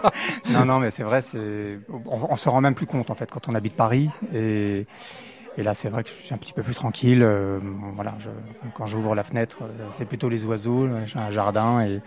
Non, 0.51 0.65
non, 0.65 0.79
mais 0.79 0.91
c'est 0.91 1.03
vrai, 1.03 1.21
c'est 1.21 1.77
on, 1.89 2.31
on 2.31 2.35
se 2.37 2.47
rend 2.49 2.61
même 2.61 2.73
plus 2.75 2.85
compte 2.87 3.11
en 3.11 3.15
fait 3.15 3.29
quand 3.29 3.47
on 3.49 3.53
habite 3.55 3.73
Paris 3.75 4.09
et 4.33 4.87
et 5.57 5.63
là 5.63 5.73
c'est 5.73 5.89
vrai 5.89 6.03
que 6.03 6.09
je 6.09 6.13
suis 6.15 6.33
un 6.33 6.37
petit 6.37 6.53
peu 6.53 6.63
plus 6.63 6.75
tranquille. 6.75 7.21
euh, 7.23 7.59
voilà, 7.95 8.15
je, 8.19 8.29
quand 8.73 8.85
j'ouvre 8.85 9.15
la 9.15 9.23
fenêtre, 9.23 9.57
euh, 9.63 9.87
c'est 9.91 10.05
plutôt 10.05 10.29
les 10.29 10.45
oiseaux. 10.45 10.87
J'ai 11.05 11.19
un 11.19 11.31
jardin 11.31 11.81
et 11.85 12.01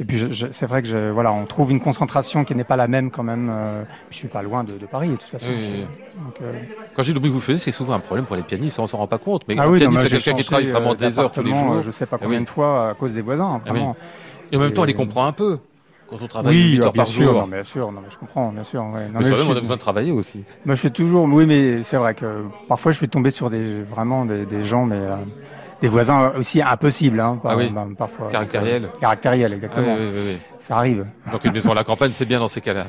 et 0.00 0.04
puis 0.04 0.18
c'est 0.52 0.64
vrai 0.66 0.80
que 0.80 0.88
je, 0.88 1.10
voilà, 1.10 1.30
on 1.30 1.44
trouve 1.44 1.70
une 1.70 1.80
concentration 1.80 2.44
qui 2.44 2.54
n'est 2.54 2.64
pas 2.64 2.76
la 2.76 2.88
même 2.88 3.10
quand 3.10 3.22
même. 3.22 3.50
euh, 3.52 3.84
je 4.10 4.16
suis 4.16 4.28
pas 4.28 4.40
loin 4.42 4.64
de, 4.64 4.78
de 4.78 4.86
Paris 4.86 5.10
de 5.10 5.16
toute 5.16 5.24
façon. 5.24 5.48
Oui, 5.50 5.56
oui, 5.60 5.70
oui. 5.74 6.24
Donc, 6.24 6.40
euh, 6.40 6.52
Quand 6.94 7.02
dis 7.02 7.12
le 7.12 7.20
bruit 7.20 7.28
que 7.30 7.34
vous 7.34 7.40
faisiez, 7.42 7.58
c'est 7.58 7.70
souvent 7.70 7.92
un 7.92 8.00
problème 8.00 8.24
pour 8.24 8.34
les 8.34 8.42
pianistes, 8.42 8.78
on 8.78 8.86
s'en 8.86 8.96
rend 8.96 9.06
pas 9.06 9.18
compte. 9.18 9.42
Mais 9.46 9.54
ah 9.58 9.68
oui, 9.68 9.78
pianiste, 9.78 10.02
c'est 10.04 10.08
j'ai 10.08 10.16
quelqu'un 10.16 10.38
qui 10.40 10.44
travaille 10.46 10.66
vraiment 10.68 10.92
euh, 10.92 10.94
des 10.94 11.18
heures 11.18 11.30
tous 11.30 11.42
les 11.42 11.52
jours. 11.52 11.72
euh, 11.74 11.82
Je 11.82 11.90
sais 11.90 12.06
pas 12.06 12.16
Ah 12.18 12.24
combien 12.24 12.40
de 12.40 12.48
fois 12.48 12.90
à 12.90 12.94
cause 12.94 13.12
des 13.12 13.20
voisins. 13.20 13.56
Ah 13.56 13.60
oui. 13.66 13.70
Vraiment. 13.72 13.96
Et 14.50 14.56
en 14.56 14.60
même 14.60 14.72
temps, 14.72 14.82
on 14.82 14.86
les 14.86 14.94
comprend 14.94 15.26
un 15.26 15.32
peu. 15.32 15.58
Quand 16.10 16.18
on 16.22 16.26
travaille 16.26 16.56
Oui, 16.56 16.72
8 16.72 16.80
ah, 16.80 16.84
heures 16.86 16.92
bien 16.92 17.02
par 17.04 17.12
sûr, 17.12 17.22
jour. 17.32 17.34
non, 17.42 17.46
bien 17.46 17.64
sûr, 17.64 17.92
non, 17.92 18.00
mais 18.00 18.10
je 18.10 18.18
comprends, 18.18 18.50
bien 18.50 18.64
sûr. 18.64 18.80
ouais. 18.82 18.88
Non, 18.88 18.98
mais 19.14 19.18
mais 19.20 19.28
soi-même, 19.28 19.46
je 19.46 19.52
on 19.52 19.56
a 19.56 19.60
besoin 19.60 19.76
de 19.76 19.80
travailler 19.80 20.10
aussi. 20.12 20.42
Moi, 20.64 20.74
je 20.74 20.80
suis 20.80 20.90
toujours, 20.90 21.24
oui, 21.26 21.46
mais 21.46 21.82
c'est 21.84 21.96
vrai 21.96 22.14
que 22.14 22.44
parfois 22.68 22.90
je 22.92 22.96
suis 22.98 23.08
tombé 23.08 23.30
sur 23.30 23.48
des 23.50 23.82
vraiment 23.82 24.24
des, 24.24 24.44
des 24.44 24.62
gens, 24.64 24.86
mais 24.86 24.96
euh, 24.96 25.14
des 25.80 25.88
voisins 25.88 26.32
aussi 26.36 26.60
impossibles, 26.62 27.20
hein, 27.20 27.38
par- 27.42 27.52
Ah 27.52 27.56
oui. 27.56 27.70
bah, 27.70 27.86
parfois. 27.96 28.28
Caractériels. 28.30 28.88
Caractériels, 29.00 29.52
Ah, 29.52 29.54
exactement. 29.54 29.94
oui, 29.94 30.06
oui, 30.12 30.20
oui, 30.32 30.36
Ça 30.58 30.76
arrive. 30.78 31.06
Donc 31.30 31.44
une 31.44 31.52
maison 31.52 31.70
à 31.72 31.74
la 31.76 31.84
campagne, 31.84 32.12
c'est 32.12 32.26
bien 32.26 32.40
dans 32.40 32.48
ces 32.48 32.60
cas-là. 32.60 32.86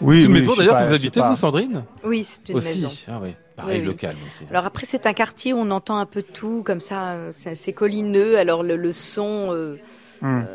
Oui, 0.00 0.20
c'est 0.20 0.26
une 0.28 0.34
oui, 0.34 0.40
maison 0.40 0.54
d'ailleurs 0.54 0.78
que 0.78 0.86
vous 0.88 0.94
habitez, 0.94 1.20
vous, 1.20 1.36
Sandrine? 1.36 1.84
Oui, 2.04 2.24
c'est 2.24 2.50
une 2.50 2.56
Aussi. 2.56 2.80
maison. 2.82 2.90
Ah 3.08 3.18
oui. 3.22 3.34
Pareil, 3.56 3.76
Oui, 3.76 3.80
oui. 3.80 3.86
le 3.86 3.92
calme 3.94 4.18
aussi. 4.28 4.44
Alors 4.50 4.66
après, 4.66 4.84
c'est 4.84 5.06
un 5.06 5.14
quartier 5.14 5.54
où 5.54 5.58
on 5.58 5.70
entend 5.70 5.96
un 5.96 6.04
peu 6.04 6.20
tout, 6.22 6.62
comme 6.62 6.80
ça, 6.80 7.12
euh, 7.12 7.30
c'est 7.32 7.72
collineux. 7.72 8.38
Alors 8.38 8.62
le, 8.62 8.76
le 8.76 8.92
son 8.92 9.44
euh, 9.48 9.76
Hum. 10.22 10.46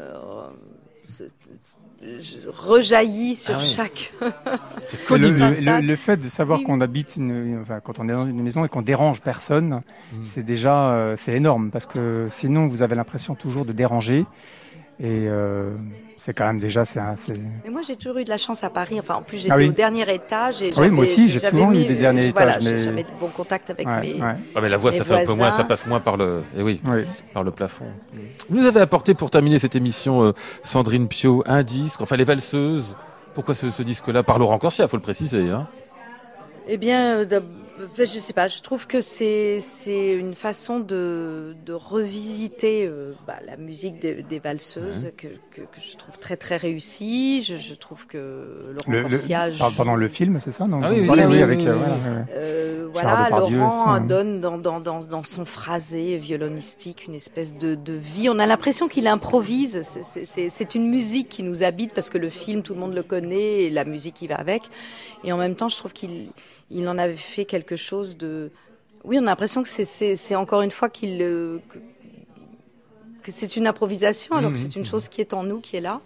Rejaillit 2.47 3.35
sur 3.35 3.55
Ah 3.55 3.59
oui. 3.61 3.67
chaque. 3.67 4.13
C'est 4.83 5.09
Le, 5.17 5.29
le- 5.29 5.37
façade. 5.37 5.81
le- 5.81 5.87
le 5.87 5.95
fait 5.95 6.17
de 6.17 6.29
savoir 6.29 6.59
Oui. 6.59 6.65
qu'on 6.65 6.81
habite 6.81 7.15
une, 7.17 7.59
enfin, 7.61 7.79
quand 7.79 7.99
on 7.99 8.07
est 8.09 8.11
dans 8.13 8.25
une 8.27 8.41
maison 8.41 8.65
et 8.65 8.69
qu'on 8.69 8.81
dérange 8.81 9.21
personne, 9.21 9.81
Mm. 10.13 10.17
c'est 10.23 10.43
déjà 10.43 10.91
euh, 10.93 11.15
c'est 11.17 11.33
énorme 11.33 11.69
parce 11.71 11.85
que 11.85 12.27
sinon 12.31 12.67
vous 12.67 12.81
avez 12.81 12.95
l'impression 12.95 13.35
toujours 13.35 13.65
de 13.65 13.71
déranger 13.73 14.25
et 14.99 15.25
euh, 15.27 15.75
c'est 16.23 16.35
quand 16.35 16.45
même 16.45 16.59
déjà 16.59 16.85
c'est 16.85 16.99
un- 16.99 17.15
c'est 17.15 17.33
Mais 17.63 17.71
moi, 17.71 17.81
j'ai 17.81 17.95
toujours 17.95 18.19
eu 18.19 18.23
de 18.23 18.29
la 18.29 18.37
chance 18.37 18.63
à 18.63 18.69
Paris. 18.69 18.99
Enfin, 18.99 19.15
en 19.15 19.23
plus, 19.23 19.39
j'étais 19.39 19.51
Ah 19.53 19.57
oui. 19.57 19.69
au 19.69 19.71
dernier 19.71 20.03
étage. 20.13 20.61
Et 20.61 20.69
Ah 20.77 20.81
oui, 20.81 20.91
moi 20.91 21.05
aussi, 21.05 21.31
j'ai 21.31 21.39
souvent 21.39 21.71
eu 21.71 21.83
des 21.85 21.95
derniers 21.95 22.29
voilà, 22.29 22.57
étages, 22.57 22.63
mais- 22.63 22.77
J'avais 22.79 23.01
de 23.01 23.09
bons 23.19 23.29
contacts 23.29 23.71
avec 23.71 23.87
ouais, 23.87 24.01
mes. 24.01 24.13
ouais, 24.21 24.35
Ah 24.53 24.61
mais 24.61 24.69
la 24.69 24.77
voix, 24.77 24.91
ça 24.91 25.03
fait 25.03 25.15
un 25.23 25.25
peu 25.25 25.33
moins, 25.33 25.49
ça 25.49 25.63
passe 25.63 25.87
moins 25.87 25.99
par 25.99 26.17
le, 26.17 26.43
eh 26.55 26.61
oui, 26.61 26.79
oui. 26.85 27.01
par 27.33 27.41
le 27.43 27.49
plafond. 27.49 27.85
Vous 28.49 28.59
nous 28.59 28.67
avez 28.67 28.81
apporté 28.81 29.15
pour 29.15 29.31
terminer 29.31 29.57
cette 29.57 29.75
émission, 29.75 30.21
euh, 30.23 30.31
Sandrine 30.61 31.07
Pio, 31.07 31.43
un 31.47 31.63
disque, 31.63 32.01
enfin 32.01 32.17
les 32.17 32.23
valseuses. 32.23 32.95
Pourquoi 33.33 33.55
ce, 33.55 33.71
ce 33.71 33.81
disque-là? 33.81 34.21
Par 34.21 34.37
Laurent 34.37 34.59
Corsia, 34.59 34.87
faut 34.87 34.97
le 34.97 35.01
préciser. 35.01 35.49
Hein 35.49 35.67
Eh 36.67 36.77
bien, 36.77 37.15
euh, 37.21 37.25
je 37.97 38.05
sais 38.05 38.33
pas. 38.33 38.47
Je 38.47 38.61
trouve 38.61 38.87
que 38.87 39.01
c'est 39.01 39.59
c'est 39.61 40.13
une 40.13 40.35
façon 40.35 40.79
de, 40.79 41.55
de 41.65 41.73
revisiter 41.73 42.85
euh, 42.85 43.13
bah, 43.27 43.35
la 43.45 43.57
musique 43.57 43.99
des, 43.99 44.23
des 44.23 44.39
valseuses 44.39 45.09
que, 45.17 45.27
que, 45.27 45.61
que 45.61 45.79
je 45.81 45.95
trouve 45.97 46.17
très 46.17 46.37
très 46.37 46.57
réussie. 46.57 47.41
Je, 47.43 47.57
je 47.57 47.73
trouve 47.75 48.07
que 48.07 48.73
Laurent 48.73 48.91
Le, 48.91 49.01
le- 49.03 49.09
Corsia 49.09 49.49
par- 49.57 49.71
pendant 49.73 49.95
le 49.95 50.07
film, 50.07 50.39
c'est 50.43 50.51
ça 50.51 50.65
non? 50.65 50.81
Ah 50.83 50.89
oui, 50.91 51.07
oui, 51.09 51.19
oui, 51.27 51.41
avec 51.41 51.59
oui, 51.59 51.67
euh. 51.67 51.75
Euh, 52.33 52.87
voilà, 52.91 53.29
Laurent 53.29 53.85
ça, 53.85 53.91
hein. 53.91 54.01
donne 54.01 54.41
dans, 54.41 54.57
dans, 54.57 54.79
dans, 54.79 54.99
dans 54.99 55.23
son 55.23 55.45
phrasé 55.45 56.17
violonistique 56.17 57.05
une 57.07 57.15
espèce 57.15 57.53
de, 57.57 57.75
de 57.75 57.93
vie. 57.93 58.29
On 58.29 58.39
a 58.39 58.45
l'impression 58.45 58.87
qu'il 58.87 59.07
improvise. 59.07 59.81
C'est- 59.83 60.03
c'est- 60.03 60.25
C'est 60.25 60.49
c'est 60.49 60.75
une 60.75 60.89
musique 60.89 61.29
qui 61.29 61.43
nous 61.43 61.63
habite 61.63 61.93
parce 61.93 62.09
que 62.09 62.17
le 62.17 62.29
film, 62.29 62.61
tout 62.63 62.73
le 62.73 62.79
monde 62.79 62.93
le 62.93 63.03
connaît 63.03 63.63
et 63.63 63.69
la 63.69 63.83
musique 63.85 64.15
qui 64.15 64.27
va 64.27 64.35
avec. 64.35 64.63
Et 65.23 65.31
en 65.33 65.37
même 65.37 65.55
temps, 65.55 65.67
je 65.69 65.75
trouve 65.77 65.93
qu'il 65.93 66.29
il 66.71 66.87
en 66.89 66.97
avait 66.97 67.15
fait 67.15 67.45
quelque 67.45 67.75
chose 67.75 68.17
de... 68.17 68.51
Oui, 69.03 69.17
on 69.19 69.23
a 69.23 69.25
l'impression 69.25 69.63
que 69.63 69.69
c'est- 69.69 70.35
encore 70.35 70.61
une 70.61 70.71
fois 70.71 70.89
qu'il... 70.89 71.21
euh, 71.21 71.57
que- 71.69 71.79
que 73.23 73.31
c'est 73.31 73.55
une 73.55 73.67
improvisation 73.67 74.35
alors 74.35 74.51
que 74.51 74.57
Mhm, 74.57 74.63
c'est 74.63 74.75
une 74.77 74.85
chose 74.85 75.07
qui 75.07 75.21
est 75.21 75.33
en 75.33 75.43
nous, 75.43 75.59
qui 75.59 75.75
est 75.77 75.81
là. 75.81 76.01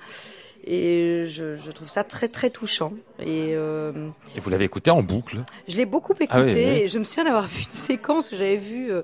Et 0.67 1.23
je, 1.27 1.55
je 1.55 1.71
trouve 1.71 1.87
ça 1.87 2.03
très 2.03 2.27
très 2.27 2.49
touchant. 2.49 2.91
Et 3.19 3.51
euh, 3.53 4.09
Et 4.35 4.39
vous 4.39 4.49
l'avez 4.49 4.65
écouté 4.65 4.91
en 4.91 5.01
boucle? 5.03 5.37
je 5.67 5.77
l'ai 5.77 5.85
beaucoup 5.85 6.13
écouté 6.13 6.27
Ah 6.31 6.41
oui, 6.41 6.53
oui. 6.55 6.61
et 6.61 6.87
je 6.87 6.97
me 6.99 7.03
souviens 7.03 7.25
d'avoir 7.25 7.47
vu 7.53 7.61
une 7.63 7.69
séquence 7.69 8.31
où 8.31 8.35
j'avais 8.35 8.57
vu 8.57 8.91
euh, 8.91 9.01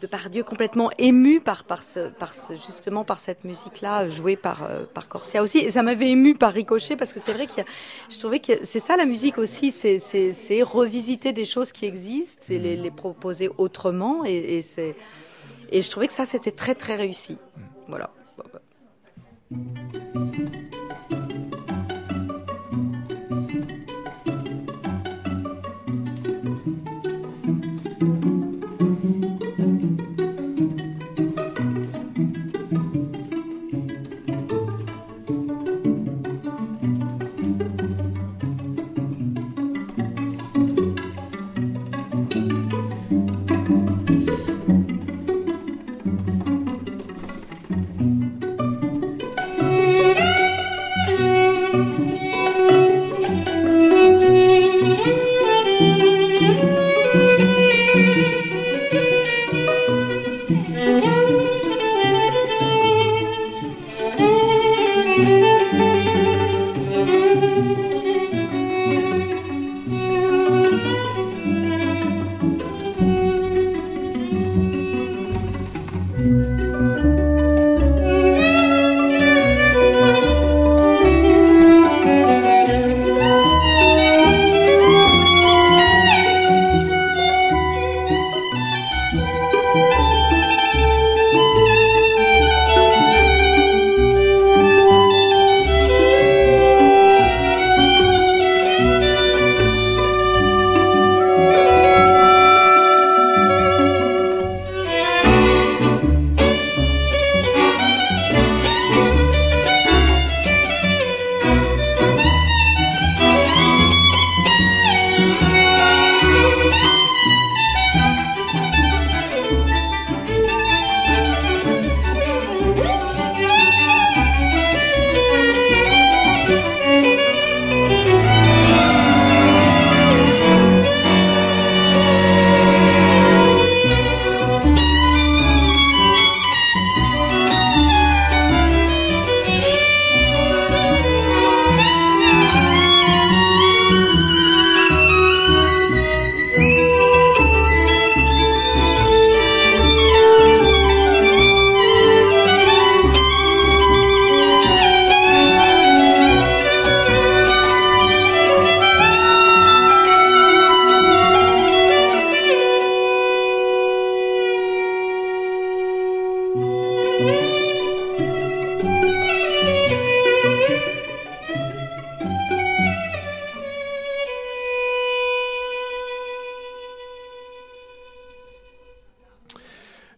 Depardieu 0.00 0.42
complètement 0.44 0.90
ému 0.98 1.40
par, 1.40 1.64
par, 1.64 1.82
ce, 1.82 2.08
par 2.08 2.34
ce- 2.34 2.54
justement 2.54 3.04
par 3.04 3.18
cette 3.18 3.44
musique-là 3.44 4.08
jouée 4.08 4.36
par, 4.36 4.62
euh, 4.62 4.84
par 4.94 5.08
Corsia 5.08 5.42
aussi. 5.42 5.58
Et 5.58 5.68
ça 5.68 5.82
m'avait 5.82 6.08
ému 6.10 6.34
par 6.34 6.52
ricochet 6.52 6.96
parce 6.96 7.12
que 7.12 7.20
c'est 7.20 7.32
vrai 7.32 7.46
a, 7.46 7.64
je 8.08 8.18
trouvais 8.18 8.40
que 8.40 8.64
c'est 8.64 8.80
ça 8.80 8.96
la 8.96 9.04
musique 9.04 9.38
aussi, 9.38 9.72
c'est, 9.72 9.98
c'est, 9.98 10.32
c'est 10.32 10.62
revisiter 10.62 11.32
des 11.32 11.44
choses 11.44 11.70
qui 11.72 11.84
existent, 11.84 12.42
c'est 12.46 12.58
les, 12.58 12.76
les 12.76 12.90
proposer 12.90 13.50
autrement 13.58 14.24
et, 14.24 14.56
et 14.56 14.62
c'est, 14.62 14.96
et 15.70 15.82
je 15.82 15.90
trouvais 15.90 16.06
que 16.06 16.12
ça 16.14 16.24
c'était 16.24 16.50
très 16.52 16.74
très 16.74 16.96
réussi. 16.96 17.38
Voilà. 17.88 18.10
Thank 19.52 20.59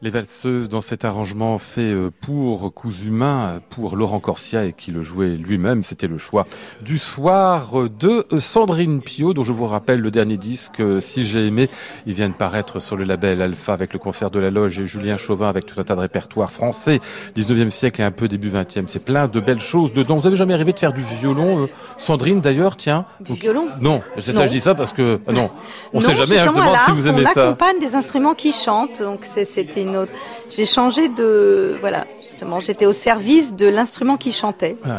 Les 0.05 0.11
valseuses 0.11 0.69
dans 0.69 0.81
cet 0.81 1.05
arrangement 1.05 1.59
fait 1.59 1.93
euh, 1.93 2.11
pour 2.23 2.75
Cousumain, 2.75 3.61
pour 3.71 3.95
Laurent 3.95 4.19
Corsia 4.19 4.65
et 4.65 4.73
qui 4.73 4.91
le 4.91 5.01
jouait 5.01 5.29
lui-même. 5.37 5.85
C'était 5.85 6.09
le 6.09 6.19
choix 6.19 6.45
du 6.81 6.99
soir 6.99 7.75
de 8.01 8.27
Sandrine 8.41 9.01
Pio, 9.01 9.33
dont 9.33 9.45
je 9.45 9.53
vous 9.53 9.65
rappelle 9.67 10.01
le 10.01 10.11
dernier 10.11 10.37
disque, 10.39 10.81
euh, 10.81 10.99
Si 10.99 11.25
j'ai 11.25 11.47
aimé. 11.47 11.71
Il 12.05 12.15
vient 12.15 12.29
de 12.29 12.35
paraître 12.35 12.81
sur 12.83 12.97
le 12.97 13.05
label 13.05 13.41
Alpha 13.41 13.73
avec 13.75 13.93
le 13.93 14.01
concert 14.01 14.33
de 14.33 14.41
la 14.41 14.51
loge 14.51 14.81
et 14.81 14.87
Julien 14.87 15.17
Chauvin 15.17 15.49
avec 15.49 15.67
tout 15.67 15.81
un 15.81 15.85
tas 15.85 15.95
de 15.95 16.01
répertoires 16.01 16.51
français, 16.51 16.99
19e 17.37 17.71
siècle 17.71 18.01
et 18.01 18.05
un 18.05 18.11
peu 18.11 18.27
début 18.27 18.51
20e. 18.51 18.87
C'est 18.89 19.05
plein 19.05 19.29
de 19.29 19.39
belles 19.39 19.61
choses 19.61 19.93
dedans. 19.93 20.17
Vous 20.17 20.27
avez 20.27 20.35
jamais 20.35 20.57
rêvé 20.57 20.73
de 20.73 20.81
faire 20.81 20.93
du 20.93 21.03
violon, 21.21 21.63
euh, 21.63 21.67
Sandrine 21.97 22.41
d'ailleurs, 22.41 22.77
tiens. 22.77 23.05
Du 23.21 23.35
violon? 23.35 23.69
Non, 23.81 24.03
c'est 24.19 24.35
ça, 24.35 24.47
je 24.47 24.51
dis 24.51 24.61
ça 24.61 24.75
parce 24.75 24.93
que, 24.93 25.21
non, 25.31 25.49
on 25.93 26.01
Non, 26.01 26.09
sait 26.09 26.17
jamais, 26.17 26.41
hein, 26.41 26.47
je 26.49 26.55
demande 26.55 26.77
si 26.87 26.91
vous 26.91 27.07
aimez 27.07 27.25
on 27.25 27.33
ça. 27.33 27.45
accompagne 27.51 27.79
des 27.79 27.95
instruments 27.95 28.35
qui 28.35 28.51
chantent, 28.51 29.01
donc 29.01 29.21
c'était 29.25 29.81
une 29.81 29.92
autre. 29.95 30.13
J'ai 30.51 30.67
changé 30.67 31.09
de, 31.09 31.77
voilà, 31.81 32.05
justement, 32.21 32.61
j'étais 32.61 32.87
au 32.87 32.93
service 32.93 33.55
de 33.55 33.67
l'instrument 33.67 34.17
qui 34.17 34.33
chantait. 34.33 34.77
Ouais, 34.85 34.91
ouais. 34.91 34.97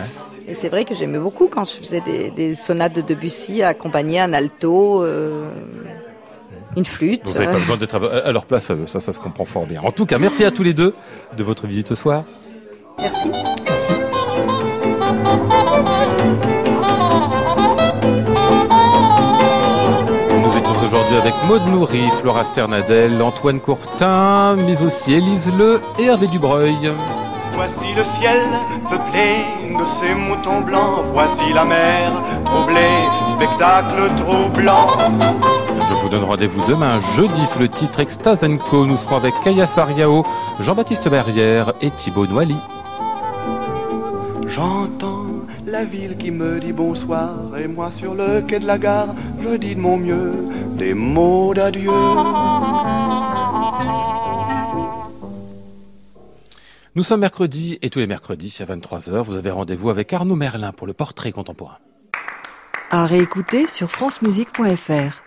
Et 0.47 0.53
c'est 0.53 0.69
vrai 0.69 0.83
que 0.83 0.93
j'aimais 0.93 1.19
beaucoup 1.19 1.47
quand 1.47 1.63
je 1.63 1.75
faisais 1.75 2.01
des, 2.01 2.29
des 2.29 2.53
sonates 2.53 2.93
de 2.93 3.01
Debussy, 3.01 3.63
accompagner 3.63 4.19
un 4.19 4.33
alto, 4.33 5.01
euh, 5.01 5.45
une 6.75 6.85
flûte. 6.85 7.21
Vous 7.25 7.33
n'avez 7.33 7.51
pas 7.51 7.59
besoin 7.59 7.77
d'être 7.77 7.95
à 7.95 8.27
à 8.27 8.31
leur 8.31 8.45
place, 8.45 8.71
ça, 8.87 8.99
ça 8.99 9.13
se 9.13 9.19
comprend 9.19 9.45
fort 9.45 9.65
bien. 9.65 9.81
En 9.81 9.91
tout 9.91 10.05
cas, 10.05 10.19
merci 10.19 10.43
à 10.43 10.51
tous 10.51 10.63
les 10.63 10.73
deux 10.73 10.93
de 11.37 11.43
votre 11.43 11.65
visite 11.65 11.87
ce 11.87 11.95
soir. 11.95 12.25
Merci. 12.99 13.27
Nous 13.27 15.62
avec 21.17 21.33
Maude 21.47 21.65
Nourri, 21.67 22.09
Flora 22.19 22.43
Sternadel, 22.43 23.21
Antoine 23.21 23.59
Courtin, 23.59 24.55
mais 24.55 24.81
aussi 24.81 25.13
Élise 25.13 25.51
Le 25.55 25.81
et 25.99 26.05
Hervé 26.05 26.27
Dubreuil. 26.27 26.91
Voici 27.55 27.93
le 27.95 28.03
ciel 28.19 28.41
peuplé 28.89 29.45
de 29.69 29.85
ces 29.99 30.15
moutons 30.15 30.61
blancs. 30.61 31.05
Voici 31.13 31.53
la 31.53 31.65
mer 31.65 32.11
troublée, 32.45 33.05
spectacle 33.35 34.11
troublant. 34.17 34.87
Je 35.87 35.93
vous 35.93 36.09
donne 36.09 36.23
rendez-vous 36.23 36.65
demain, 36.67 36.99
jeudi, 37.15 37.45
sous 37.45 37.59
le 37.59 37.69
titre 37.69 37.99
Extase 37.99 38.45
Co. 38.69 38.85
Nous 38.85 38.97
serons 38.97 39.17
avec 39.17 39.33
Kaya 39.43 39.67
Sariao, 39.67 40.23
Jean-Baptiste 40.59 41.09
Berrière 41.09 41.73
et 41.81 41.91
Thibaut 41.91 42.25
Noilly. 42.25 42.57
J'entends 44.47 45.22
la 45.73 45.85
ville 45.85 46.15
qui 46.17 46.29
me 46.29 46.59
dit 46.59 46.71
bonsoir 46.71 47.57
et 47.57 47.67
moi 47.67 47.91
sur 47.97 48.13
le 48.13 48.41
quai 48.41 48.59
de 48.59 48.67
la 48.67 48.77
gare, 48.77 49.15
je 49.41 49.55
dis 49.55 49.73
de 49.73 49.79
mon 49.79 49.97
mieux 49.97 50.31
des 50.77 50.93
mots 50.93 51.51
d'adieu. 51.55 51.89
Nous 56.93 57.01
sommes 57.01 57.21
mercredi 57.21 57.79
et 57.81 57.89
tous 57.89 57.97
les 57.97 58.05
mercredis 58.05 58.55
à 58.59 58.65
23h, 58.65 59.23
vous 59.23 59.35
avez 59.35 59.49
rendez-vous 59.49 59.89
avec 59.89 60.13
Arnaud 60.13 60.35
Merlin 60.35 60.73
pour 60.73 60.85
le 60.85 60.93
portrait 60.93 61.31
contemporain. 61.31 61.79
À 62.91 63.07
réécouter 63.07 63.65
sur 63.65 63.89
francemusique.fr. 63.89 65.23